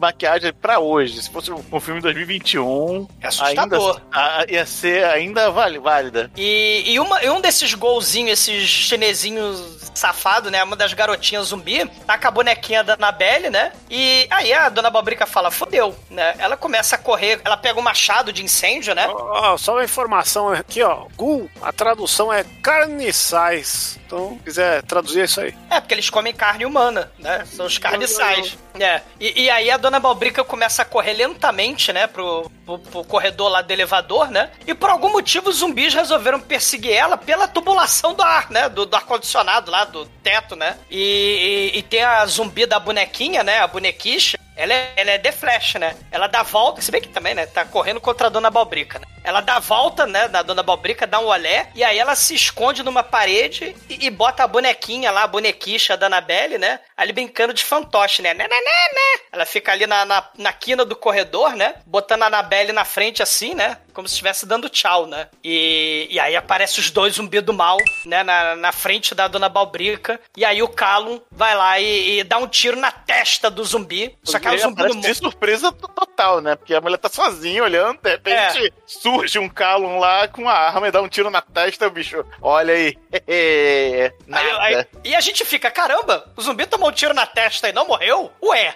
[0.00, 1.22] maquiagem pra hoje.
[1.22, 3.96] Se fosse um, filme de 2021, É assustador.
[3.96, 6.30] Ainda, a- ia ser ainda vale, válida.
[6.36, 10.62] E, e, uma- e um desses golzinhos, esses chinesinhos safado, né?
[10.64, 13.72] Uma das garotinhas zumbi, tá com a bonequinha da Annabelle, né?
[13.90, 16.34] E aí a dona Balbrica fala, fodeu, né?
[16.38, 19.06] Ela começa a correr, ela pega um machado de incêndio, né?
[19.08, 21.06] Ó, só uma informação aqui, ó.
[21.16, 23.98] Gu, a tradução é carniçais.
[24.12, 25.54] Então, se quiser traduzir é isso aí.
[25.70, 27.46] É, porque eles comem carne humana, né?
[27.46, 28.58] São os carniçais.
[28.78, 29.00] É.
[29.18, 32.06] E, e aí a dona Balbrica começa a correr lentamente, né?
[32.06, 34.50] Pro, pro, pro corredor lá do elevador, né?
[34.66, 38.68] E por algum motivo os zumbis resolveram perseguir ela pela tubulação do ar, né?
[38.68, 40.76] Do, do ar-condicionado lá, do teto, né?
[40.90, 43.60] E, e, e tem a zumbi da bonequinha, né?
[43.60, 44.38] A bonequicha.
[44.62, 45.96] Ela é, ela é The Flash, né?
[46.08, 47.46] Ela dá volta, se bem que também, né?
[47.46, 49.06] Tá correndo contra a Dona Balbrica, né?
[49.24, 50.28] Ela dá volta, né?
[50.28, 54.08] Na Dona Balbrica, dá um olé, e aí ela se esconde numa parede e, e
[54.08, 56.78] bota a bonequinha lá, a bonequicha da Annabelle, né?
[56.96, 58.34] Ali brincando de fantoche, né?
[58.34, 59.20] Né, né, né, né.
[59.32, 61.74] Ela fica ali na, na, na quina do corredor, né?
[61.84, 63.78] Botando a Annabelle na frente assim, né?
[63.92, 65.28] Como se estivesse dando tchau, né?
[65.44, 67.76] E, e aí aparece os dois zumbis do mal,
[68.06, 68.22] né?
[68.22, 70.20] Na, na frente da Dona Balbrica.
[70.36, 74.16] E aí o Calum vai lá e, e dá um tiro na testa do zumbi.
[74.22, 76.56] Só que aí o zumbi não de surpresa total, né?
[76.56, 78.70] Porque a mulher tá sozinha olhando, de repente É.
[78.86, 82.24] surge um Calum lá com a arma e dá um tiro na testa, o bicho.
[82.40, 82.96] Olha aí.
[84.26, 84.62] Nada.
[84.62, 87.72] Aí- aí- e a gente fica, caramba, o zumbi tomou um tiro na testa e
[87.72, 88.30] não morreu?
[88.42, 88.74] Ué.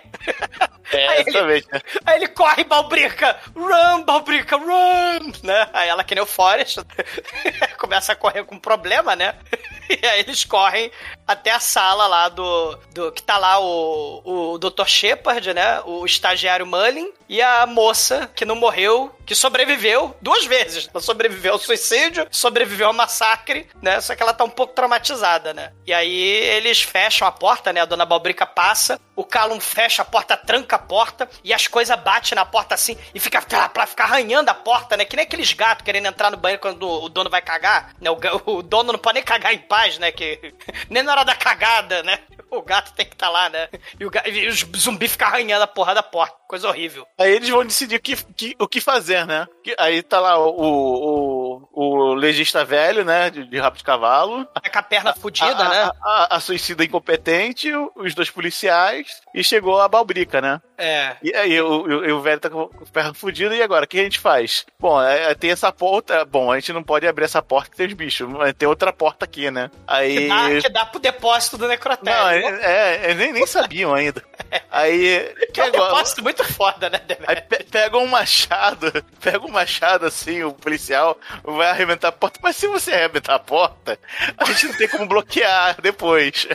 [0.93, 1.64] é, aí ele-.
[2.05, 5.06] Aí ele corre, Balbrica, run, Balbrica, run,
[5.43, 5.69] né?
[5.73, 6.79] Aí ela, que nem o Forrest,
[7.79, 9.35] começa a correr com problema, né?
[9.89, 10.91] E aí eles correm
[11.27, 12.79] até a sala lá do...
[12.95, 14.87] do que tá lá o, o Dr.
[14.87, 15.81] Shepard, né?
[15.85, 20.89] O estagiário Mullin e a moça que não morreu, que sobreviveu duas vezes.
[20.93, 24.01] Ela sobreviveu ao suicídio, sobreviveu ao massacre, né?
[24.01, 25.72] Só que ela tá um pouco traumatizada, né?
[25.87, 27.81] E aí eles fecham a porta, né?
[27.81, 31.99] A dona Balbrica passa, o Calum fecha a porta, tranca a porta e as coisas
[31.99, 35.05] batem na porta assim e fica pra, ficar arranhando a porta, né?
[35.05, 38.11] Que nem aqueles gatos querendo entrar no banheiro quando o dono vai cagar, né?
[38.11, 38.18] O,
[38.59, 40.12] o dono não pode nem cagar em paz, né?
[40.12, 40.55] Que
[40.89, 42.19] nem na hora da cagada, né?
[42.51, 43.69] O gato tem que estar lá, né?
[43.99, 46.37] E, o ga- e os zumbis ficam arranhando a porra da porta.
[46.49, 47.07] Coisa horrível.
[47.19, 49.47] Aí eles vão decidir o que, que- o que fazer, né?
[49.79, 53.31] Aí tá lá o, o, o legista velho, né?
[53.31, 54.45] De, de rabo de cavalo.
[54.47, 55.91] Tá com a perna fudida, a, né?
[56.03, 60.61] A, a- a suicida incompetente, os dois policiais e chegou a Balbrica, né?
[60.79, 61.17] É.
[61.23, 63.85] E aí o, o, o velho tá com a perna fudida e agora?
[63.85, 64.67] O que a gente faz?
[64.79, 66.25] Bom, é, é, tem essa porta.
[66.25, 68.93] Bom, a gente não pode abrir essa porta que tem os bichos, mas tem outra
[68.93, 69.71] porta aqui, né?
[69.87, 70.17] Aí.
[70.17, 72.21] Que dá, que dá pro depósito do necrotério.
[72.21, 74.23] Não, é, é, eles nem, nem sabiam ainda.
[74.71, 75.35] Aí.
[75.53, 77.01] Que é um depósito muito foda, né?
[77.26, 82.39] Aí pe- pega um machado, pega um machado assim, o policial vai arrebentar a porta.
[82.43, 83.99] Mas se você arrebentar a porta,
[84.37, 86.47] a gente não tem como bloquear depois.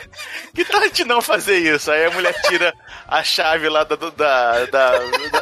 [0.54, 1.90] Que tal a gente não fazer isso?
[1.90, 2.72] Aí a mulher tira
[3.08, 4.10] a chave lá da, da,
[4.66, 4.98] da,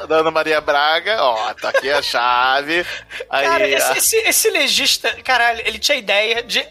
[0.07, 2.85] da- Ana Maria Braga, ó, tá aqui a chave.
[3.29, 6.67] Aí, Cara, esse, esse, esse legista, caralho, ele tinha ideia de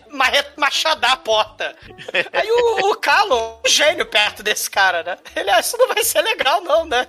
[0.58, 1.76] machadar a porta.
[2.34, 5.18] Aí o, o Calo, um gênio perto desse cara, né?
[5.36, 7.08] Ele, ah, isso não vai ser legal, não, né?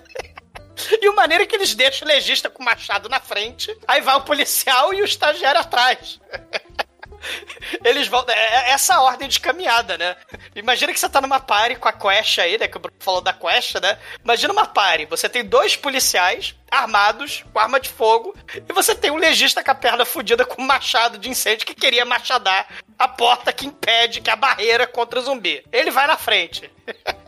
[1.01, 4.01] E o maneiro é que eles deixam o legista com o machado na frente, aí
[4.01, 6.21] vai o policial e o estagiário atrás.
[7.85, 8.25] Eles vão.
[8.29, 10.17] É é essa ordem de caminhada, né?
[10.55, 12.67] Imagina que você tá numa party com a Quest aí, né?
[12.67, 13.99] Que o Bruno falou da Quest, né?
[14.23, 15.07] Imagina uma party.
[15.07, 18.35] Você tem dois policiais armados, com arma de fogo,
[18.69, 21.75] e você tem um legista com a perna fudida com um machado de incêndio que
[21.75, 22.67] queria machadar
[22.99, 25.65] a porta que impede, que é a barreira contra o zumbi.
[25.73, 26.71] Ele vai na frente.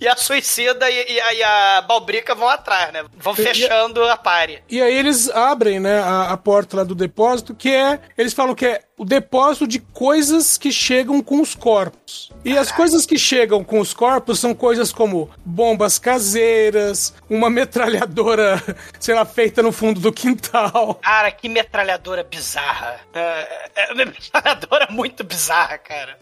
[0.00, 3.04] E a suicida e, e a, e a balbrica vão atrás, né?
[3.16, 4.62] Vão fechando a pare.
[4.68, 8.00] E aí eles abrem, né, a, a porta lá do depósito, que é.
[8.16, 12.32] Eles falam que é o depósito de coisas que chegam com os corpos.
[12.44, 18.60] E as coisas que chegam com os corpos são coisas como bombas caseiras, uma metralhadora,
[18.98, 20.96] sei lá, feita no fundo do quintal.
[20.96, 23.00] Cara, que metralhadora bizarra.
[23.14, 26.18] É, é uma metralhadora muito bizarra, cara.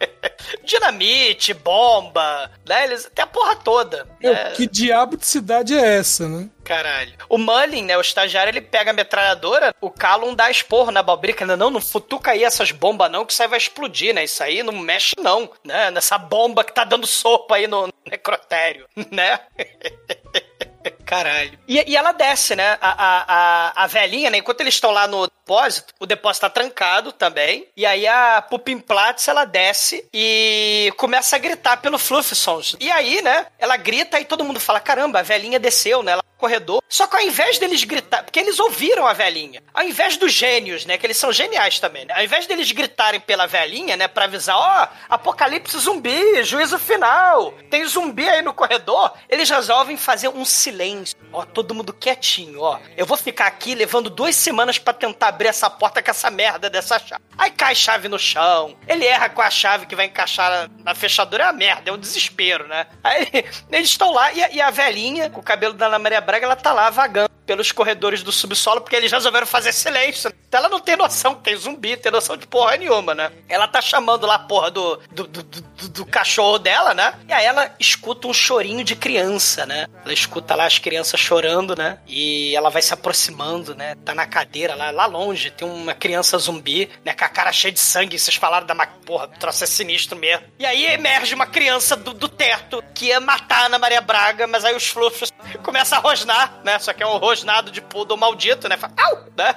[0.64, 2.84] Dinamite, bomba, né?
[2.84, 4.06] Eles, tem a porra toda.
[4.20, 4.52] Meu, né?
[4.52, 6.48] que diabo de cidade é essa, né?
[6.68, 7.14] Caralho.
[7.30, 11.46] O Mullin, né, o estagiário, ele pega a metralhadora, o Calum dá esporro na balbrica,
[11.46, 11.56] né?
[11.56, 14.24] Não, não futuca aí essas bombas não, que isso aí vai explodir, né?
[14.24, 15.90] Isso aí não mexe não, né?
[15.90, 19.40] Nessa bomba que tá dando sopa aí no necrotério, né?
[21.08, 21.58] Caralho.
[21.66, 22.76] E, e ela desce, né?
[22.82, 24.36] A, a, a, velhinha, né?
[24.36, 27.66] Enquanto eles estão lá no depósito, o depósito tá trancado também.
[27.74, 32.76] E aí a Pupimplatz, ela desce e começa a gritar pelo Fluffsons.
[32.78, 33.46] E aí, né?
[33.58, 36.12] Ela grita e todo mundo fala: caramba, a velhinha desceu, né?
[36.12, 36.82] Ela no corredor.
[36.86, 40.84] Só que ao invés deles gritar, porque eles ouviram a velhinha, ao invés dos gênios,
[40.84, 40.98] né?
[40.98, 42.12] Que eles são geniais também, né?
[42.14, 44.08] Ao invés deles gritarem pela velhinha, né?
[44.08, 50.28] Pra avisar: ó, apocalipse zumbi, juízo final, tem zumbi aí no corredor, eles resolvem fazer
[50.28, 50.97] um silêncio.
[51.32, 52.78] Ó, todo mundo quietinho, ó.
[52.96, 56.68] Eu vou ficar aqui levando duas semanas pra tentar abrir essa porta com essa merda
[56.68, 57.22] dessa chave.
[57.36, 58.76] Aí cai chave no chão.
[58.86, 61.44] Ele erra com a chave que vai encaixar na, fechadura.
[61.44, 62.86] É uma merda, é um desespero, né?
[63.04, 63.28] Aí
[63.70, 66.56] eles estão lá e e a velhinha, com o cabelo da Ana Maria Braga, ela
[66.56, 70.30] tá lá vagando pelos corredores do subsolo, porque eles resolveram fazer silêncio.
[70.46, 73.32] Então ela não tem noção que tem zumbi, tem noção de porra nenhuma, né?
[73.48, 77.14] Ela tá chamando lá a porra do, do, do, do- do cachorro dela, né?
[77.26, 79.86] E aí ela escuta um chorinho de criança, né?
[80.04, 81.98] Ela escuta lá as crianças chorando, né?
[82.06, 83.94] E ela vai se aproximando, né?
[84.04, 87.14] Tá na cadeira lá, lá longe, tem uma criança zumbi, né?
[87.14, 88.18] Com a cara cheia de sangue.
[88.18, 88.86] Vocês falaram da ma...
[88.86, 90.44] porra, o troço é sinistro mesmo.
[90.58, 94.46] E aí emerge uma criança do, do teto que ia matar a Ana Maria Braga,
[94.46, 95.32] mas aí os fluffos
[95.64, 96.78] começam a rosnar, né?
[96.78, 98.76] Só que é um rosnado de poodle maldito, né?
[98.76, 99.24] Fala, au!
[99.36, 99.54] Né?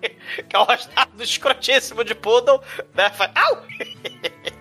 [0.48, 2.60] que é um rosnado escrotíssimo de poodle,
[2.94, 3.10] né?
[3.10, 3.62] Fala, au!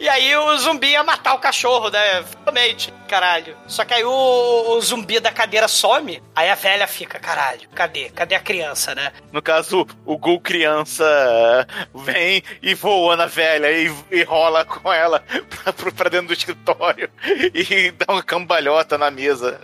[0.00, 2.22] E aí o zumbi ia matar o cachorro, né?
[2.22, 3.56] Finalmente, caralho.
[3.66, 8.08] Só que aí o, o zumbi da cadeira some, aí a velha fica, caralho, cadê?
[8.10, 9.12] Cadê a criança, né?
[9.32, 15.22] No caso, o Gul criança vem e voa na velha e, e rola com ela
[15.64, 17.10] pra, pra dentro do escritório
[17.54, 19.60] e dá uma cambalhota na mesa.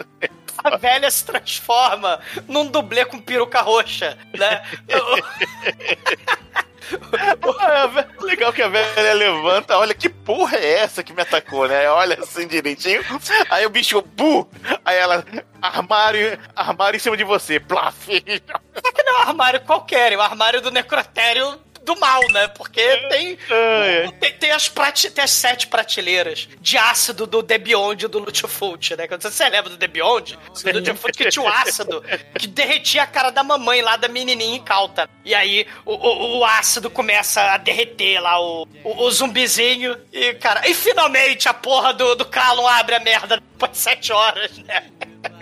[0.65, 4.63] A velha se transforma num dublê com peruca roxa, né?
[8.21, 11.89] Legal que a velha levanta, olha que porra é essa que me atacou, né?
[11.91, 13.03] Olha assim direitinho.
[13.51, 14.49] Aí o bicho, bu!
[14.85, 15.25] Aí ela,
[15.61, 18.09] armário, armário em cima de você, plaf!
[18.09, 22.49] Só que não é um armário qualquer, é o armário do necrotério do mal, né?
[22.49, 23.39] Porque tem,
[24.21, 28.97] tem, tem as prate, tem as sete prateleiras de ácido do The Beyond do Lutfult,
[28.97, 29.07] né?
[29.07, 32.03] Quando você lembra do The Beyond, do Lutfult que tinha o ácido
[32.39, 35.09] que derretia a cara da mamãe lá da menininha incauta.
[35.25, 40.35] E aí o, o, o ácido começa a derreter lá o, o, o zumbizinho e,
[40.35, 44.57] cara, e finalmente a porra do, do Kalon abre a merda depois de sete horas,
[44.59, 44.85] né?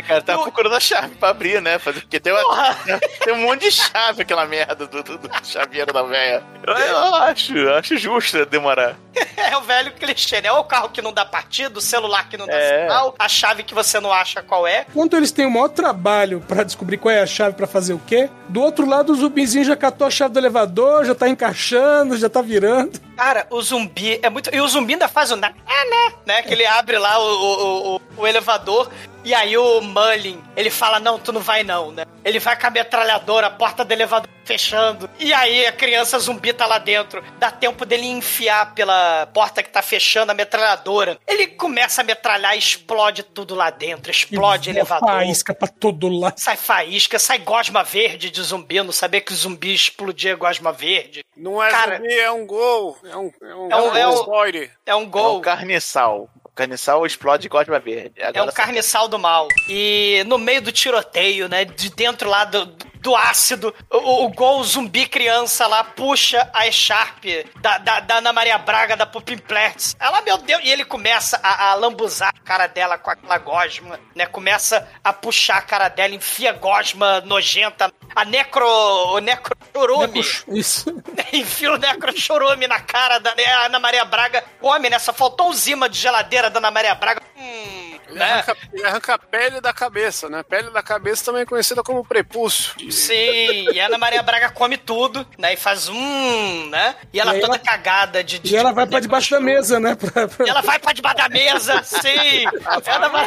[0.06, 1.78] Cara, tá procurando a chave pra abrir, né?
[1.78, 2.74] Fazer, porque tem, uma,
[3.24, 6.42] tem um monte de chave aquela merda do, do, do chaveiro da velha.
[6.66, 8.96] Eu, eu acho, eu acho justo demorar.
[9.34, 10.52] É o velho clichê, né?
[10.52, 12.82] Ou o carro que não dá partida, o celular que não dá É.
[12.82, 14.86] sinal, a chave que você não acha qual é.
[14.88, 17.98] Enquanto eles têm o maior trabalho pra descobrir qual é a chave pra fazer o
[17.98, 22.16] quê, do outro lado o zumbizinho já catou a chave do elevador, já tá encaixando,
[22.16, 22.98] já tá virando.
[23.22, 24.52] Cara, o zumbi é muito.
[24.52, 25.36] E o zumbi ainda faz o.
[25.36, 26.14] na- É, né?
[26.26, 26.42] né?
[26.42, 28.90] Que ele abre lá o, o, o, o elevador.
[29.24, 32.04] E aí o Mullin, ele fala, não, tu não vai não, né?
[32.24, 35.08] Ele vai com a metralhadora, a porta do elevador fechando.
[35.20, 37.22] E aí a criança zumbi tá lá dentro.
[37.38, 41.16] Dá tempo dele enfiar pela porta que tá fechando a metralhadora.
[41.28, 44.10] Ele começa a metralhar e explode tudo lá dentro.
[44.10, 45.08] Explode E elevador.
[45.08, 46.34] Faísca pra todo lado.
[46.38, 48.74] Sai faísca, sai gosma verde de zumbi.
[48.78, 51.24] Eu não sabia que zumbi explodia gosma verde.
[51.36, 52.96] Não é Cara, zumbi, é um gol.
[53.04, 54.70] É um, é um, É um- é um- spoiler.
[54.84, 55.38] É um É gol.
[55.38, 56.28] um carniçal.
[56.44, 58.12] O carniçal explode gosma verde.
[58.20, 59.48] É Agora um carniçal do mal.
[59.68, 61.64] E no meio do tiroteio, né?
[61.64, 62.66] De dentro lá do,
[63.02, 67.24] do ácido, o, o gol zumbi criança lá puxa a Sharp
[67.60, 69.96] da, da, da Ana Maria Braga, da Pupinplex.
[69.98, 73.98] Ela, meu Deus, e ele começa a, a lambuzar a cara dela com aquela gosma,
[74.14, 74.24] né?
[74.26, 77.92] Começa a puxar a cara dela, enfia gosma nojenta.
[78.14, 78.64] A necro.
[78.64, 80.20] O necro chorume.
[80.48, 80.94] Isso.
[81.32, 84.44] Enfia o necrochorume na cara da né, Ana Maria Braga.
[84.60, 84.98] Come, né?
[84.98, 87.22] Só faltou um zima de geladeira da Ana Maria Braga.
[87.36, 87.81] Hum,
[88.12, 88.32] Ele né?
[88.32, 90.42] arranca, ele arranca a pele da cabeça, né?
[90.42, 92.74] Pele da cabeça também é conhecida como prepúcio.
[92.92, 95.54] Sim, e a Ana Maria Braga come tudo, né?
[95.54, 96.94] E faz um, né?
[97.12, 99.80] E ela E toda ela- cagada de, de E ela vai pra debaixo da mesa,
[99.80, 99.94] né?
[99.94, 102.44] Pra- pra- E ela vai pra debaixo da mesa, sim!
[102.86, 103.26] Ela vai...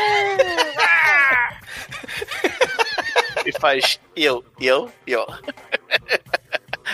[3.46, 5.26] E faz eu, eu, eu.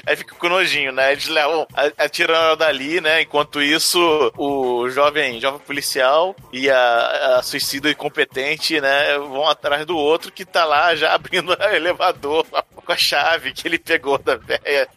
[0.05, 1.11] Aí fica com nojinho, né?
[1.11, 3.21] Eles levam, atiram ela dali, né?
[3.21, 3.99] Enquanto isso,
[4.37, 9.17] o jovem, jovem policial e a, a suicida incompetente, né?
[9.17, 12.45] Vão atrás do outro que tá lá já abrindo o elevador
[12.85, 14.87] com a chave que ele pegou da velha.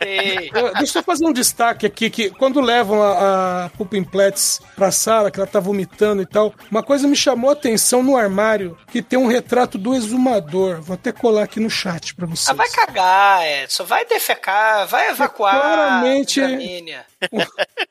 [0.79, 5.39] Deixa eu fazer um destaque aqui, que quando levam a, a Pupinplex pra sala, que
[5.39, 9.19] ela tá vomitando e tal, uma coisa me chamou a atenção no armário, que tem
[9.19, 10.81] um retrato do exumador.
[10.81, 12.49] Vou até colar aqui no chat pra vocês.
[12.49, 13.85] Ah, vai cagar, Edson.
[13.85, 15.61] Vai defecar, vai evacuar.
[15.61, 17.07] Claramente- a gramínea.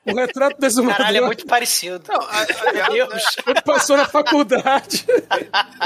[0.06, 0.96] O retrato do exumador.
[0.98, 1.98] Caralho, é muito parecido.
[2.92, 3.24] Deus.
[3.46, 5.04] Ele passou na faculdade.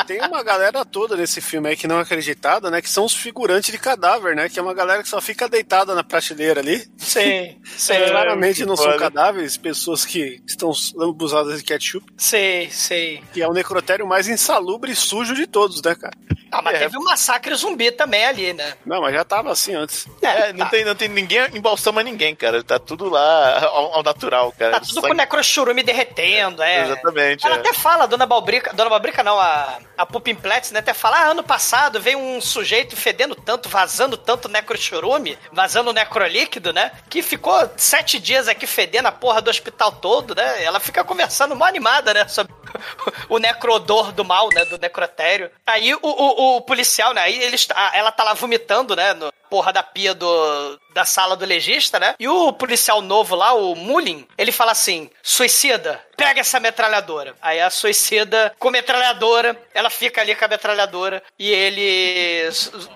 [0.06, 2.82] Tem uma galera toda nesse filme aí que não é acreditada, né?
[2.82, 4.48] Que são os figurantes de cadáver, né?
[4.48, 6.84] Que é uma galera que só fica deitada na prateleira ali.
[6.96, 7.92] Sim, sim.
[7.92, 8.98] É, claramente não são foda.
[8.98, 12.04] cadáveres, pessoas que estão lambuzadas de ketchup.
[12.16, 13.22] Sei, sei.
[13.32, 16.16] Que é o necrotério mais insalubre e sujo de todos, né, cara?
[16.50, 16.78] Ah, mas É.
[16.80, 18.72] teve um massacre zumbi também ali, né?
[18.86, 20.06] Não, mas já tava assim antes.
[20.22, 22.62] É, não, tem, não tem ninguém embalsama ninguém, cara.
[22.64, 24.72] Tá tudo lá ao, ao natural, cara.
[24.72, 26.82] Tá tudo Sangue- com necrochurume derretendo, é.
[26.82, 27.46] Exatamente.
[27.46, 27.58] Ela é.
[27.60, 30.80] até fala, Dona Balbrica, Dona Balbrica não, a, a Pupimplets, né?
[30.80, 36.72] Até fala, ah, ano passado veio um sujeito fedendo tanto, vazando tanto necrochurume, vazando necrolíquido,
[36.72, 36.92] né?
[37.08, 40.62] Que ficou sete dias aqui fedendo a porra do hospital todo, né?
[40.64, 42.26] Ela fica conversando mó animada, né?
[42.28, 42.52] Sobre
[43.28, 44.64] o necrodor do mal, né?
[44.64, 45.50] Do necrotério.
[45.66, 47.22] Aí o, o, o policial, né?
[47.22, 49.14] Aí eles, a- ela tá lá vomitando, né?
[49.14, 52.16] No porra da pia do, da sala do legista, né?
[52.18, 57.36] E o policial novo lá, o Mullin, ele fala assim: suicida, pega essa metralhadora.
[57.40, 62.50] Aí a suicida, com metralhadora, ela fica ali com a metralhadora e ele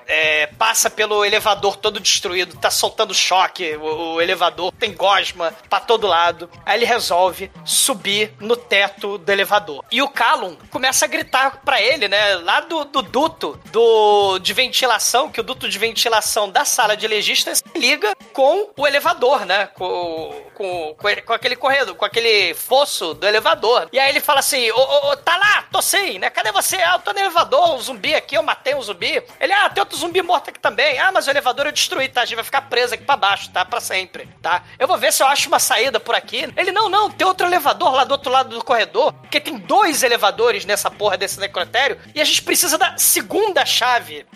[0.08, 5.78] é, passa pelo elevador todo destruído, tá soltando choque, o, o elevador tem gosma pra
[5.78, 6.50] todo lado.
[6.66, 9.84] Aí ele resolve subir no teto do elevador.
[9.92, 12.34] E o Callum começa a gritar pra ele, né?
[12.36, 17.06] Lá do, do duto do, de ventilação, que o duto de ventilação da sala de
[17.06, 17.62] legistas
[17.92, 19.66] liga com o elevador, né?
[19.74, 23.88] Com, com, com, ele- com aquele corredor, com aquele fosso do elevador.
[23.92, 26.30] E aí ele fala assim: ô, ô, ô, tá lá, tô sim, né?
[26.30, 26.76] Cadê você?
[26.76, 29.22] Ah, eu tô no elevador, um zumbi aqui, eu matei um zumbi.
[29.40, 30.98] Ele, ah, tem outro zumbi morto aqui também.
[30.98, 32.22] Ah, mas o elevador eu destruí, tá?
[32.22, 33.64] A gente vai ficar preso aqui pra baixo, tá?
[33.64, 34.62] Pra sempre, tá?
[34.78, 36.48] Eu vou ver se eu acho uma saída por aqui.
[36.56, 40.02] Ele, não, não, tem outro elevador lá do outro lado do corredor, porque tem dois
[40.02, 44.26] elevadores nessa porra desse necrotério, e a gente precisa da segunda chave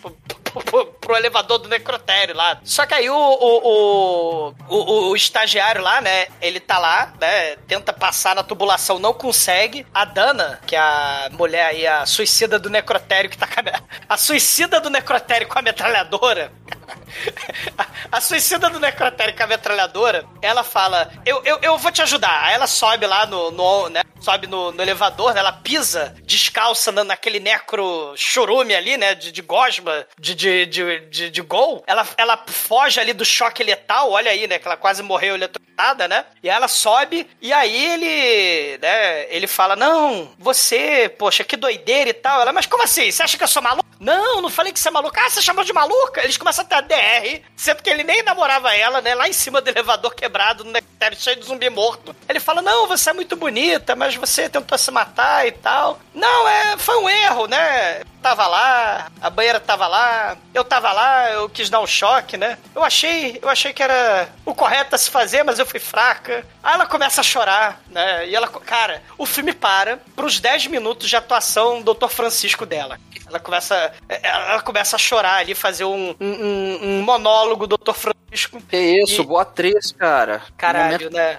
[0.65, 2.59] pro, pro- elevador do necrotério lá.
[2.65, 7.93] Só que aí o, o, o, o- estagiário lá, né, ele tá lá, né, tenta
[7.93, 9.87] passar na tubulação, não consegue.
[9.95, 13.47] A Dana, que é a mulher aí, a suicida do necrotério que tá
[14.09, 16.53] a suicida do necrotério com a metralhadora,
[18.11, 22.45] a, suicida do necrotério com a metralhadora, ela fala: eu, eu, eu vou te ajudar.
[22.45, 23.51] Aí ela sobe lá no.
[23.51, 28.97] no né, sobe no, no elevador, né, ela pisa descalça na, naquele necro chorume ali,
[28.97, 29.15] né?
[29.15, 31.85] De, de gosma, de, de, de, de, de gol.
[31.87, 34.59] Ela, ela foge ali do choque letal, olha aí, né?
[34.59, 36.25] Que ela quase morreu eletrocutada, né?
[36.43, 39.35] E ela sobe, e aí ele, né?
[39.35, 42.41] Ele fala: Não, você, poxa, que doideira e tal.
[42.41, 43.11] Ela, mas como assim?
[43.11, 43.87] Você acha que eu sou maluco?
[43.99, 45.21] Não, não falei que você é maluca.
[45.21, 46.23] Ah, você chamou de maluca?
[46.23, 46.95] Eles começam a ter a DR,
[47.55, 49.15] sendo que ele nem namorava ela, né?
[49.15, 52.15] Lá em cima do elevador quebrado, no necrotério cheio de zumbi morto.
[52.29, 55.99] Ele fala: Não, você é muito bonita, mas você tentou se matar e tal.
[56.15, 58.03] Não, é, foi um erro, né?
[58.27, 62.59] Tava lá, a banheira tava lá, eu tava lá, eu quis dar um choque, né?
[62.75, 66.45] Eu achei, eu achei que era o correto a se fazer, mas eu fui fraca.
[66.61, 68.27] Aí ela começa a chorar, né?
[68.27, 72.09] E ela, cara, o filme para pros 10 minutos de atuação do Dr.
[72.09, 72.99] Francisco dela.
[73.29, 77.93] Ela começa, ela começa a chorar ali, fazer um, um, um- monólogo do Dr.
[77.95, 78.61] Francisco.
[78.69, 80.43] Que isso, E- boa atriz, cara.
[80.57, 81.39] Caralho, né?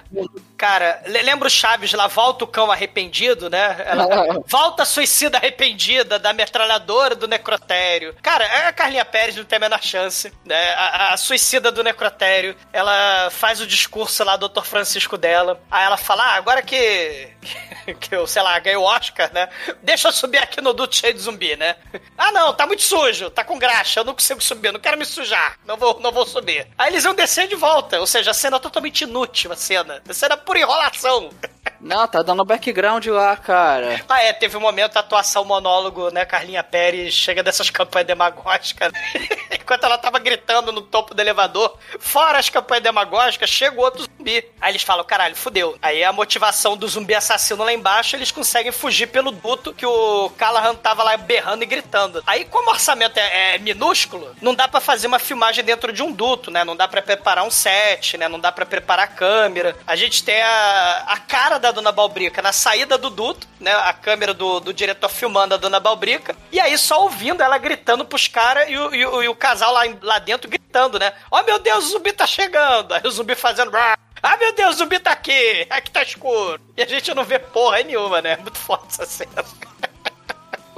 [0.58, 3.76] Cara, le- lembra o Chaves lá, volta o cão arrependido, né?
[3.86, 4.06] Ela,
[4.46, 8.14] volta a suicida arrependida da metralhadora do necrotério.
[8.20, 10.74] Cara, a Carlinha Pérez não tem a menor chance, né?
[10.74, 14.64] A, a suicida do necrotério, ela faz o discurso lá do Dr.
[14.64, 15.60] Francisco dela.
[15.70, 17.28] Aí ela fala, ah, agora que,
[18.00, 19.48] que eu, sei lá, ganhei o Oscar, né?
[19.82, 21.76] Deixa eu subir aqui no duto cheio de zumbi, né?
[22.16, 25.04] Ah, não, tá muito sujo, tá com graxa, eu não consigo subir, não quero me
[25.04, 26.66] sujar, não vou, não vou subir.
[26.76, 30.02] Aí eles iam descer de volta, ou seja, a cena totalmente inútil, a cena.
[30.08, 31.30] A cena por enrolação.
[31.80, 33.98] Não, tá dando background lá, cara.
[34.08, 36.24] Ah, é, teve um momento, a atuação monólogo, né?
[36.24, 38.90] Carlinha Pérez chega dessas campanhas demagógicas.
[39.52, 44.44] Enquanto ela tava gritando no topo do elevador, fora as campanhas demagógicas, chega outro zumbi.
[44.60, 45.76] Aí eles falam, caralho, fudeu.
[45.82, 50.30] Aí a motivação do zumbi assassino lá embaixo, eles conseguem fugir pelo duto que o
[50.38, 52.22] Callahan tava lá berrando e gritando.
[52.26, 56.02] Aí, como o orçamento é, é minúsculo, não dá pra fazer uma filmagem dentro de
[56.02, 56.64] um duto, né?
[56.64, 58.26] Não dá pra preparar um set, né?
[58.26, 59.76] Não dá pra preparar a câmera.
[59.86, 63.72] A gente tem a, a cara da Dona Balbrica na saída do duto, né?
[63.72, 66.36] A câmera do, do diretor filmando a Dona Balbrica.
[66.52, 70.18] E aí só ouvindo ela gritando pros caras e, e e o casal lá, lá
[70.18, 71.12] dentro gritando, né?
[71.30, 72.94] Ó meu Deus, o zumbi tá chegando!
[72.94, 73.72] Aí o zumbi fazendo...
[73.76, 75.66] Ah, meu Deus, o zumbi tá aqui!
[75.70, 76.60] Aqui tá escuro!
[76.76, 78.36] E a gente não vê porra nenhuma, né?
[78.36, 79.44] Muito forte essa cena.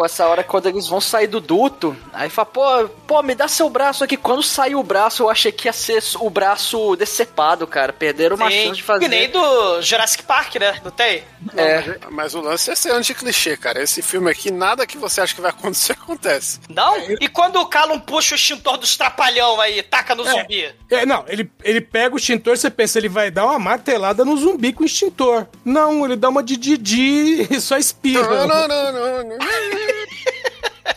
[0.01, 3.47] Com essa hora, quando eles vão sair do duto, aí fala, pô, pô, me dá
[3.47, 4.17] seu braço aqui.
[4.17, 7.93] Quando saiu o braço, eu achei que ia ser o braço decepado, cara.
[7.93, 9.05] Perderam uma Sim, chance de fazer.
[9.05, 10.81] Que nem do Jurassic Park, né?
[10.83, 11.23] Não tem?
[11.55, 11.99] É.
[12.11, 13.83] Mas o lance é ser anti-clichê, cara.
[13.83, 16.61] Esse filme aqui, nada que você acha que vai acontecer, acontece.
[16.71, 16.97] Não?
[17.21, 20.75] E quando o Calum puxa o extintor dos trapalhão aí, taca no zumbi?
[20.91, 24.35] É, não, ele, ele pega o extintor, você pensa, ele vai dar uma martelada no
[24.39, 25.47] zumbi com o extintor.
[25.63, 28.47] Não, ele dá uma de Didi e só espirra.
[28.47, 29.90] Não, não, não, não, não.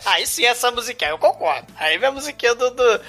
[0.04, 1.66] Aí sim, essa musiquinha, eu concordo.
[1.76, 2.70] Aí vem a musiquinha do.
[2.70, 3.00] do-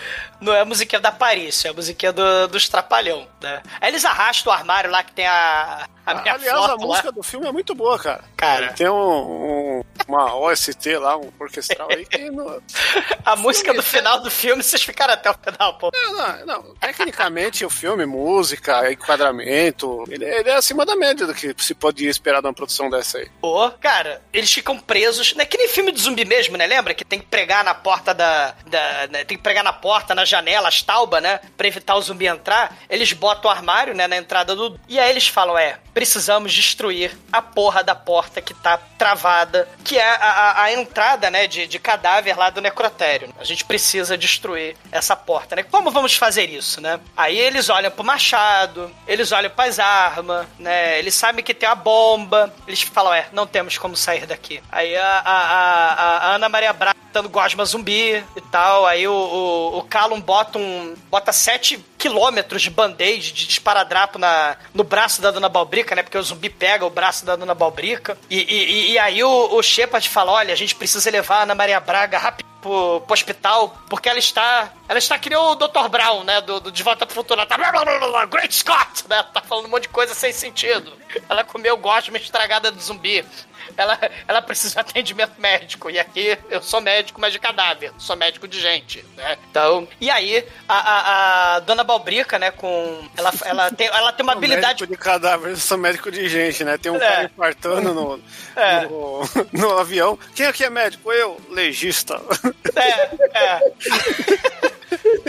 [0.46, 3.62] não é a musiquinha da Paris, é a musiquinha do, dos trapalhão, né?
[3.82, 5.88] Aí eles arrastam o armário lá que tem a.
[6.06, 7.12] A Aliás, a música lá.
[7.12, 8.24] do filme é muito boa, cara.
[8.38, 8.74] Cara.
[8.74, 12.06] Tem um, um- uma OST lá, um orquestral aí.
[12.06, 12.62] que não-
[13.26, 15.90] A música do final do filme, vocês ficaram até o final, pô.
[15.92, 16.76] Não, não, não.
[16.76, 22.08] Tecnicamente, o filme, música, enquadramento, ele, ele é acima da média do que se pode
[22.08, 23.28] esperar de uma produção dessa aí.
[23.42, 25.44] Pô, cara, eles ficam presos, né?
[25.44, 26.68] Que nem filme de zumbi mesmo, né?
[26.68, 28.54] Lembra que tem que pregar na porta da.
[28.68, 29.24] da né?
[29.24, 30.35] Tem que pregar na porta, na janela,
[30.68, 31.40] as taubas, né?
[31.58, 32.76] Pra evitar o zumbi entrar.
[32.90, 34.08] Eles botam o armário, né?
[34.08, 34.80] Na entrada do.
[34.88, 39.98] E aí eles falam: é, precisamos destruir a porra da porta que tá travada, que
[39.98, 41.48] é a, a- a entrada, né?
[41.48, 43.34] De, de cadáver lá do necrotério.
[43.40, 45.64] A gente precisa destruir essa porta, né?
[45.64, 47.00] Como vamos fazer isso, né?
[47.16, 50.98] Aí eles olham pro machado, eles olham pras armas, né?
[51.00, 52.54] Eles sabem que tem a bomba.
[52.68, 54.62] Eles falam, é, não temos como sair daqui.
[54.72, 58.86] Aí a, a, a, a Ana Maria Braga dando gosma zumbi e tal.
[58.86, 59.84] Aí o, o, o
[60.20, 60.96] Bota um.
[61.10, 66.04] bota sete quilômetros de band-aid, de esparadrapo na, no braço da Dona Balbrica, né?
[66.04, 68.18] Porque o zumbi pega o braço da Dona Balbrica.
[68.30, 71.56] E, e, e- aí o, o Shepard fala: olha, a gente precisa levar a Ana
[71.56, 74.72] Maria Braga rápido pro, pro hospital, porque ela está.
[74.88, 75.88] Ela está que nem o Dr.
[75.90, 76.42] Brown, né?
[76.42, 77.40] Do, do De Volta pro Futuro.
[77.40, 77.58] Ela tá.
[77.58, 79.06] blá, blá, blá, Great Scott!
[79.08, 79.24] Né?
[79.34, 80.94] Tá falando um monte de coisa sem sentido.
[81.30, 83.26] Ela comeu gosma estragada do zumbi.
[83.78, 85.90] Ela, ela precisa de atendimento médico.
[85.90, 87.92] E aqui eu sou médico, mas de cadáver.
[87.98, 89.38] Sou médico de gente, né?
[89.50, 89.88] Então.
[90.00, 93.08] E aí, a, a, a dona Balbrica, né, com.
[93.18, 94.82] Ela, ela, tem, ela tem uma habilidade.
[94.82, 96.78] Médico de cadáver, eu sou médico de gente, né?
[96.78, 97.00] Tem um É.
[97.00, 98.22] cara infartando no,
[98.56, 98.82] É.
[98.88, 99.22] no,
[99.54, 100.18] no avião.
[100.34, 101.12] Quem aqui é médico?
[101.12, 102.22] Eu, legista.
[102.76, 103.60] É, é.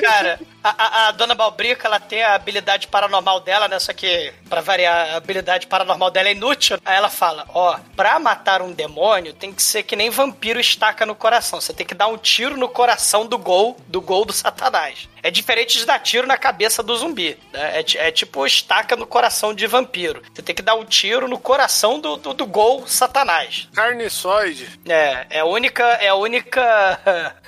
[0.03, 3.79] Cara, a, a- a dona Balbrica, ela tem a habilidade paranormal dela, né?
[3.79, 6.79] Só que, pra variar, a habilidade paranormal dela é inútil.
[6.85, 11.05] Aí ela fala: Ó, pra matar um demônio, tem que ser que nem vampiro estaca
[11.07, 11.61] no coração.
[11.61, 15.09] Você tem que dar um tiro no coração do gol, do gol do Satanás.
[15.23, 17.37] É diferente de dar tiro na cabeça do zumbi.
[17.53, 17.81] Né?
[17.81, 20.23] É, é tipo estaca no coração de vampiro.
[20.33, 23.69] Você tem que dar um tiro no coração do, do, do gol Satanás.
[23.75, 24.69] Carniçoide.
[24.89, 25.85] É, é a única.
[25.85, 27.41] É a única.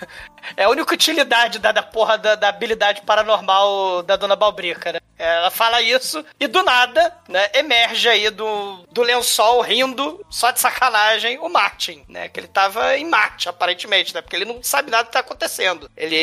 [0.57, 5.01] É a única utilidade da, da porra da, da habilidade paranormal da Dona Balbrica, né?
[5.19, 10.61] Ela fala isso e do nada, né, emerge aí do, do lençol rindo, só de
[10.61, 12.29] sacanagem, o Martin, né?
[12.29, 14.23] Que ele tava em Marte, aparentemente, né?
[14.23, 15.91] Porque ele não sabe nada que tá acontecendo.
[15.97, 16.16] Ele,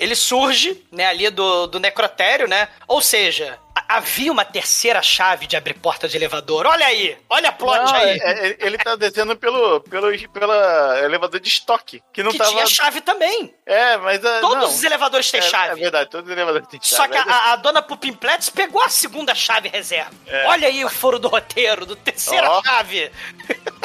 [0.00, 2.68] ele surge, né, ali do, do necrotério, né?
[2.86, 6.66] Ou seja, havia uma terceira chave de abrir porta de elevador.
[6.66, 7.16] Olha aí!
[7.28, 8.18] Olha a plot Não, aí!
[8.22, 12.02] é- é- ele tá descendo pelo, pelo pela elevador de estoque.
[12.12, 12.50] Que não que tava.
[12.50, 13.54] tinha chave também.
[13.66, 14.24] É, mas.
[14.24, 14.68] ah, Todos não.
[14.68, 15.72] os elevadores têm é, chave.
[15.72, 16.96] É verdade, todos os elevadores têm chave.
[16.96, 20.10] Só que a, Mas, a- dona Pupimplets pegou a segunda chave reserva.
[20.26, 20.46] É.
[20.46, 22.62] Olha aí o furo do roteiro, do terceira Ó.
[22.62, 23.10] chave.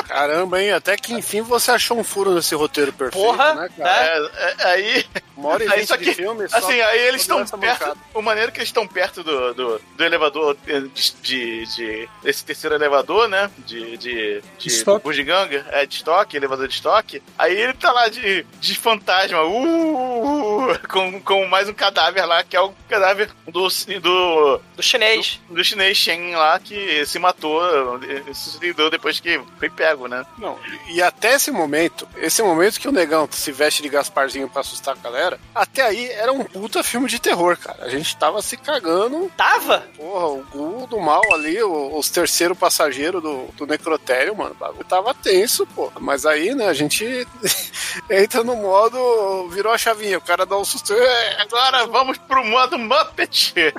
[0.08, 0.72] Caramba, hein?
[0.72, 4.32] Até que enfim você achou um furo nesse roteiro perfeito, Porra, né, cara?
[4.36, 5.06] É, é, aí.
[5.36, 7.58] Uma hora e aí só de que, filme, só assim, aí eles estão perto.
[7.58, 7.98] mancada.
[8.14, 12.44] O maneiro que eles estão perto do, do, do elevador eh, de, de, de- Desse
[12.44, 13.50] terceiro elevador, né?
[13.60, 13.98] De.
[13.98, 15.04] De, de Estoque.
[15.04, 17.22] bugiganga, é, de estoque, elevador de estoque.
[17.38, 22.56] Aí ele tá lá de, de fantasma, uh, com, com mais um cadáver lá, que
[22.56, 23.68] é o cadáver do.
[24.02, 25.40] do Do chinês.
[25.50, 27.62] do chinês Shen lá que se matou,
[28.04, 30.26] eh, se suicidou depois que foi pego, né?
[30.38, 30.58] Não,
[30.90, 34.96] e até esse momento, esse momento que o negão se veste de Gasparzinho pra assustar
[34.96, 37.86] a galera, até aí era um puta filme de terror, cara.
[37.86, 39.32] A gente tava se cagando.
[39.38, 39.63] Tava?
[39.96, 44.52] Porra, o Gu do mal ali, o- os terceiro passageiro do, do necrotério, mano.
[44.52, 45.92] O bagulho tava tenso, pô.
[46.00, 47.28] Mas aí, né, a gente
[48.10, 49.48] entra no modo.
[49.50, 50.94] Virou a chavinha, o cara dá um susto.
[50.94, 53.54] É, Agora vamos pro modo Muppet.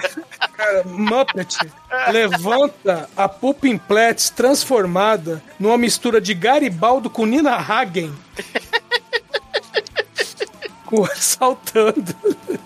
[0.56, 1.56] Cara, Muppet
[2.12, 8.14] levanta a Pupimplets transformada numa mistura de Garibaldo com Nina Hagen.
[10.96, 12.14] Com- Saltando.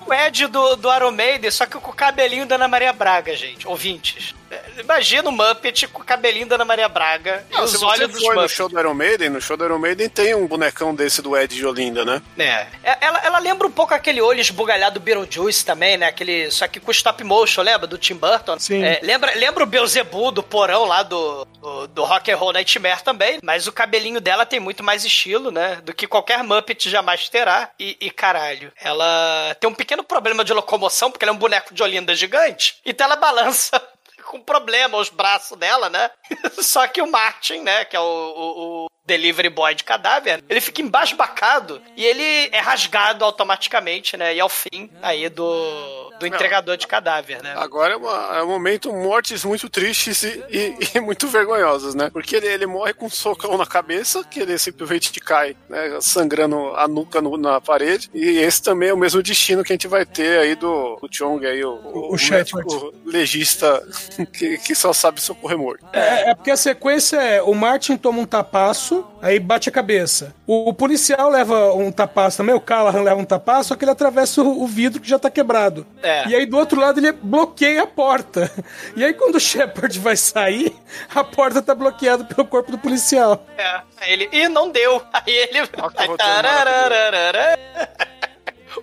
[0.07, 3.35] O Ed do, do Iron Maiden, só que com o cabelinho da Ana Maria Braga,
[3.37, 3.67] gente.
[3.69, 4.35] Ouvintes.
[4.79, 8.13] Imagina o Muppet com o cabelinho da Ana Maria Braga e Não, os se olhos
[8.13, 10.95] você dos no show do Iron Maiden, no show do Iron Maiden tem um bonecão
[10.95, 12.23] desse do Ed de Olinda, né?
[12.39, 12.67] É.
[12.83, 16.07] É, Ela, ela lembra um pouco aquele olho esbugalhado do Beetlejuice também, né?
[16.07, 17.87] Aquele, só que com stop motion, lembra?
[17.87, 18.59] Do Tim Burton.
[18.59, 18.83] Sim.
[18.83, 23.03] É, lembra, lembra o Beelzebub do porão lá do, do, do Rock and Roll Nightmare
[23.03, 25.81] também, mas o cabelinho dela tem muito mais estilo, né?
[25.83, 27.71] Do que qualquer Muppet jamais terá.
[27.79, 31.75] E, e, caralho, ela tem um pequeno problema de locomoção, porque ela é um boneco
[31.75, 33.81] de Olinda gigante, então ela balança
[34.29, 36.11] com problema os braços dela, né?
[36.63, 40.83] Só que o Martin, né, que é o, o- delivery boy de cadáver, ele fica
[40.83, 44.35] embasbacado e ele é rasgado automaticamente, né?
[44.35, 47.55] E ao fim aí do, do entregador de cadáver, né?
[47.57, 52.11] Agora é, uma- é um momento mortes muito tristes e, e- e muito vergonhosas, né?
[52.13, 55.99] Porque ele, ele morre com um socão na cabeça, que ele simplesmente cai, né?
[56.01, 58.11] Sangrando a nuca no- na parede.
[58.15, 61.09] E esse também é o mesmo destino que a gente vai ter aí do, do
[61.11, 63.83] Chong aí, o, O- o o médico legista
[64.33, 65.85] que, que só sabe socorrer morto.
[65.93, 70.35] É, é porque a sequência é: o Martin toma um tapaço, Aí bate a cabeça.
[70.47, 73.91] O, o policial leva um tapaço também, o Callahan leva um tapaço, só que ele
[73.91, 75.87] atravessa o, o vidro que já tá quebrado.
[76.03, 76.29] É.
[76.29, 78.51] E aí do outro lado ele bloqueia a porta.
[78.97, 80.75] E aí quando o Shepard vai sair,
[81.15, 83.45] a porta tá bloqueada pelo corpo do policial.
[83.57, 84.29] É, aí ele.
[84.33, 85.03] Ih, não deu.
[85.13, 85.61] Aí ele.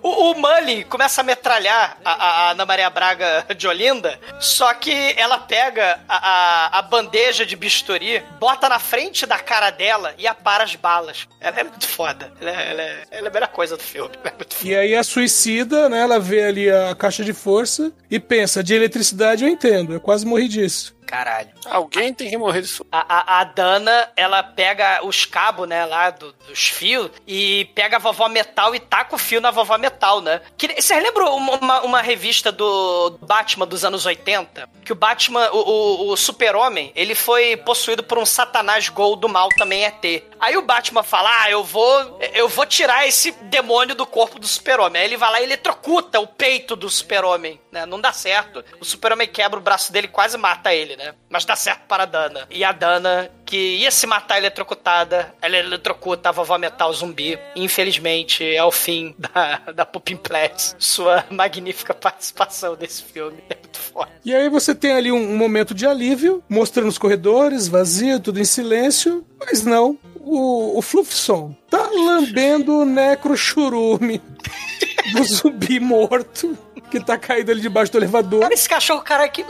[0.02, 5.14] O, o Mully começa a metralhar a, a- Ana Maria Braga de Olinda, só que
[5.18, 10.28] ela pega a, a- a bandeja de bisturi, bota na frente da cara dela e
[10.28, 11.28] apara as balas.
[11.40, 12.32] Ela é muito foda.
[12.42, 14.12] Ela é, ela é- ela é a melhor coisa do filme.
[14.26, 16.00] É E aí a suicida, né?
[16.02, 20.26] Ela vê ali a caixa de força e pensa, de eletricidade eu entendo, eu quase
[20.26, 20.95] morri disso.
[21.06, 21.50] Caralho.
[21.66, 22.86] Alguém tem que morrer disso.
[22.92, 27.98] A, a, a Dana, ela pega os cabos, né, lá do- dos fios e pega
[27.98, 30.42] a vovó metal e taca o fio na vovó metal, né?
[30.58, 34.70] Que, vocês lembram uma, uma, revista do Batman dos anos 80?
[34.84, 39.30] Que o Batman, o, o, o super-homem, ele foi possuído por um satanás gol do
[39.30, 40.24] mal também ET.
[40.40, 44.48] Aí o Batman fala, ah, eu vou, eu vou tirar esse demônio do corpo do
[44.48, 45.02] super-homem.
[45.02, 47.86] Aí ele vai lá e eletrocuta o peito do super-homem, né?
[47.86, 48.64] Não dá certo.
[48.80, 51.14] O super-homem quebra o braço dele e quase mata ele, né?
[51.30, 52.48] Mas dá certo para a Dana.
[52.50, 57.40] E a Dana, que ia se matar eletrocutada, ela eletrocuta a vovó metal zumbi.
[57.56, 60.76] E, infelizmente, é o fim da, da Pupin Plats.
[60.80, 63.44] Sua magnífica participação nesse filme.
[63.50, 64.12] É muito foda.
[64.24, 68.40] E aí você tem ali um, um momento de alívio, mostrando os corredores, vazio, tudo
[68.40, 69.98] em silêncio, mas não.
[70.20, 74.20] O, o Fluffson tá lambendo o necrochurume
[75.14, 76.58] do zumbi morto
[76.90, 78.42] que tá caído ali debaixo do elevador.
[78.42, 79.46] Cara, esse cachorro, cara, aqui.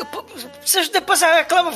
[0.63, 1.73] Vocês depois reclamam.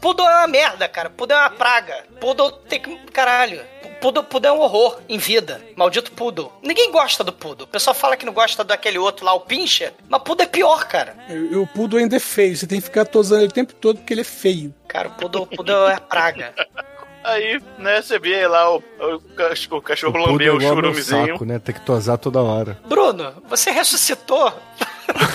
[0.00, 1.10] Poodle é uma merda, cara.
[1.10, 2.04] Poodle é uma praga.
[2.20, 2.96] Poodle tem que.
[3.12, 3.62] Caralho.
[4.00, 5.62] Poodle, poodle é um horror em vida.
[5.76, 6.52] Maldito Poodle.
[6.60, 7.66] Ninguém gosta do Poodle.
[7.66, 9.92] O pessoal fala que não gosta daquele outro lá, o Pincher.
[10.08, 11.16] Mas Poodle é pior, cara.
[11.28, 13.98] E o Poodle ainda é feio, você tem que ficar tosando ele o tempo todo
[13.98, 14.74] porque ele é feio.
[14.88, 16.52] Cara, o Poodle, Poodle é praga.
[17.24, 21.26] Aí, né, você via lá o, o, o cachorro Pudo lambeu o igual meu churumezinho.
[21.34, 21.60] saco, né?
[21.60, 22.76] Tem que tosar toda hora.
[22.88, 24.52] Bruno, você ressuscitou?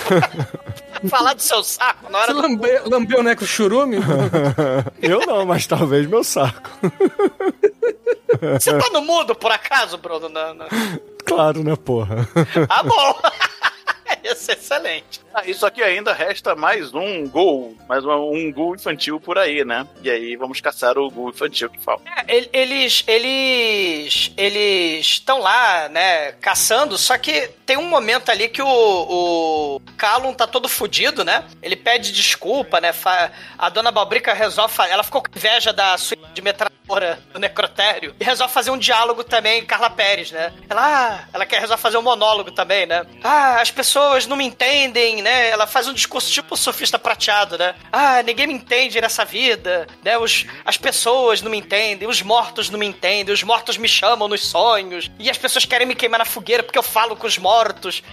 [1.08, 2.42] Falar do seu saco na hora Você do...
[2.42, 3.98] lambe, lambeu o necrochurume?
[5.00, 6.70] Eu não, mas talvez meu saco.
[8.60, 10.28] Você tá no mudo, por acaso, Bruno?
[10.28, 10.66] Não, não.
[11.24, 12.28] Claro, né, porra?
[12.68, 13.20] Ah, bom.
[14.24, 15.20] Isso é excelente.
[15.32, 19.64] Ah, isso aqui ainda resta mais um gol, mais uma- um gol infantil por aí,
[19.64, 19.86] né?
[20.02, 22.04] E aí vamos caçar o gol infantil que falta.
[22.26, 28.48] É, el- Eles, eles, eles estão lá, né, caçando, só que tem um momento ali
[28.48, 31.44] que o, o Callum tá todo fudido, né?
[31.60, 32.94] Ele pede desculpa, né?
[33.58, 38.24] A dona Balbrica resolve, ela ficou com inveja da suíte de metralhadora do necrotério e
[38.24, 40.50] resolve fazer um diálogo também, Carla Pérez, né?
[40.66, 43.04] Ela, ah, ela quer resolve fazer um monólogo também, né?
[43.22, 45.50] Ah, as pessoas não me entendem, né?
[45.50, 47.74] Ela faz um discurso tipo sofista prateado, né?
[47.92, 50.16] Ah, ninguém me entende nessa vida, né?
[50.16, 54.26] Os, as pessoas não me entendem, os mortos não me entendem, os mortos me chamam
[54.26, 57.36] nos sonhos, e as pessoas querem me queimar na fogueira porque eu falo com os
[57.36, 57.57] mortos,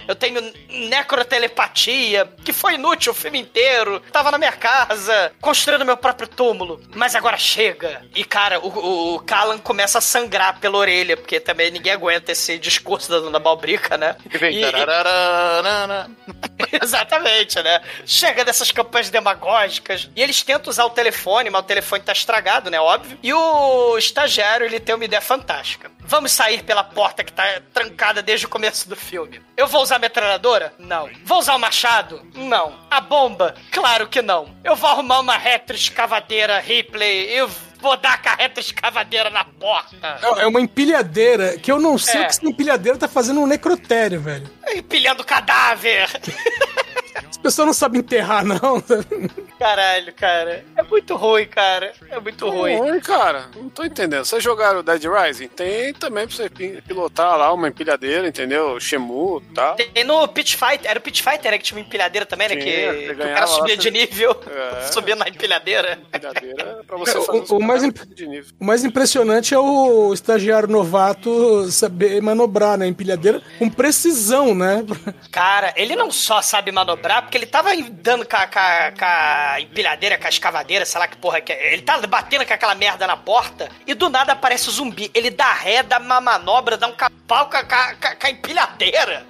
[0.06, 5.96] eu tenho necrotelepatia, que foi inútil o filme inteiro, tava na minha casa, construindo meu
[5.96, 8.02] próprio túmulo, mas agora chega.
[8.14, 12.32] E, cara, o, o, o Callan começa a sangrar pela orelha, porque também ninguém aguenta
[12.32, 14.16] esse discurso da Dona Balbrica, né?
[14.32, 14.56] E vem.
[14.58, 16.10] E- tararararana.
[16.82, 17.80] Exatamente, né?
[18.04, 20.08] Chega dessas campanhas demagógicas.
[20.14, 22.80] E eles tentam usar o telefone, mas o telefone tá estragado, né?
[22.80, 23.18] Óbvio.
[23.22, 25.90] E o estagiário, ele tem uma ideia fantástica.
[26.06, 29.40] Vamos sair pela porta que tá trancada desde o começo do filme.
[29.56, 30.72] Eu vou usar a metralhadora?
[30.78, 31.08] Não.
[31.24, 32.24] Vou usar o machado?
[32.34, 32.74] Não.
[32.90, 33.54] A bomba?
[33.72, 34.54] Claro que não.
[34.62, 37.28] Eu vou arrumar uma retroescavadeira Ripley.
[37.30, 37.50] Eu
[37.80, 40.18] vou dar com a retroescavadeira na porta.
[40.22, 42.18] É é uma empilhadeira, que eu não sei É.
[42.18, 44.48] o que essa empilhadeira tá fazendo um necrotério, velho.
[44.74, 46.08] Empilhando cadáver.
[47.46, 48.82] As pessoas não sabem enterrar, não.
[49.58, 50.64] Caralho, cara.
[50.76, 51.92] É muito ruim, cara.
[52.10, 52.76] É muito ruim.
[52.76, 53.46] Ruim, cara.
[53.54, 54.24] Não tô entendendo.
[54.24, 55.48] Vocês jogaram Dead Rising?
[55.48, 58.78] Tem também pra você pi- pilotar lá uma empilhadeira, entendeu?
[58.80, 59.76] Shemu e tal.
[59.76, 62.56] Tem no Pit Fighter, era o Pit Fighter né, que tinha uma empilhadeira também, né?
[62.56, 64.82] Que, você que o cara lá, subia você- de nível, É.
[64.92, 65.98] subia na empilhadeira.
[66.14, 68.00] Empilhadeira pra você É, fazer o- o mais imp-.
[68.60, 74.84] O mais impressionante é o estagiário novato saber manobrar na empilhadeira com precisão, né?
[75.30, 79.04] Cara, ele não só sabe manobrar, porque ele tava dando com a, com a- com
[79.04, 81.72] a empilhadeira, com a escavadeira, sei lá que porra que é.
[81.72, 85.10] Ele tá batendo com aquela merda na porta e do nada aparece o zumbi.
[85.14, 89.26] Ele dá ré, dá uma manobra, dá um capau com a- com a empilhadeira.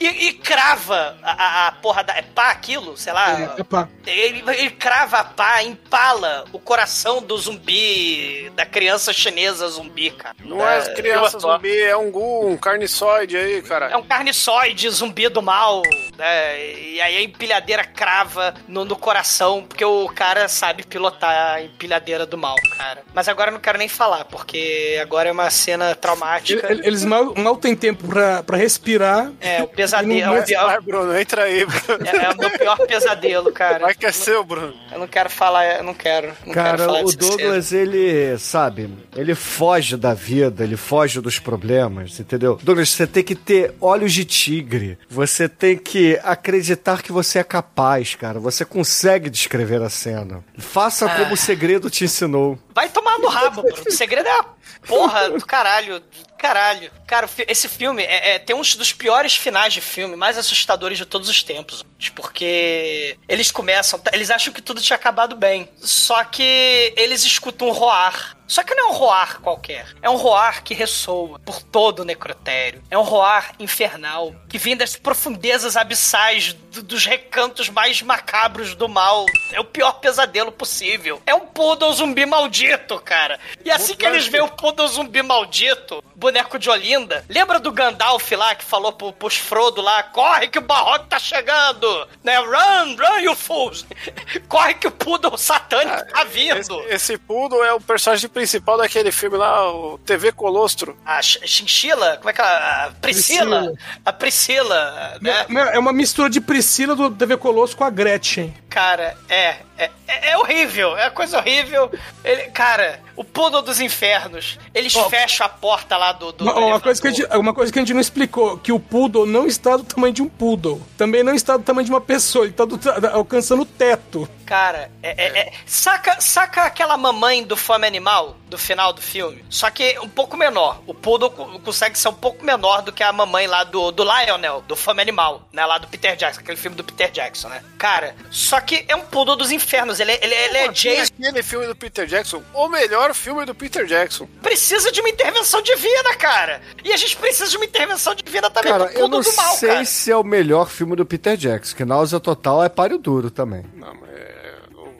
[0.00, 2.14] E, e crava a, a- porra da.
[2.16, 2.96] É pá aquilo?
[2.96, 3.40] Sei lá.
[3.56, 3.88] É, é pá.
[4.06, 10.36] Ele, ele crava a pá, empala o coração do zumbi, da criança chinesa zumbi, cara.
[10.44, 11.54] Não é criança só.
[11.56, 13.86] zumbi, é um gu, um carniçoide aí, cara.
[13.86, 15.82] É um carniçoide, zumbi do mal,
[16.16, 16.72] né?
[16.74, 22.26] E aí a empilhadeira crava no, no coração, porque o cara sabe pilotar a empilhadeira
[22.26, 23.02] do mal, cara.
[23.14, 26.70] Mas agora eu não quero nem falar, porque agora é uma cena traumática.
[26.70, 29.31] Ele- Eles mal, mal têm tempo pra, pra respirar.
[29.40, 30.12] É, o pesadelo.
[30.20, 31.64] É, o Vai, pior- Bruno, entra aí.
[31.64, 32.06] Bruno.
[32.06, 33.80] é- é o meu pior pesadelo, cara.
[33.80, 34.74] Vai que é seu, Bruno.
[34.92, 36.28] Eu não quero falar, eu não quero.
[36.46, 37.12] Não quero Cara, falar o.
[37.16, 42.58] Douglas, ele, sabe, ele foge da vida, ele foge dos problemas, entendeu?
[42.62, 44.98] Douglas, você tem que ter olhos de tigre.
[45.08, 48.38] Você tem que acreditar que você é capaz, cara.
[48.40, 50.42] Você consegue descrever a cena.
[50.58, 51.16] Faça Ah.
[51.16, 52.58] como o segredo te ensinou.
[52.74, 53.82] Vai tomar no rabo, Bruno.
[53.86, 54.44] O segredo é a
[54.86, 56.00] porra do caralho.
[56.00, 56.90] do Caralho.
[57.06, 61.06] Cara, esse filme é, é- tem um dos piores finais de filme, mais assustadores de
[61.06, 61.84] todos os tempos.
[62.16, 65.68] Porque eles começam, eles acham que tudo tinha acabado bem.
[65.78, 68.36] Só que eles escutam um roar.
[68.52, 69.86] Só que não é um roar qualquer.
[70.02, 72.82] É um roar que ressoa por todo o necrotério.
[72.90, 78.90] É um roar infernal que vem das profundezas abissais do- dos recantos mais macabros do
[78.90, 79.24] mal.
[79.52, 81.22] É o pior pesadelo possível.
[81.24, 83.40] É um poodle zumbi maldito, cara.
[83.64, 88.32] E assim que eles veem o poodle zumbi maldito, boneco de Olinda, lembra do Gandalf
[88.32, 92.06] lá que falou pro, pros Frodo lá: corre que o barrote tá chegando!
[92.22, 92.36] Né?
[92.38, 93.86] Run, run, you fools!
[94.46, 96.58] corre que o poodle satânico tá vindo!
[96.58, 98.41] Esse, esse Poodle é o personagem principal
[98.78, 100.96] daquele filme lá, o TV Colostro.
[101.04, 102.16] A Ch- Chinchila?
[102.18, 102.86] Como é que ela.
[102.86, 103.58] A Priscila?
[103.60, 103.78] Priscila.
[104.04, 105.46] A Priscila, né?
[105.72, 108.54] É uma mistura de Priscila do TV Colosso com a Gretchen.
[108.72, 109.90] Cara, é, é.
[110.08, 111.90] É é horrível, é coisa horrível.
[112.24, 116.32] Ele, cara, o Poodle dos Infernos, eles fecham a porta lá do.
[116.32, 118.78] do Uma, coisa que a gente, uma coisa que a gente não explicou, que o
[118.78, 120.80] poodle não está do tamanho de um poodle.
[120.98, 122.78] Também não está do tamanho de uma pessoa, ele está do
[123.12, 124.28] alcançando o teto.
[124.44, 129.42] Cara, é, é- é- Saca, saca aquela mamãe do Fome Animal, do final do filme?
[129.48, 130.82] Só que um pouco menor.
[130.86, 134.04] O Poodle co- consegue ser um pouco menor do que a mamãe lá do, do
[134.04, 135.64] Lionel, do Fome Animal, né?
[135.64, 137.62] Lá do Peter Jackson, aquele filme do Peter Jackson, né?
[137.78, 140.00] Cara, só que é um Poodle dos infernos.
[140.00, 141.12] Ele, é- ele, é- ele é Pô, tem Jason.
[141.18, 144.26] aquele filme do Peter Jackson, o melhor filme do Peter Jackson.
[144.42, 146.60] Precisa de uma intervenção divina, cara.
[146.84, 149.54] E a gente precisa de uma intervenção divina também Cara, eu Poodle não do mal,
[149.56, 149.84] sei cara.
[149.84, 153.64] se é o melhor filme do Peter Jackson, que Náusea Total é páreo duro também.
[153.74, 154.10] Não, mas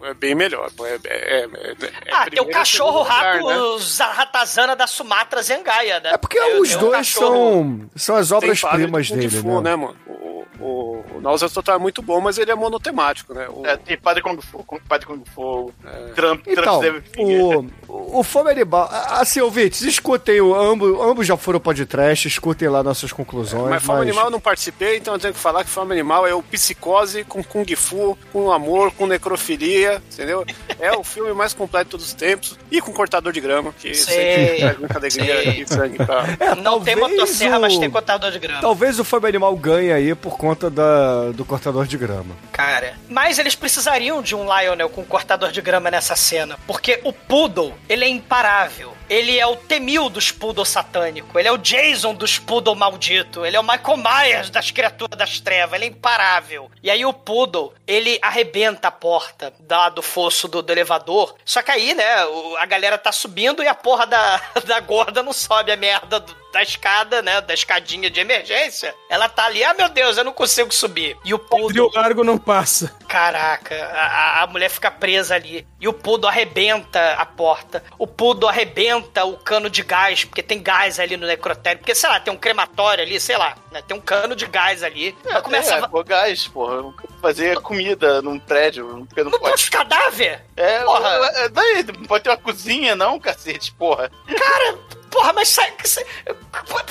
[0.03, 0.71] é, é bem melhor.
[0.77, 1.77] pô, É, é, é, é
[2.13, 3.57] Ah, tem o cachorro rato né?
[3.81, 6.11] Zaratazana da Sumatra Zengaia, né?
[6.15, 9.71] É porque os um dois cachorro- são, são as obras-primas dele, Fu, né?
[9.71, 9.97] né, mano?
[10.07, 13.49] O, o, o Náusea Total é muito bom, mas ele é monotemático, né?
[13.49, 15.73] O, É, tem Padre Kung Fu, Padre Kung Fu,
[16.15, 18.89] Trump, Então, Trump o, o Fome Animal...
[19.09, 24.03] Assim, ouvintes, escutem, o, ambos, ambos já foram podcast, escutem lá nossas conclusões, mas Fome
[24.03, 27.25] Animal eu não participei, então eu tenho que falar que Fome Animal é o psicose
[27.25, 30.45] com Kung Fu, com amor, com necrofilia, entendeu?
[30.79, 32.59] É o filme mais completo de todos os tempos.
[32.71, 35.63] E com cortador de grama, que Sei, sempre traz muita alegria sei.
[35.63, 36.23] e sangue pra...
[36.57, 38.61] Não tem É, talvez motosserra, o- mas tem cortador de grama.
[38.61, 42.35] Talvez o Fome Animal ganhe aí por conta da, do cortador de grama.
[42.53, 47.13] Cara, mas eles precisariam de um Lionel com cortador de grama nessa cena, porque o
[47.13, 48.93] Poodle, ele é imparável.
[49.09, 53.57] Ele é o Temil dos Poodle satânico, ele é o Jason dos Poodle maldito, ele
[53.57, 56.71] é o Michael Myers das criaturas das trevas, ele é imparável.
[56.83, 61.61] E aí o Poodle, ele arrebenta a porta da, do fosso do, do elevador, só
[61.63, 65.33] que aí, né, o- a galera tá subindo e a porra da, da gorda não
[65.33, 68.95] sobe a merda do- da escada, né, da escadinha de emergência.
[69.09, 71.17] Ela tá ali, ah meu Deus, eu não consigo subir.
[71.25, 71.69] E o Poodle...
[71.69, 72.95] Trio largo não passa.
[73.09, 75.67] Caraca, a, a- mulher fica presa ali.
[75.81, 77.83] E o Pudo arrebenta a porta.
[77.99, 81.79] O Pudo arrebenta o cano de gás, porque tem gás ali no necrotério.
[81.79, 83.83] Porque, sei lá, tem um crematório ali, sei lá, né?
[83.87, 85.17] Tem um cano de gás ali.
[85.25, 85.89] É, começa é, a.
[85.89, 86.93] pô, gás, porra.
[87.21, 89.71] Fazer comida num prédio, porque não No pode.
[89.71, 90.45] cadáver?
[90.57, 91.09] É, Porra.
[91.35, 94.11] é, daí, não pode ter uma cozinha, não, cacete, porra.
[94.27, 94.79] Cara,
[95.13, 95.73] porra, mas sai.
[95.85, 96.05] sai-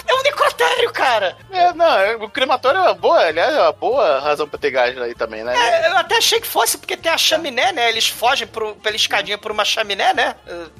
[0.08, 1.38] É um necrotério, cara.
[1.52, 4.72] É, não, é, o crematório é uma boa, aliás, é uma boa razão pra ter
[4.72, 5.54] gás aí também, né?
[5.56, 7.90] É, eu até achei que fosse porque tem a chaminé, né?
[7.90, 10.36] Eles fogem pro, pela escadinha por uma chaminé, né?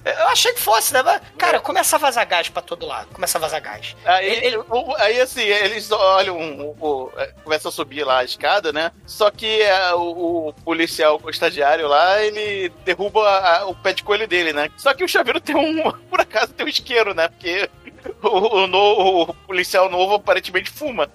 [0.06, 1.02] Eu achei que fosse, né?
[1.02, 3.08] Mas, cara, começa a vazar gás pra todo lado.
[3.14, 3.96] Começa a vazar gás.
[4.06, 8.24] Aí, Ele- o- aí assim, eles olham, o, o- é, começam a subir lá a
[8.24, 8.92] escada, né?
[9.06, 14.04] Só que é, o, o policial, o estagiário lá, ele derruba a- o pé de
[14.04, 14.70] coelho dele, né?
[14.78, 17.30] Só que o chaveiro tem um, por acaso, tem um isqueiro, né?
[17.32, 17.70] Porque
[18.24, 18.28] o,
[18.64, 21.10] o no- o policial novo aparentemente fuma.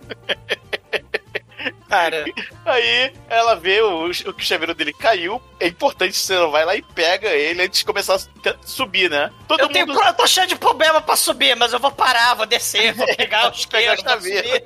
[1.89, 2.25] Cara,
[2.65, 5.41] Aí ela vê o, o que o chaveiro dele caiu.
[5.61, 9.31] É importante você não vai lá e pega ele antes de começar a subir, né?
[9.49, 11.93] Todo eu, tenho, mundo pro- eu tô cheio de problema pra subir, mas eu vou
[11.93, 14.49] parar, vou descer, vou pegar os Pegar isqueiros, a vou chaveira.
[14.49, 14.65] subir.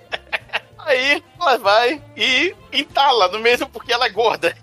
[0.78, 4.56] Aí ela vai e entala no mesmo porque ela é gorda.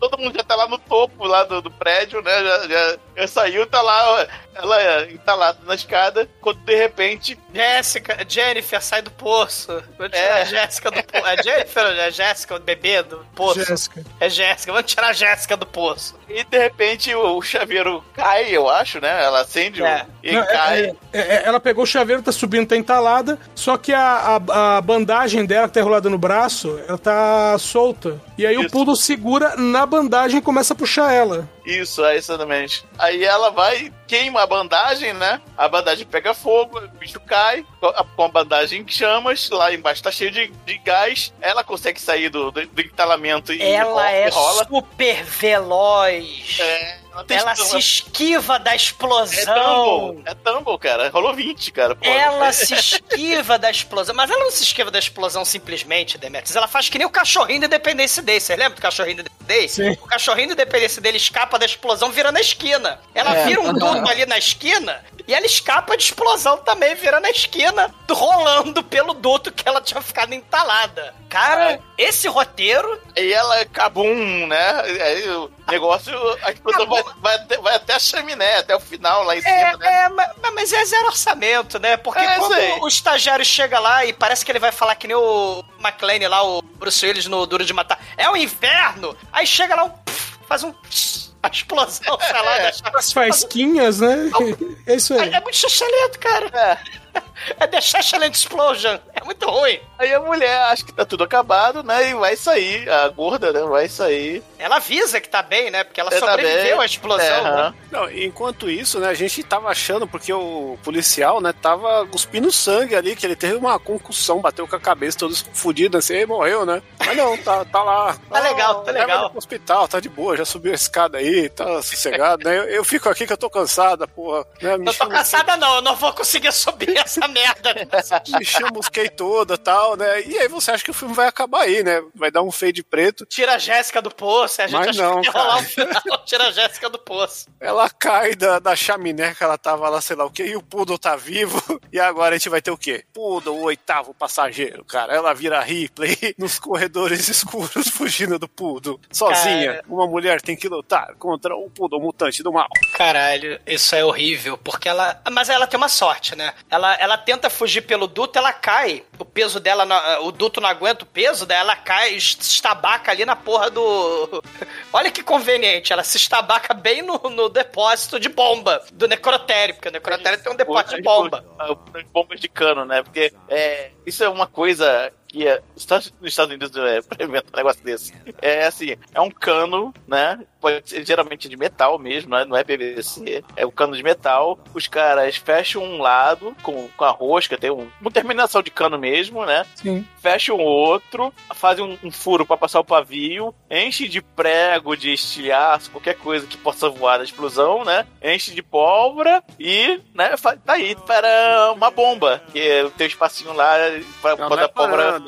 [0.00, 2.42] Todo mundo já tá lá no topo lá do, do prédio, né?
[2.42, 7.38] Já, já, já saiu, tá lá, ela entalada na escada, quando de repente.
[7.54, 9.82] Jéssica, Jennifer, sai do poço.
[9.98, 10.42] Vou tirar É.
[10.42, 11.26] a Jéssica do poço.
[11.26, 13.62] É Jennifer é Jéssica, o bebê do poço?
[13.64, 14.02] Jéssica.
[14.18, 16.18] É Jéssica, vamos tirar a Jéssica do poço.
[16.28, 19.22] E de repente o, o chaveiro cai, eu acho, né?
[19.22, 20.06] Ela acende o- É.
[20.22, 20.84] e Não, é- cai.
[21.12, 24.80] é- é- ela pegou o chaveiro, tá subindo, tá entalada, só que a, a, a
[24.80, 28.18] bandagem dela, que tá enrolada no braço, ela tá solta.
[28.38, 28.70] E aí o Isso.
[28.70, 31.48] Poodle segura na bandagem e começa a puxar ela.
[31.64, 32.84] Isso, é exatamente.
[32.98, 35.40] Aí ela vai, queima a bandagem, né?
[35.56, 39.72] A bandagem pega fogo, o bicho cai, com a- com a bandagem em chamas, lá
[39.72, 41.32] embaixo tá cheio de, de gás.
[41.40, 44.64] Ela consegue sair do, do, do entalamento e Ela rola- é e rola.
[44.66, 46.58] super veloz.
[46.60, 46.98] É,
[47.28, 50.14] ela se esquiva da É explosão.
[50.14, 51.08] Tumble, é Tumble, cara.
[51.10, 51.94] Rolou 20, cara.
[51.94, 54.14] Pô, Ela se esquiva da explosão.
[54.14, 56.56] Mas ela não se esquiva da explosão simplesmente, Demetrius.
[56.56, 58.40] Ela faz que nem o cachorrinho do Independência Day.
[58.40, 59.68] Você lembra do cachorrinho do Independência Day?
[59.68, 59.98] Sim.
[60.02, 63.00] O cachorrinho do Independência dele escapa da explosão virando a esquina.
[63.14, 63.44] Ela É.
[63.46, 67.92] vira um duto ali na esquina e ela escapa de explosão também, virando a esquina,
[68.10, 71.14] rolando pelo duto que ela tinha ficado entalada.
[71.28, 74.80] Cara, esse roteiro E ela é cabum, né?
[74.82, 76.12] Aí o negócio,
[76.42, 79.42] a explosão vai, vai, até, vai até a chaminé, até o final lá em É,
[79.42, 80.02] cima, né?
[80.04, 81.96] é, ma- mas é zero orçamento, né?
[81.96, 85.16] Porque É, quando o estagiário chega lá e parece que ele vai falar que nem
[85.16, 89.16] o McLean lá, o Bruce Willis no Duro de Matar, é o inferno!
[89.32, 90.72] Aí chega lá, um, pff, faz um...
[90.72, 92.62] pss, a explosão, sei lá, É.
[92.70, 94.30] deixa- As faisquinhas, né?
[94.86, 95.30] É isso aí.
[95.30, 96.46] É, é muito chachalento, cara.
[96.52, 97.22] É.
[97.58, 98.98] É The Chachalent Explosion.
[99.14, 99.78] É muito ruim.
[99.98, 102.10] Aí a mulher acha que tá tudo acabado, né?
[102.10, 103.60] E vai sair, a gorda, né?
[103.62, 104.42] Vai sair.
[104.58, 105.84] Ela avisa que tá bem, né?
[105.84, 107.26] Porque ela É, tá sobreviveu à explosão.
[107.26, 107.74] É, né?
[107.90, 112.94] Não, enquanto isso, né, a gente tava achando, porque o policial, né, tava cuspindo sangue
[112.94, 116.64] ali, que ele teve uma concussão, bateu com a cabeça todo fudido, assim, e morreu,
[116.64, 116.82] né?
[116.98, 118.16] Mas não, tá, tá lá.
[118.30, 119.30] Tá legal, tá legal.
[119.30, 122.58] pro hospital, tá de boa, já subiu a escada aí, tá sossegado, né?
[122.58, 124.46] Eu, eu fico aqui que eu tô cansada, porra.
[124.60, 124.76] Né?
[124.78, 127.74] Me Eu tô cansada não, eu não vou conseguir subir essa merda.
[128.38, 130.22] Me chamusquei toda tal, né?
[130.22, 132.02] E aí você acha que o filme vai acabar aí, né?
[132.14, 133.26] Vai dar um fade preto.
[133.26, 136.24] Tira a Jéssica do poço, a gente Mas acha não, que rolar um final.
[136.24, 137.46] Tira a Jéssica do poço.
[137.60, 140.62] Ela cai da, da chaminé que ela tava lá, sei lá o que, e o
[140.62, 141.62] Poodle tá vivo.
[141.92, 143.04] E agora a gente vai ter o quê?
[143.12, 145.14] Poodle, o oitavo passageiro, cara.
[145.14, 148.98] Ela vira Ripley nos corredores escuros fugindo do Poodle.
[149.10, 149.74] Sozinha.
[149.74, 149.84] Cara.
[149.86, 152.68] Uma mulher tem que lutar contra o Poodle mutante do mal.
[152.94, 155.20] Caralho, isso é horrível, porque ela.
[155.30, 156.54] Mas ela tem uma sorte, né?
[156.70, 159.04] Ela, ela tenta fugir pelo duto, ela cai.
[159.18, 163.24] O peso dela, o duto não aguenta o peso, daí ela cai, se estabaca ali
[163.24, 164.42] na porra do.
[164.92, 169.88] Olha que conveniente, ela se estabaca bem no, no depósito de bomba do necrotério, porque
[169.88, 171.44] o necrotério tem um depósito de bomba.
[171.58, 173.02] As bombas de cano, né?
[173.02, 177.56] Porque é, isso é uma coisa que é, nos Estados Unidos é, pra inventar um
[177.56, 178.12] negócio desse.
[178.40, 180.38] É assim, é um cano, né?
[180.60, 183.42] Pode ser geralmente de metal mesmo, não é, não é PVC.
[183.56, 184.58] É um cano de metal.
[184.74, 188.98] Os caras fecham um lado com, com a rosca, tem um, uma terminação de cano
[188.98, 189.66] mesmo, né?
[189.74, 190.06] Sim.
[190.20, 195.12] fecham o outro, fazem um, um furo pra passar o pavio, enche de prego, de
[195.12, 198.06] estilhaço, qualquer coisa que possa voar da explosão, né?
[198.22, 202.40] Enche de pólvora e, né, tá aí para uma bomba.
[202.52, 203.74] Que tem um espacinho lá
[204.20, 205.21] pra Não, botar não é pólvora.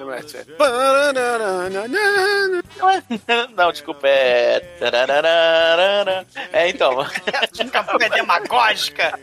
[3.29, 3.47] É.
[3.57, 4.61] Não, desculpa, é.
[6.53, 7.05] É, então.
[7.55, 9.19] Fica demagógica.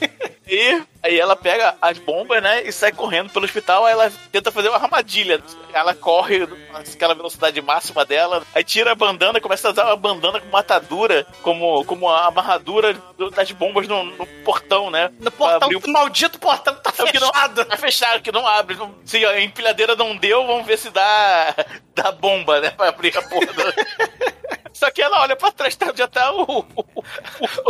[0.52, 4.50] E aí ela pega as bombas, né, e sai correndo pelo hospital, aí ela tenta
[4.50, 5.40] fazer uma armadilha.
[5.72, 6.42] Ela corre
[6.74, 11.24] aquela velocidade máxima dela, aí tira a bandana, começa a usar a bandana com matadura,
[11.42, 15.12] como, como a amarradura do- das bombas no, no portão, né?
[15.20, 17.64] No portão, abrir o- maldito portão tá É o que não- fechado.
[17.66, 18.76] Tá fechado, que não abre.
[19.04, 21.54] Se a empilhadeira não deu, vamos ver se dá,
[21.94, 22.70] dá bomba, né?
[22.70, 23.62] Pra abrir a porra do...
[24.72, 26.42] Só que ela olha pra trás, tá, já tá o.
[26.42, 27.02] o, o,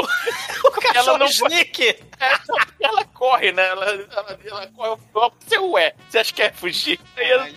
[0.01, 0.09] o-
[0.65, 1.83] O cachorro não- sneak.
[1.89, 2.39] é,
[2.81, 3.67] ela corre, né?
[3.69, 5.01] Ela, ela, ela corre.
[5.41, 7.01] Você ué, você acha que quer fugir?
[7.17, 7.49] Aí ela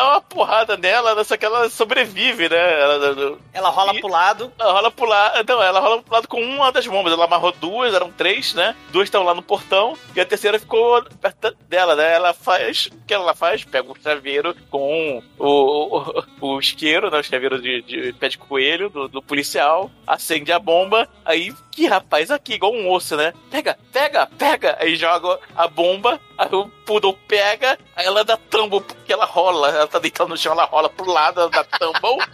[0.00, 2.80] dá uma porrada nela, só que ela sobrevive, né?
[2.80, 4.52] Ela, ela, rola E- pro lado.
[4.58, 5.44] ela rola pro lado.
[5.48, 7.12] Não, ela rola pro lado com uma das bombas.
[7.12, 8.74] Ela amarrou duas, eram três, né?
[8.90, 9.96] Duas estão lá no portão.
[10.14, 12.14] E a terceira ficou perto dela, né?
[12.14, 12.86] Ela faz.
[12.86, 13.64] O que ela faz?
[13.64, 15.96] Pega o chaveiro com o,
[16.40, 17.18] o, o isqueiro, né?
[17.18, 19.90] O chaveiro de, de pé de coelho do, do policial.
[20.06, 21.08] Acende a bomba.
[21.24, 23.32] Aí, que rapaz aqui, igual um osso, né?
[23.50, 24.76] Pega, pega, pega.
[24.80, 26.20] Aí joga a bomba.
[26.40, 27.78] Aí o poodle pega.
[27.94, 29.68] Aí ela dá tumble porque ela rola.
[29.68, 32.24] Ela tá deitada no chão, ela rola pro lado, ela dá tumble.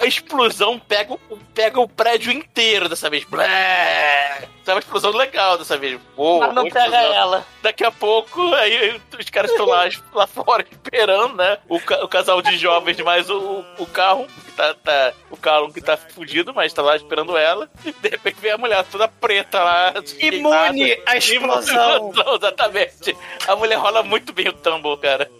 [0.00, 3.24] A explosão pega, o- pega o prédio inteiro dessa vez.
[3.24, 4.48] Blé!
[4.66, 6.00] É uma explosão legal dessa vez.
[6.16, 7.14] Boa, Mas não pega explosão.
[7.14, 7.46] ela.
[7.62, 11.58] Daqui a pouco, aí os caras estão lá, lá fora esperando, né?
[11.68, 15.72] O, ca- o casal de jovens mais o, o carro, que tá, tá- o carro
[15.72, 17.70] que tá fudido, mas tá lá esperando ela.
[17.84, 19.94] E de repente vem a mulher toda preta lá.
[20.20, 22.12] Imune à explosão.
[22.26, 23.16] À exatamente.
[23.46, 25.30] A mulher rola muito bem o tumble, cara.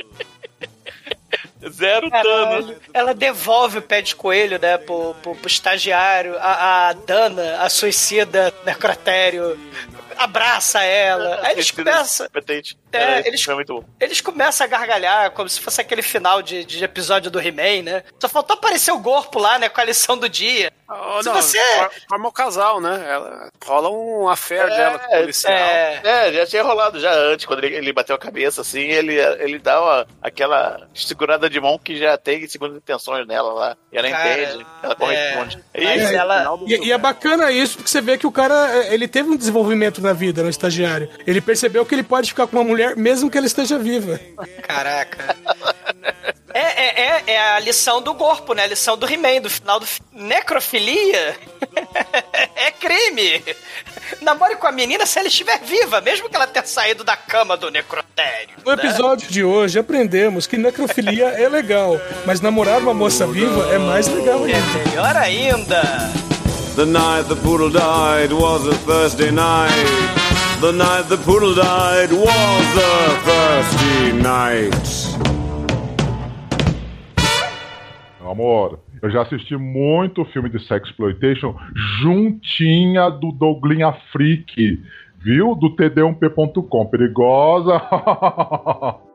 [1.71, 2.77] Zero dano.
[2.93, 6.37] Ela devolve o pé de coelho, né, pro, pro, pro estagiário.
[6.39, 9.59] A, a Dana, a suicida necrotério,
[10.17, 11.41] abraça ela.
[11.43, 12.27] Aí eles começam.
[12.93, 13.41] É, Era, eles-.
[14.01, 18.03] Eles começam a gargalhar como se fosse aquele final de, de episódio do He-Man, né?
[18.19, 19.69] Só faltou aparecer o corpo lá, né?
[19.69, 20.73] Com a lição do dia.
[21.09, 23.05] Oh, Se não, você- for- Forma o casal, né?
[23.09, 25.53] Ela, rola um affair dela com o policial.
[25.55, 29.15] É, É, já tinha rolado já antes, quando ele, ele bateu a cabeça, assim, ele,
[29.15, 33.77] ele dá uma, aquela segurada de mão que já tem segundas intenções nela lá.
[33.93, 35.65] E ela Cara, entende, ela corresponde.
[35.75, 36.59] Mas E ela.
[36.67, 38.55] E, e é bacana isso, porque você vê que o cara,
[38.85, 41.09] é, ele teve um desenvolvimento na vida, no estagiário.
[41.27, 44.19] Ele percebeu que ele pode ficar com uma mulher mesmo que ela esteja viva.
[44.63, 45.37] Caraca.
[46.59, 48.63] É, é, é, é a lição do corpo, né?
[48.65, 51.37] A lição do He-Man, do final do fi- Necrofilia
[52.57, 53.45] é crime.
[54.23, 57.57] Namore com a menina se ela estiver viva, mesmo que ela tenha saído da cama
[57.57, 58.57] do necrotério.
[58.65, 63.79] No episódio de hoje, aprendemos que necrofilia é legal, mas namorar uma moça viva é
[63.79, 64.89] mais legal É ainda.
[64.91, 65.83] melhor ainda.
[66.77, 69.75] The night the poodle died was a Thursday night.
[70.61, 75.36] The night the poodle died was a Thursday night.
[78.31, 81.55] Amor, eu já assisti muito filme de sexploitation
[82.01, 84.83] juntinha do Douglinha Freak,
[85.19, 85.55] viu?
[85.55, 86.87] Do td1p.com.
[86.87, 87.81] Perigosa.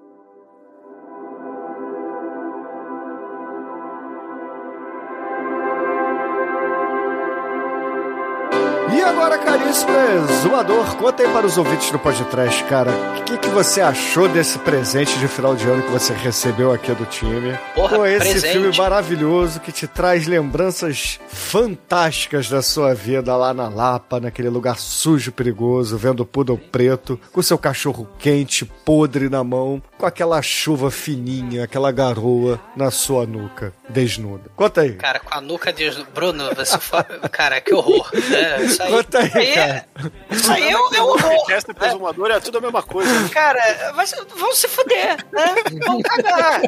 [8.93, 9.37] E agora,
[9.71, 9.91] caríssimo
[10.31, 12.91] exumador, conta aí para os ouvintes do podcast, cara.
[13.19, 16.93] O que, que você achou desse presente de final de ano que você recebeu aqui
[16.93, 17.57] do time?
[17.73, 18.51] Porra, Com esse presente.
[18.51, 24.77] filme maravilhoso que te traz lembranças fantásticas da sua vida lá na Lapa, naquele lugar
[24.77, 30.05] sujo e perigoso, vendo o poodle preto, com seu cachorro quente, podre na mão, com
[30.05, 34.49] aquela chuva fininha, aquela garoa na sua nuca, desnuda.
[34.55, 34.93] Conta aí.
[34.93, 37.03] Cara, com a nuca de Bruno, você foi...
[37.31, 38.09] Cara, que horror.
[38.13, 38.63] né?
[38.63, 39.85] Isso aí, Conta aí, isso aí é- cara.
[40.31, 41.51] Isso aí é um, é um horror.
[41.51, 43.11] Esta presumadora é tudo a mesma coisa.
[43.19, 43.29] né?
[43.31, 43.61] Cara,
[44.05, 45.55] ser- vão se fuder, né?
[45.85, 46.61] Vão cagar.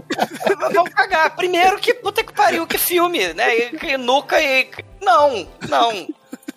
[0.73, 1.35] Vão cagar.
[1.35, 3.55] Primeiro que puta que pariu, que filme, né?
[3.57, 4.69] E, que nuca e.
[5.01, 6.07] Não, não.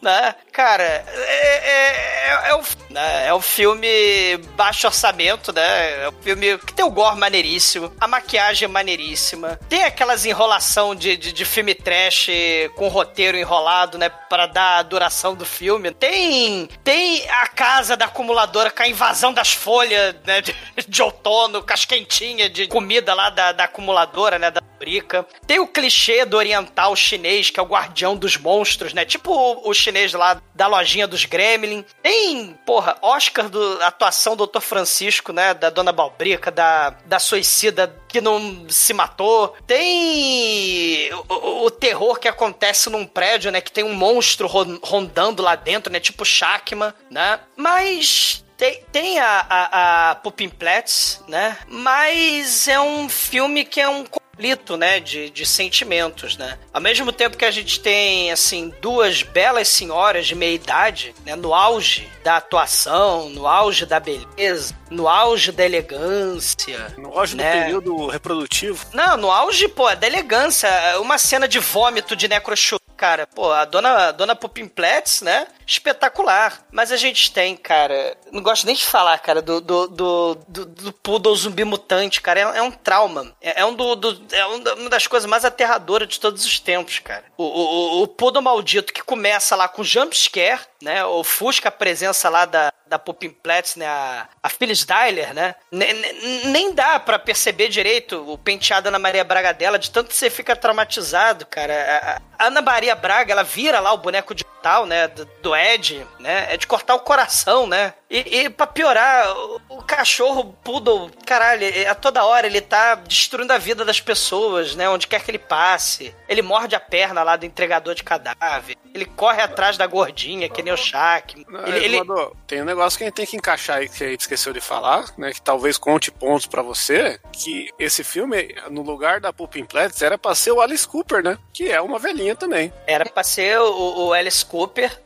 [0.06, 0.36] Né?
[0.52, 3.26] Cara, é, é, é, é, um, né?
[3.26, 6.04] é um filme baixo orçamento, né?
[6.04, 10.94] É um filme que tem o gore maneiríssimo, a maquiagem é maneiríssima, tem aquelas enrolação
[10.94, 12.28] de, de, de filme trash
[12.76, 14.08] com roteiro enrolado, né?
[14.08, 15.90] Pra dar a duração do filme.
[15.90, 20.40] Tem, tem a casa da acumuladora com a invasão das folhas, né?
[20.40, 20.54] De,
[20.86, 24.52] de outono, com as quentinhas de comida lá da, da acumuladora, né?
[24.52, 25.26] Da fabrica.
[25.46, 29.04] Tem o clichê do oriental chinês, que é o guardião dos monstros, né?
[29.04, 31.84] Tipo o, o chinês lá da lojinha dos Gremlin.
[32.02, 34.60] Tem, porra, Oscar do atuação do Dr.
[34.60, 35.54] Francisco, né?
[35.54, 39.54] Da Dona Balbrica, da, da suicida que não se matou.
[39.66, 43.60] Tem o, o- terror que acontece num prédio, né?
[43.60, 46.00] Que tem um monstro ron- rondando lá dentro, né?
[46.00, 47.40] Tipo Shakma, né?
[47.56, 51.56] Mas tem, tem a, a, a Pupinplatz, né?
[51.68, 55.00] Mas é um filme que é um conflito, né?
[55.00, 56.58] De, de sentimentos, né?
[56.72, 61.36] Ao mesmo tempo que a gente tem, assim, duas belas senhoras de meia idade, né?
[61.36, 66.94] No auge da atuação, no auge da beleza, no auge da elegância.
[66.98, 67.62] No auge do né?
[67.62, 68.86] período reprodutivo.
[68.92, 70.68] Não, no auge, pô, da elegância.
[71.00, 72.78] Uma cena de vômito de necrochu.
[72.96, 75.46] Cara, pô, a dona, dona Pupinplatz, né?
[75.66, 76.64] Espetacular.
[76.72, 78.16] Mas a gente tem, cara.
[78.32, 82.40] Não gosto nem de falar, cara, do, do, do, do, do poodle zumbi mutante, cara.
[82.40, 83.34] É, é um trauma.
[83.40, 86.58] É, é um do, do- é um uma das coisas mais aterradoras de todos os
[86.58, 87.24] tempos, cara.
[87.36, 91.04] O, o- o poodle maldito que começa lá com jumpscare, né?
[91.04, 93.86] Ofusca a presença lá da, da Pupinplatz, né?
[93.86, 95.54] A, a Phyllis Dyler, né?
[95.70, 100.08] Ne- ne- nem dá pra perceber direito o penteado Ana Maria Braga dela, de tanto
[100.08, 102.20] que você fica traumatizado, cara.
[102.38, 104.44] A, a Ana Maria Braga, ela vira lá o boneco de
[104.86, 107.94] né, do, do Ed, né, é de cortar o coração, né?
[108.08, 112.94] E, e pra piorar, o, o cachorro poodle, caralho, é- a toda hora ele tá
[112.96, 116.14] destruindo a vida das pessoas, né, onde quer que ele passe.
[116.28, 118.76] Ele morde a perna lá do entregador de cadáver.
[118.94, 121.44] Ele corre atrás da gordinha, que nem o Shaq.
[121.66, 122.00] Ele, ele-
[122.46, 124.60] Tem um negócio que a gente tem que encaixar aí que a gente esqueceu de
[124.60, 125.32] falar, né?
[125.32, 127.20] Que talvez conte pontos pra você.
[127.32, 131.36] Que esse filme, no lugar da Pulpin Plants, era pra ser o Alice Cooper, né?
[131.52, 132.72] Que é uma velhinha também.
[132.86, 134.55] Era pra ser o, o Alice Cooper,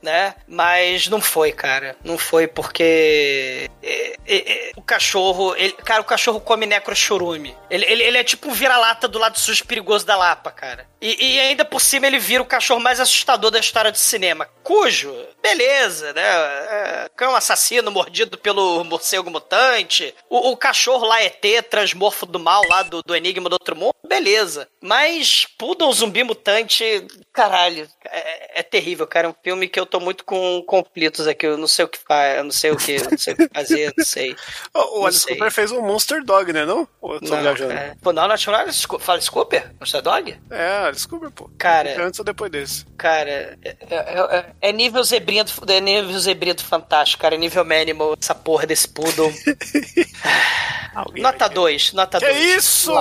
[0.02, 0.34] né?
[0.46, 1.96] Mas não foi, cara.
[2.04, 3.68] Não foi porque.
[3.82, 5.54] é, é, é, o cachorro.
[5.56, 7.56] ele- cara, o cachorro come necrochurume.
[7.70, 10.86] Ele, ele, ele é tipo um vira-lata do lado sujo perigoso da Lapa, cara.
[11.00, 14.46] E, e ainda por cima ele vira o cachorro mais assustador da história do cinema.
[14.62, 15.12] Cujo,
[15.42, 16.22] beleza, né?
[16.22, 20.14] É, cão assassino mordido pelo morcego mutante.
[20.28, 23.94] O, o cachorro lá ET, transmorfo do mal lá do, do Enigma do Outro Mundo,
[24.06, 24.68] beleza.
[24.82, 26.84] Mas Poodle Zumbi Mutante,
[27.32, 29.34] caralho, é, é terrível, cara.
[29.40, 31.46] É filme que eu tô muito com conflitos aqui.
[31.46, 33.36] Eu não sei o que faz, eu não sei o que, eu não sei o
[33.36, 34.36] que fazer, não sei.
[34.74, 35.34] O, o Não Alice sei.
[35.34, 36.64] Cooper fez um Monster Dog, né?
[36.64, 36.86] Não?
[37.00, 37.72] Ou eu tô Não, viajando?
[37.72, 37.94] é.
[38.02, 39.04] Pô, não, National Alice Cooper.
[39.06, 39.70] Fala Alice Cooper?
[39.80, 40.36] Monster Dog?
[40.50, 41.50] É, Alice Cooper, pô.
[41.58, 42.84] Cara, Antes ou depois desse?
[42.96, 47.34] Cara, é, é- é- é nível zebrinha do, é nível zebrinha do fantástico, cara.
[47.34, 49.32] É nível Manimal, essa porra desse poodle.
[51.18, 52.32] nota 2, nota 2.
[52.32, 52.92] Que isso?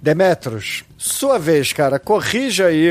[0.00, 2.90] Demetros, sua vez, cara, corrija aí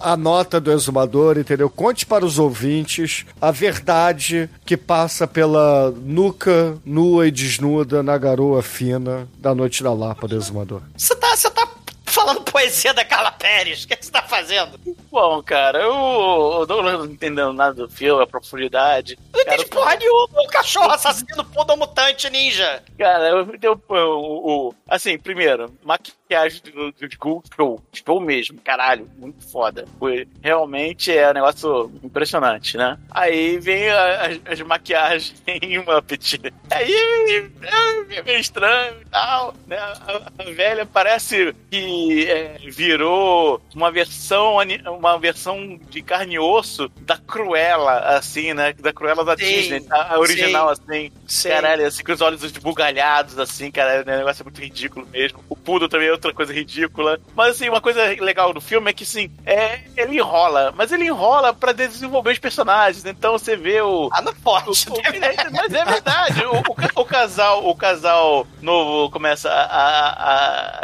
[0.00, 1.70] a nota do exumador, entendeu?
[1.70, 8.62] Conte para os ouvintes a verdade que passa pela nuca nua e desnuda na garoa
[8.62, 10.82] fina da noite da Lapa do exumador.
[10.96, 11.65] Você tá, tá
[12.16, 13.84] falando poesia da Carla Pérez.
[13.84, 14.80] O que você tá fazendo?
[15.10, 19.18] Bom, cara, eu, eu não entendendo nada do filme, a profundidade.
[19.32, 20.40] Não entendi porra nenhuma.
[20.42, 22.82] O cachorro assassino poodle mutante ninja.
[22.98, 29.08] Cara, eu, eu, eu- o- assim, primeiro, maquiagem do, do Skull, show, show mesmo, caralho,
[29.18, 29.84] muito foda.
[29.98, 32.98] Foi, realmente é um negócio impressionante, né?
[33.10, 36.52] Aí vem a- as, as maquiagens em uma petita.
[36.70, 36.92] Aí
[38.10, 39.76] é meio estranho e tal, né?
[39.78, 44.56] A, a velha parece que é, virou uma versão,
[44.98, 48.72] uma versão de carne e osso da Cruella, assim, né?
[48.72, 50.82] Da Cruella da Sim, Disney, a, a original, sim.
[50.82, 51.12] assim.
[51.26, 51.48] Sim.
[51.48, 55.42] Caralho, assim, com os olhos esbugalhados, assim, cara, o negócio é muito ridículo mesmo.
[55.48, 57.18] O Poodle também é outra coisa ridícula.
[57.34, 61.04] Mas, assim, uma coisa legal do filme é que, assim, é, ele enrola, mas ele
[61.06, 63.04] enrola pra desenvolver os personagens.
[63.04, 64.08] Então você vê o.
[64.12, 64.68] Ah, não pode.
[64.68, 66.44] o- o- é, mas é verdade.
[66.46, 70.08] O, o ca- o casal, o casal novo começa a, a,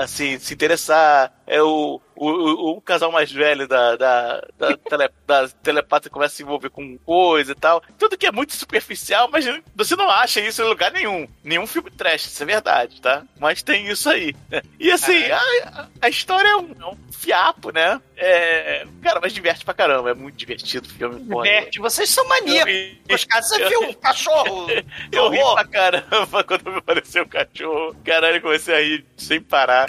[0.01, 1.12] a, assim, se interessar.
[1.13, 6.09] uh, É o, o, o, o casal mais velho da, da, da, tele, da telepata
[6.09, 7.83] começa a se envolver com coisa e tal.
[7.99, 9.45] Tudo que é muito superficial, mas
[9.75, 11.27] você não acha isso em lugar nenhum.
[11.43, 13.25] Nenhum filme trash, isso é verdade, tá?
[13.41, 14.35] Mas tem isso aí.
[14.79, 18.01] E assim, a, a história é um, é um fiapo, né?
[18.17, 20.11] É, cara, mas diverte pra caramba.
[20.11, 21.25] É muito divertido o filme.
[21.25, 21.45] porra.
[21.45, 23.25] Diverte, vocês são maníacos.
[23.29, 24.67] Cara, você Eu- viu um cachorro?
[25.11, 27.97] Eu ri pra caramba quando me apareceu o cachorro.
[28.05, 29.89] Caralho, comecei a rir sem parar.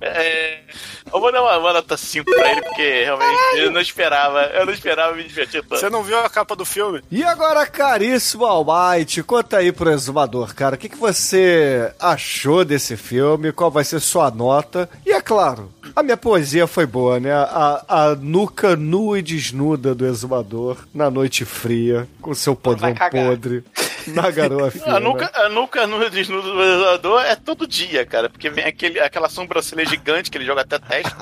[0.00, 0.60] É,
[1.12, 4.42] eu vou dar uma, uma nota 5 pra ele, porque realmente eu não esperava.
[4.46, 5.78] Eu não esperava me divertir tanto.
[5.78, 7.02] Você não viu a capa do filme?
[7.10, 12.96] E agora, caríssimo Almighty, conta aí pro exumador, cara, o que, que você achou desse
[12.96, 14.88] filme, qual vai ser sua nota?
[15.04, 17.32] E é claro, a minha poesia foi boa, né?
[17.32, 23.64] A, a nuca nua e desnuda do exumador na noite fria, com seu podrão podre,
[24.08, 24.96] na garoa fina.
[24.96, 28.28] A nuca, a nuca no desnudo do exumador é todo dia, cara.
[28.28, 31.16] Porque vem aquele, aquela sobrancelha gigante que ele joga até a testa.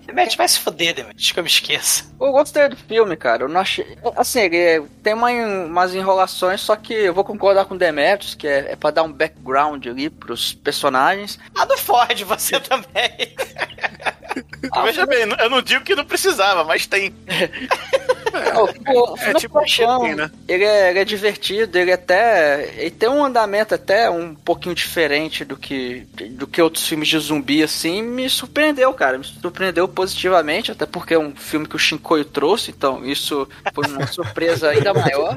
[0.06, 2.04] Demet, vai se foder, Demet, que eu me esqueça.
[2.20, 3.44] Eu gostei do filme, cara.
[3.44, 3.98] Eu não achei.
[4.16, 8.46] Assim, ele tem uma, umas enrolações, só que eu vou concordar com o Demetrius, que
[8.46, 11.38] é, é pra dar um background ali pros personagens.
[11.56, 13.34] Ah, não fode você também.
[14.84, 17.14] Veja bem, eu não digo que não precisava, mas tem.
[18.54, 19.60] Ó, o filme- o filme É tipo
[20.16, 20.30] né?
[20.46, 22.72] ele, é, ele é divertido, ele até.
[22.76, 27.18] Ele tem um andamento até um pouquinho diferente do que, do que outros filmes de
[27.18, 28.02] zumbi, assim.
[28.02, 29.18] Me surpreendeu, cara.
[29.18, 33.86] Me surpreendeu positivamente, até porque é um filme que o Shinkoio trouxe, então isso foi
[33.88, 35.36] uma surpresa ainda maior.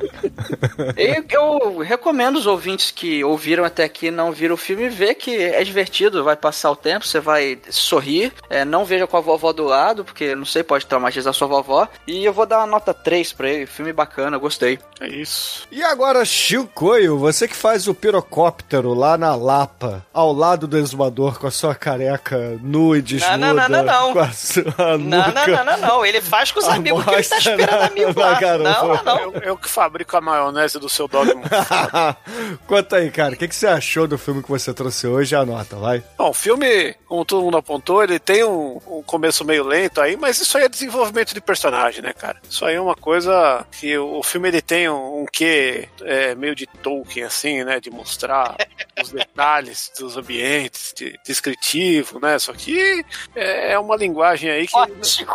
[0.97, 5.15] E eu recomendo os ouvintes que ouviram até aqui e não viram o filme ver
[5.15, 8.31] que é divertido, vai passar o tempo, você vai sorrir.
[8.49, 11.87] É, não veja com a vovó do lado, porque não sei, pode traumatizar sua vovó.
[12.07, 13.65] E eu vou dar uma nota 3 pra ele.
[13.67, 14.79] Filme bacana, gostei.
[14.99, 15.67] É isso.
[15.71, 21.39] E agora, Chicoio, você que faz o pirocóptero lá na Lapa, ao lado do exumador,
[21.39, 23.37] com a sua careca nua e desnuda.
[23.37, 24.33] não, não, não, não.
[24.33, 26.05] Sua Não, não, não, não, não.
[26.05, 28.41] Ele faz com os A amigos que ele tá esperando amigo lá.
[28.41, 29.19] Não, não, não.
[29.19, 31.43] Eu, eu que fabrico a maionese do seu dogma.
[32.65, 35.35] Conta aí, cara, o que, que você achou do filme que você trouxe hoje?
[35.35, 36.03] Anota, vai.
[36.17, 40.17] Bom, o filme, como todo mundo apontou, ele tem um, um começo meio lento aí,
[40.17, 42.37] mas isso aí é desenvolvimento de personagem, né, cara?
[42.49, 46.55] Isso aí é uma coisa que o filme ele tem um, um quê é, meio
[46.55, 47.79] de Tolkien, assim, né?
[47.79, 48.55] De mostrar
[49.01, 52.37] os detalhes dos ambientes, de, descritivo, né?
[52.39, 55.25] Só que é, é uma linguagem aí que,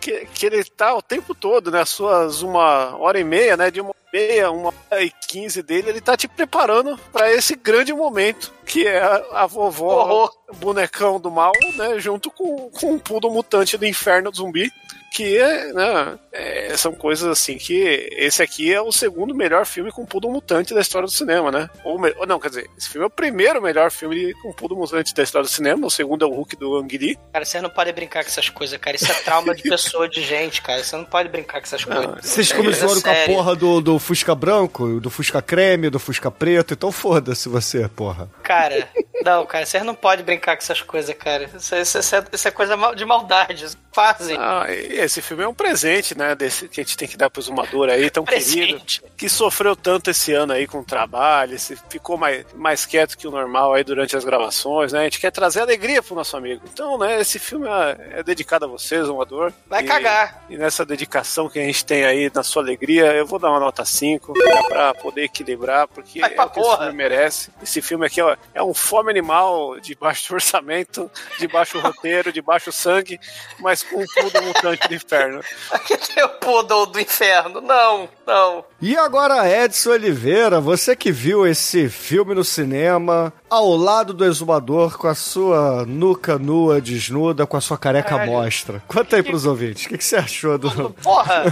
[0.00, 1.80] que, que ele tá o tempo todo, né?
[1.80, 3.70] As suas uma hora e meia, né?
[3.70, 7.92] De uma meia, uma hora e quinze dele, ele tá te preparando para esse grande
[7.92, 11.98] momento que é a, vovó bonecão do mal, né?
[11.98, 14.70] Junto com, com um pudo mutante do inferno zumbi
[15.14, 15.38] que
[15.72, 20.28] né, é, são coisas assim que esse aqui é o segundo melhor filme com Pudo
[20.28, 21.70] Mutante da história do cinema, né?
[21.84, 25.14] Ou, ou, não, quer dizer, esse filme é o primeiro melhor filme com Pudo Mutante
[25.14, 27.18] da história do cinema, o segundo é o Hulk do Ang Lee.
[27.32, 28.96] Cara, você não pode brincar com essas coisas, cara.
[28.96, 30.82] Isso é trauma de pessoa, de gente, cara.
[30.82, 32.04] Você não pode brincar com essas coisas.
[32.20, 36.30] Vocês É começaram com a porra do, do Fusca branco, do Fusca creme, do Fusca
[36.30, 38.28] preto, então foda-se você, porra.
[38.42, 38.88] Cara,
[39.24, 41.44] não, cara, vocês não podem brincar com essas coisas, cara.
[41.54, 43.66] Isso, isso- isso é, isso é coisa de maldade.
[43.94, 44.36] Fazem.
[44.40, 46.34] Ah, esse filme é um presente, né?
[46.34, 48.82] Desse que a gente tem que dar pro exumador aí, tão querido.
[49.16, 53.28] Que sofreu tanto esse ano aí com o trabalho, se ficou mais, mais quieto que
[53.28, 55.00] o normal aí durante as gravações, né?
[55.02, 56.62] A gente quer trazer alegria pro nosso amigo.
[56.72, 59.52] Então, né, esse filme é, é dedicado a você, exumador.
[59.68, 60.44] Vai E- cagar.
[60.50, 63.60] E nessa dedicação que a gente tem aí na sua alegria, eu vou dar uma
[63.60, 67.50] nota 5 né, pra poder equilibrar, porque Vai é o que esse filme merece.
[67.62, 71.08] Esse filme aqui ó, é um fome animal de baixo orçamento,
[71.38, 73.20] de baixo roteiro, de baixo sangue,
[73.60, 75.40] mas com um pudo mutante do inferno.
[75.70, 77.60] Aqui tem o poodle do inferno.
[77.60, 78.64] Não, não.
[78.80, 84.96] E agora, Edson Oliveira, você que viu esse filme no cinema, ao lado do exumador,
[84.98, 88.32] com a sua nuca nua, desnuda, com a sua careca Caralho.
[88.32, 88.82] mostra.
[88.86, 91.44] Conta aí pros ouvintes, o que, que você achou do, Porra!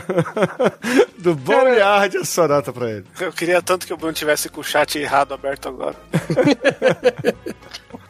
[1.19, 3.05] do Boneyard e a sonata pra ele?
[3.21, 5.97] Eu queria tanto que o Bruno tivesse com o chat errado aberto agora.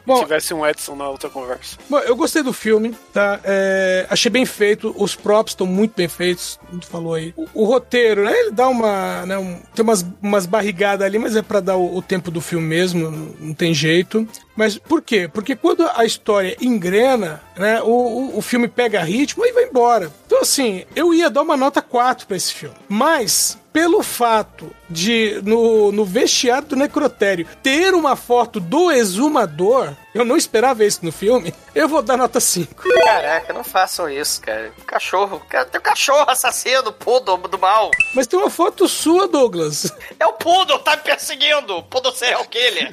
[0.05, 1.77] Bom, tivesse um Edson na outra conversa.
[1.89, 3.39] Bom, eu gostei do filme, tá?
[3.44, 7.32] É, achei bem feito, os props estão muito bem feitos, como tu falou aí.
[7.36, 8.32] O, o roteiro, né?
[8.36, 9.24] Ele dá uma.
[9.27, 12.40] Né, um- tem umas, umas barrigadas ali, mas é pra dar o, o tempo do
[12.40, 14.26] filme mesmo, não, não tem jeito jeito,
[14.56, 15.28] mas por quê?
[15.32, 17.80] Porque quando a história engrena, né?
[17.82, 20.10] O, o, o filme pega ritmo e vai embora.
[20.26, 22.76] Então, assim, eu ia dar uma nota 4 pra esse filme.
[22.88, 23.58] Mas.
[23.72, 30.36] Pelo fato de, no, no vestiário do necrotério, ter uma foto do exumador, eu não
[30.36, 32.82] esperava isso no filme, eu vou dar nota 5.
[33.02, 34.70] Caraca, não façam isso, cara.
[34.86, 35.40] Cachorro.
[35.48, 37.90] Tem um cachorro assassino, poodle do mal.
[38.14, 39.90] Mas tem uma foto sua, Douglas.
[40.20, 41.78] É o poodle, tá me perseguindo.
[41.78, 42.92] O poodle serial killer.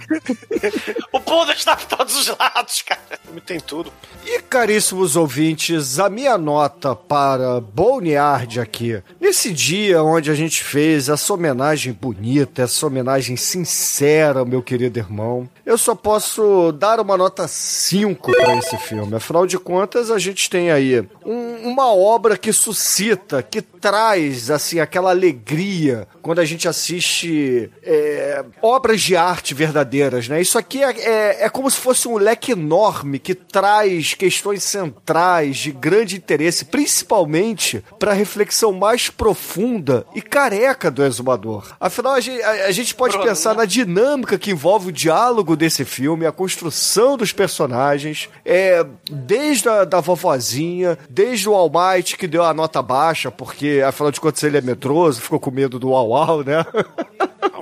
[1.12, 3.20] o poodle está por todos os lados, cara.
[3.34, 3.92] Me tem tudo.
[4.26, 11.10] E caríssimos ouvintes, a minha nota para Boneyard aqui, nesse dia onde a gente fez
[11.10, 17.48] essa homenagem bonita, essa homenagem sincera meu querido irmão, eu só posso dar uma nota
[17.48, 19.16] 5 para esse filme.
[19.16, 24.80] Afinal de contas, a gente tem aí um- uma obra que suscita, que traz assim
[24.80, 30.42] aquela alegria quando a gente assiste é, obras de arte verdadeiras, né?
[30.42, 35.58] Isso aqui é, é, é como se fosse um leque enorme que traz questões centrais
[35.58, 41.76] de grande interesse, principalmente para a reflexão mais profunda e careca do exumador.
[41.80, 45.56] Afinal, a gente, a- a gente pode Bruno, pensar na dinâmica que envolve o diálogo
[45.56, 52.18] desse filme, a construção dos personagens, é, desde a da vovozinha, desde o All Might,
[52.18, 55.80] que deu a nota baixa, porque afinal de contas ele é medroso, ficou com medo
[55.80, 56.66] do Uau Uau, né?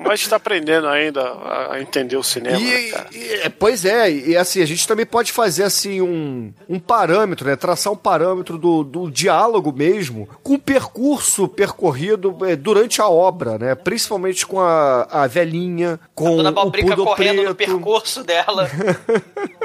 [0.02, 1.22] Mas a gente tá aprendendo ainda
[1.70, 3.08] a entender o cinema, né, E, cara?
[3.12, 7.46] e- é, pois é, e assim, a gente também pode fazer assim um, um parâmetro,
[7.46, 7.58] né?
[7.58, 13.58] Traçar um parâmetro do, do diálogo mesmo, com o percurso percorrido é, durante a obra,
[13.58, 13.76] né?
[13.76, 17.74] Principalmente com a, a velhinha, com Dona o Poodle correndo no preto.
[17.74, 18.70] percurso dela.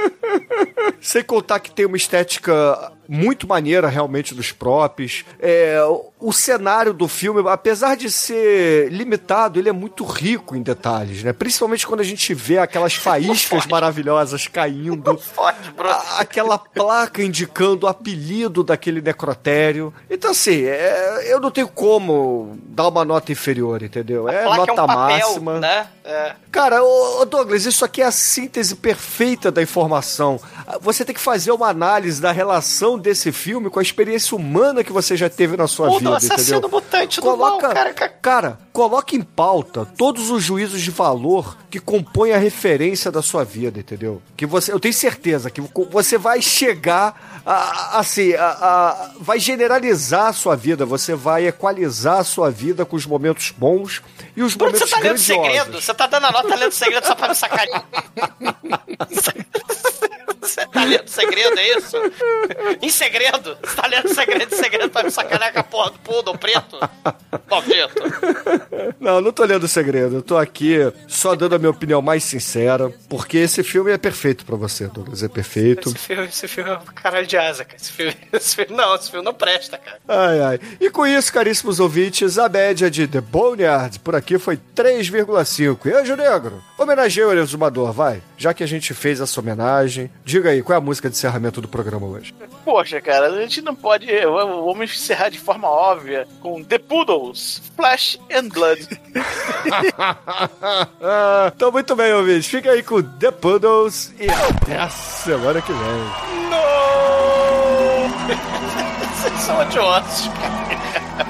[1.00, 5.24] Sem contar que tem uma estética muito maneira realmente dos props.
[5.38, 5.82] É,
[6.18, 11.32] o- cenário do filme, apesar de ser limitado, ele é muito rico em detalhes, né?
[11.32, 15.20] Principalmente quando a gente vê aquelas faíscas maravilhosas caindo.
[15.78, 19.92] a- aquela placa indicando o apelido daquele necrotério.
[20.08, 24.28] Então, assim, é, eu não tenho como dar uma nota inferior, entendeu?
[24.28, 25.58] É Placa nota é um papel, máxima.
[25.60, 25.86] né?
[26.04, 26.32] É.
[26.50, 30.40] Cara, ô Douglas, isso aqui é a síntese perfeita da informação.
[30.80, 34.92] Você tem que fazer uma análise da relação desse filme com a experiência humana que
[34.92, 36.70] você já teve na sua Poodle vida, assassino entendeu?
[36.80, 37.92] mutante do mal, cara.
[37.92, 43.44] cara, coloque em pauta todos os juízos de valor que compõem a referência da sua
[43.44, 44.22] vida, entendeu?
[44.36, 45.60] Que você, eu tenho certeza que
[45.90, 52.20] você vai chegar a, assim, a, a- vai generalizar a sua vida, você vai equalizar
[52.20, 54.00] a sua vida com os momentos bons
[54.36, 55.26] e os Bruno, momentos você tá lendo grandiosos.
[55.26, 55.80] segredo?
[55.80, 57.84] Você tá dando a nota lendo segredo só pra me sacanear?
[60.42, 61.96] Você tá lendo segredo, é isso?
[62.82, 63.56] Em segredo?
[63.62, 66.78] Você tá lendo segredo em segredo pra me sacanear com a porra do poodle preto?
[67.48, 68.02] Maldito.
[68.98, 70.16] Não, não tô lendo segredo.
[70.16, 74.44] Eu tô aqui só dando a minha opinião mais sincera, porque esse filme é perfeito
[74.44, 75.22] pra você, Douglas.
[75.22, 75.88] É perfeito.
[75.88, 77.76] Esse filme, esse filme é um caralho de asa, cara.
[77.80, 79.98] Esse filme, esse filme, não, esse filme não presta, cara.
[80.08, 80.60] Ai, ai.
[80.80, 85.86] E com isso, caríssimos ouvintes, a média de The Boneyard por aqui foi 3,5.
[85.86, 88.22] E Anjo Negro, homenageia o exumador, vai.
[88.36, 91.60] Já que a gente fez essa homenagem, diga aí, qual é a música de encerramento
[91.60, 92.34] do programa hoje?
[92.64, 94.06] Poxa, cara, a gente não pode.
[94.24, 98.88] Vamos encerrar de forma óbvia com The Poodles, Flash and Blood.
[101.54, 102.46] Então, muito bem, ouvintes.
[102.46, 105.82] Fica aí com The Poodles e até a semana que vem.
[109.22, 111.26] Vocês são idiotas, cara.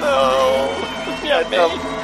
[0.00, 1.22] Não.
[1.22, 1.95] Me amei.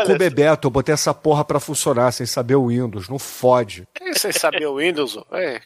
[0.00, 3.08] Olha, cu Bebeto, eu botei essa porra pra funcionar sem saber o Windows.
[3.08, 3.86] Não fode.
[3.94, 5.18] Quem sem saber o Windows?
[5.32, 5.60] É.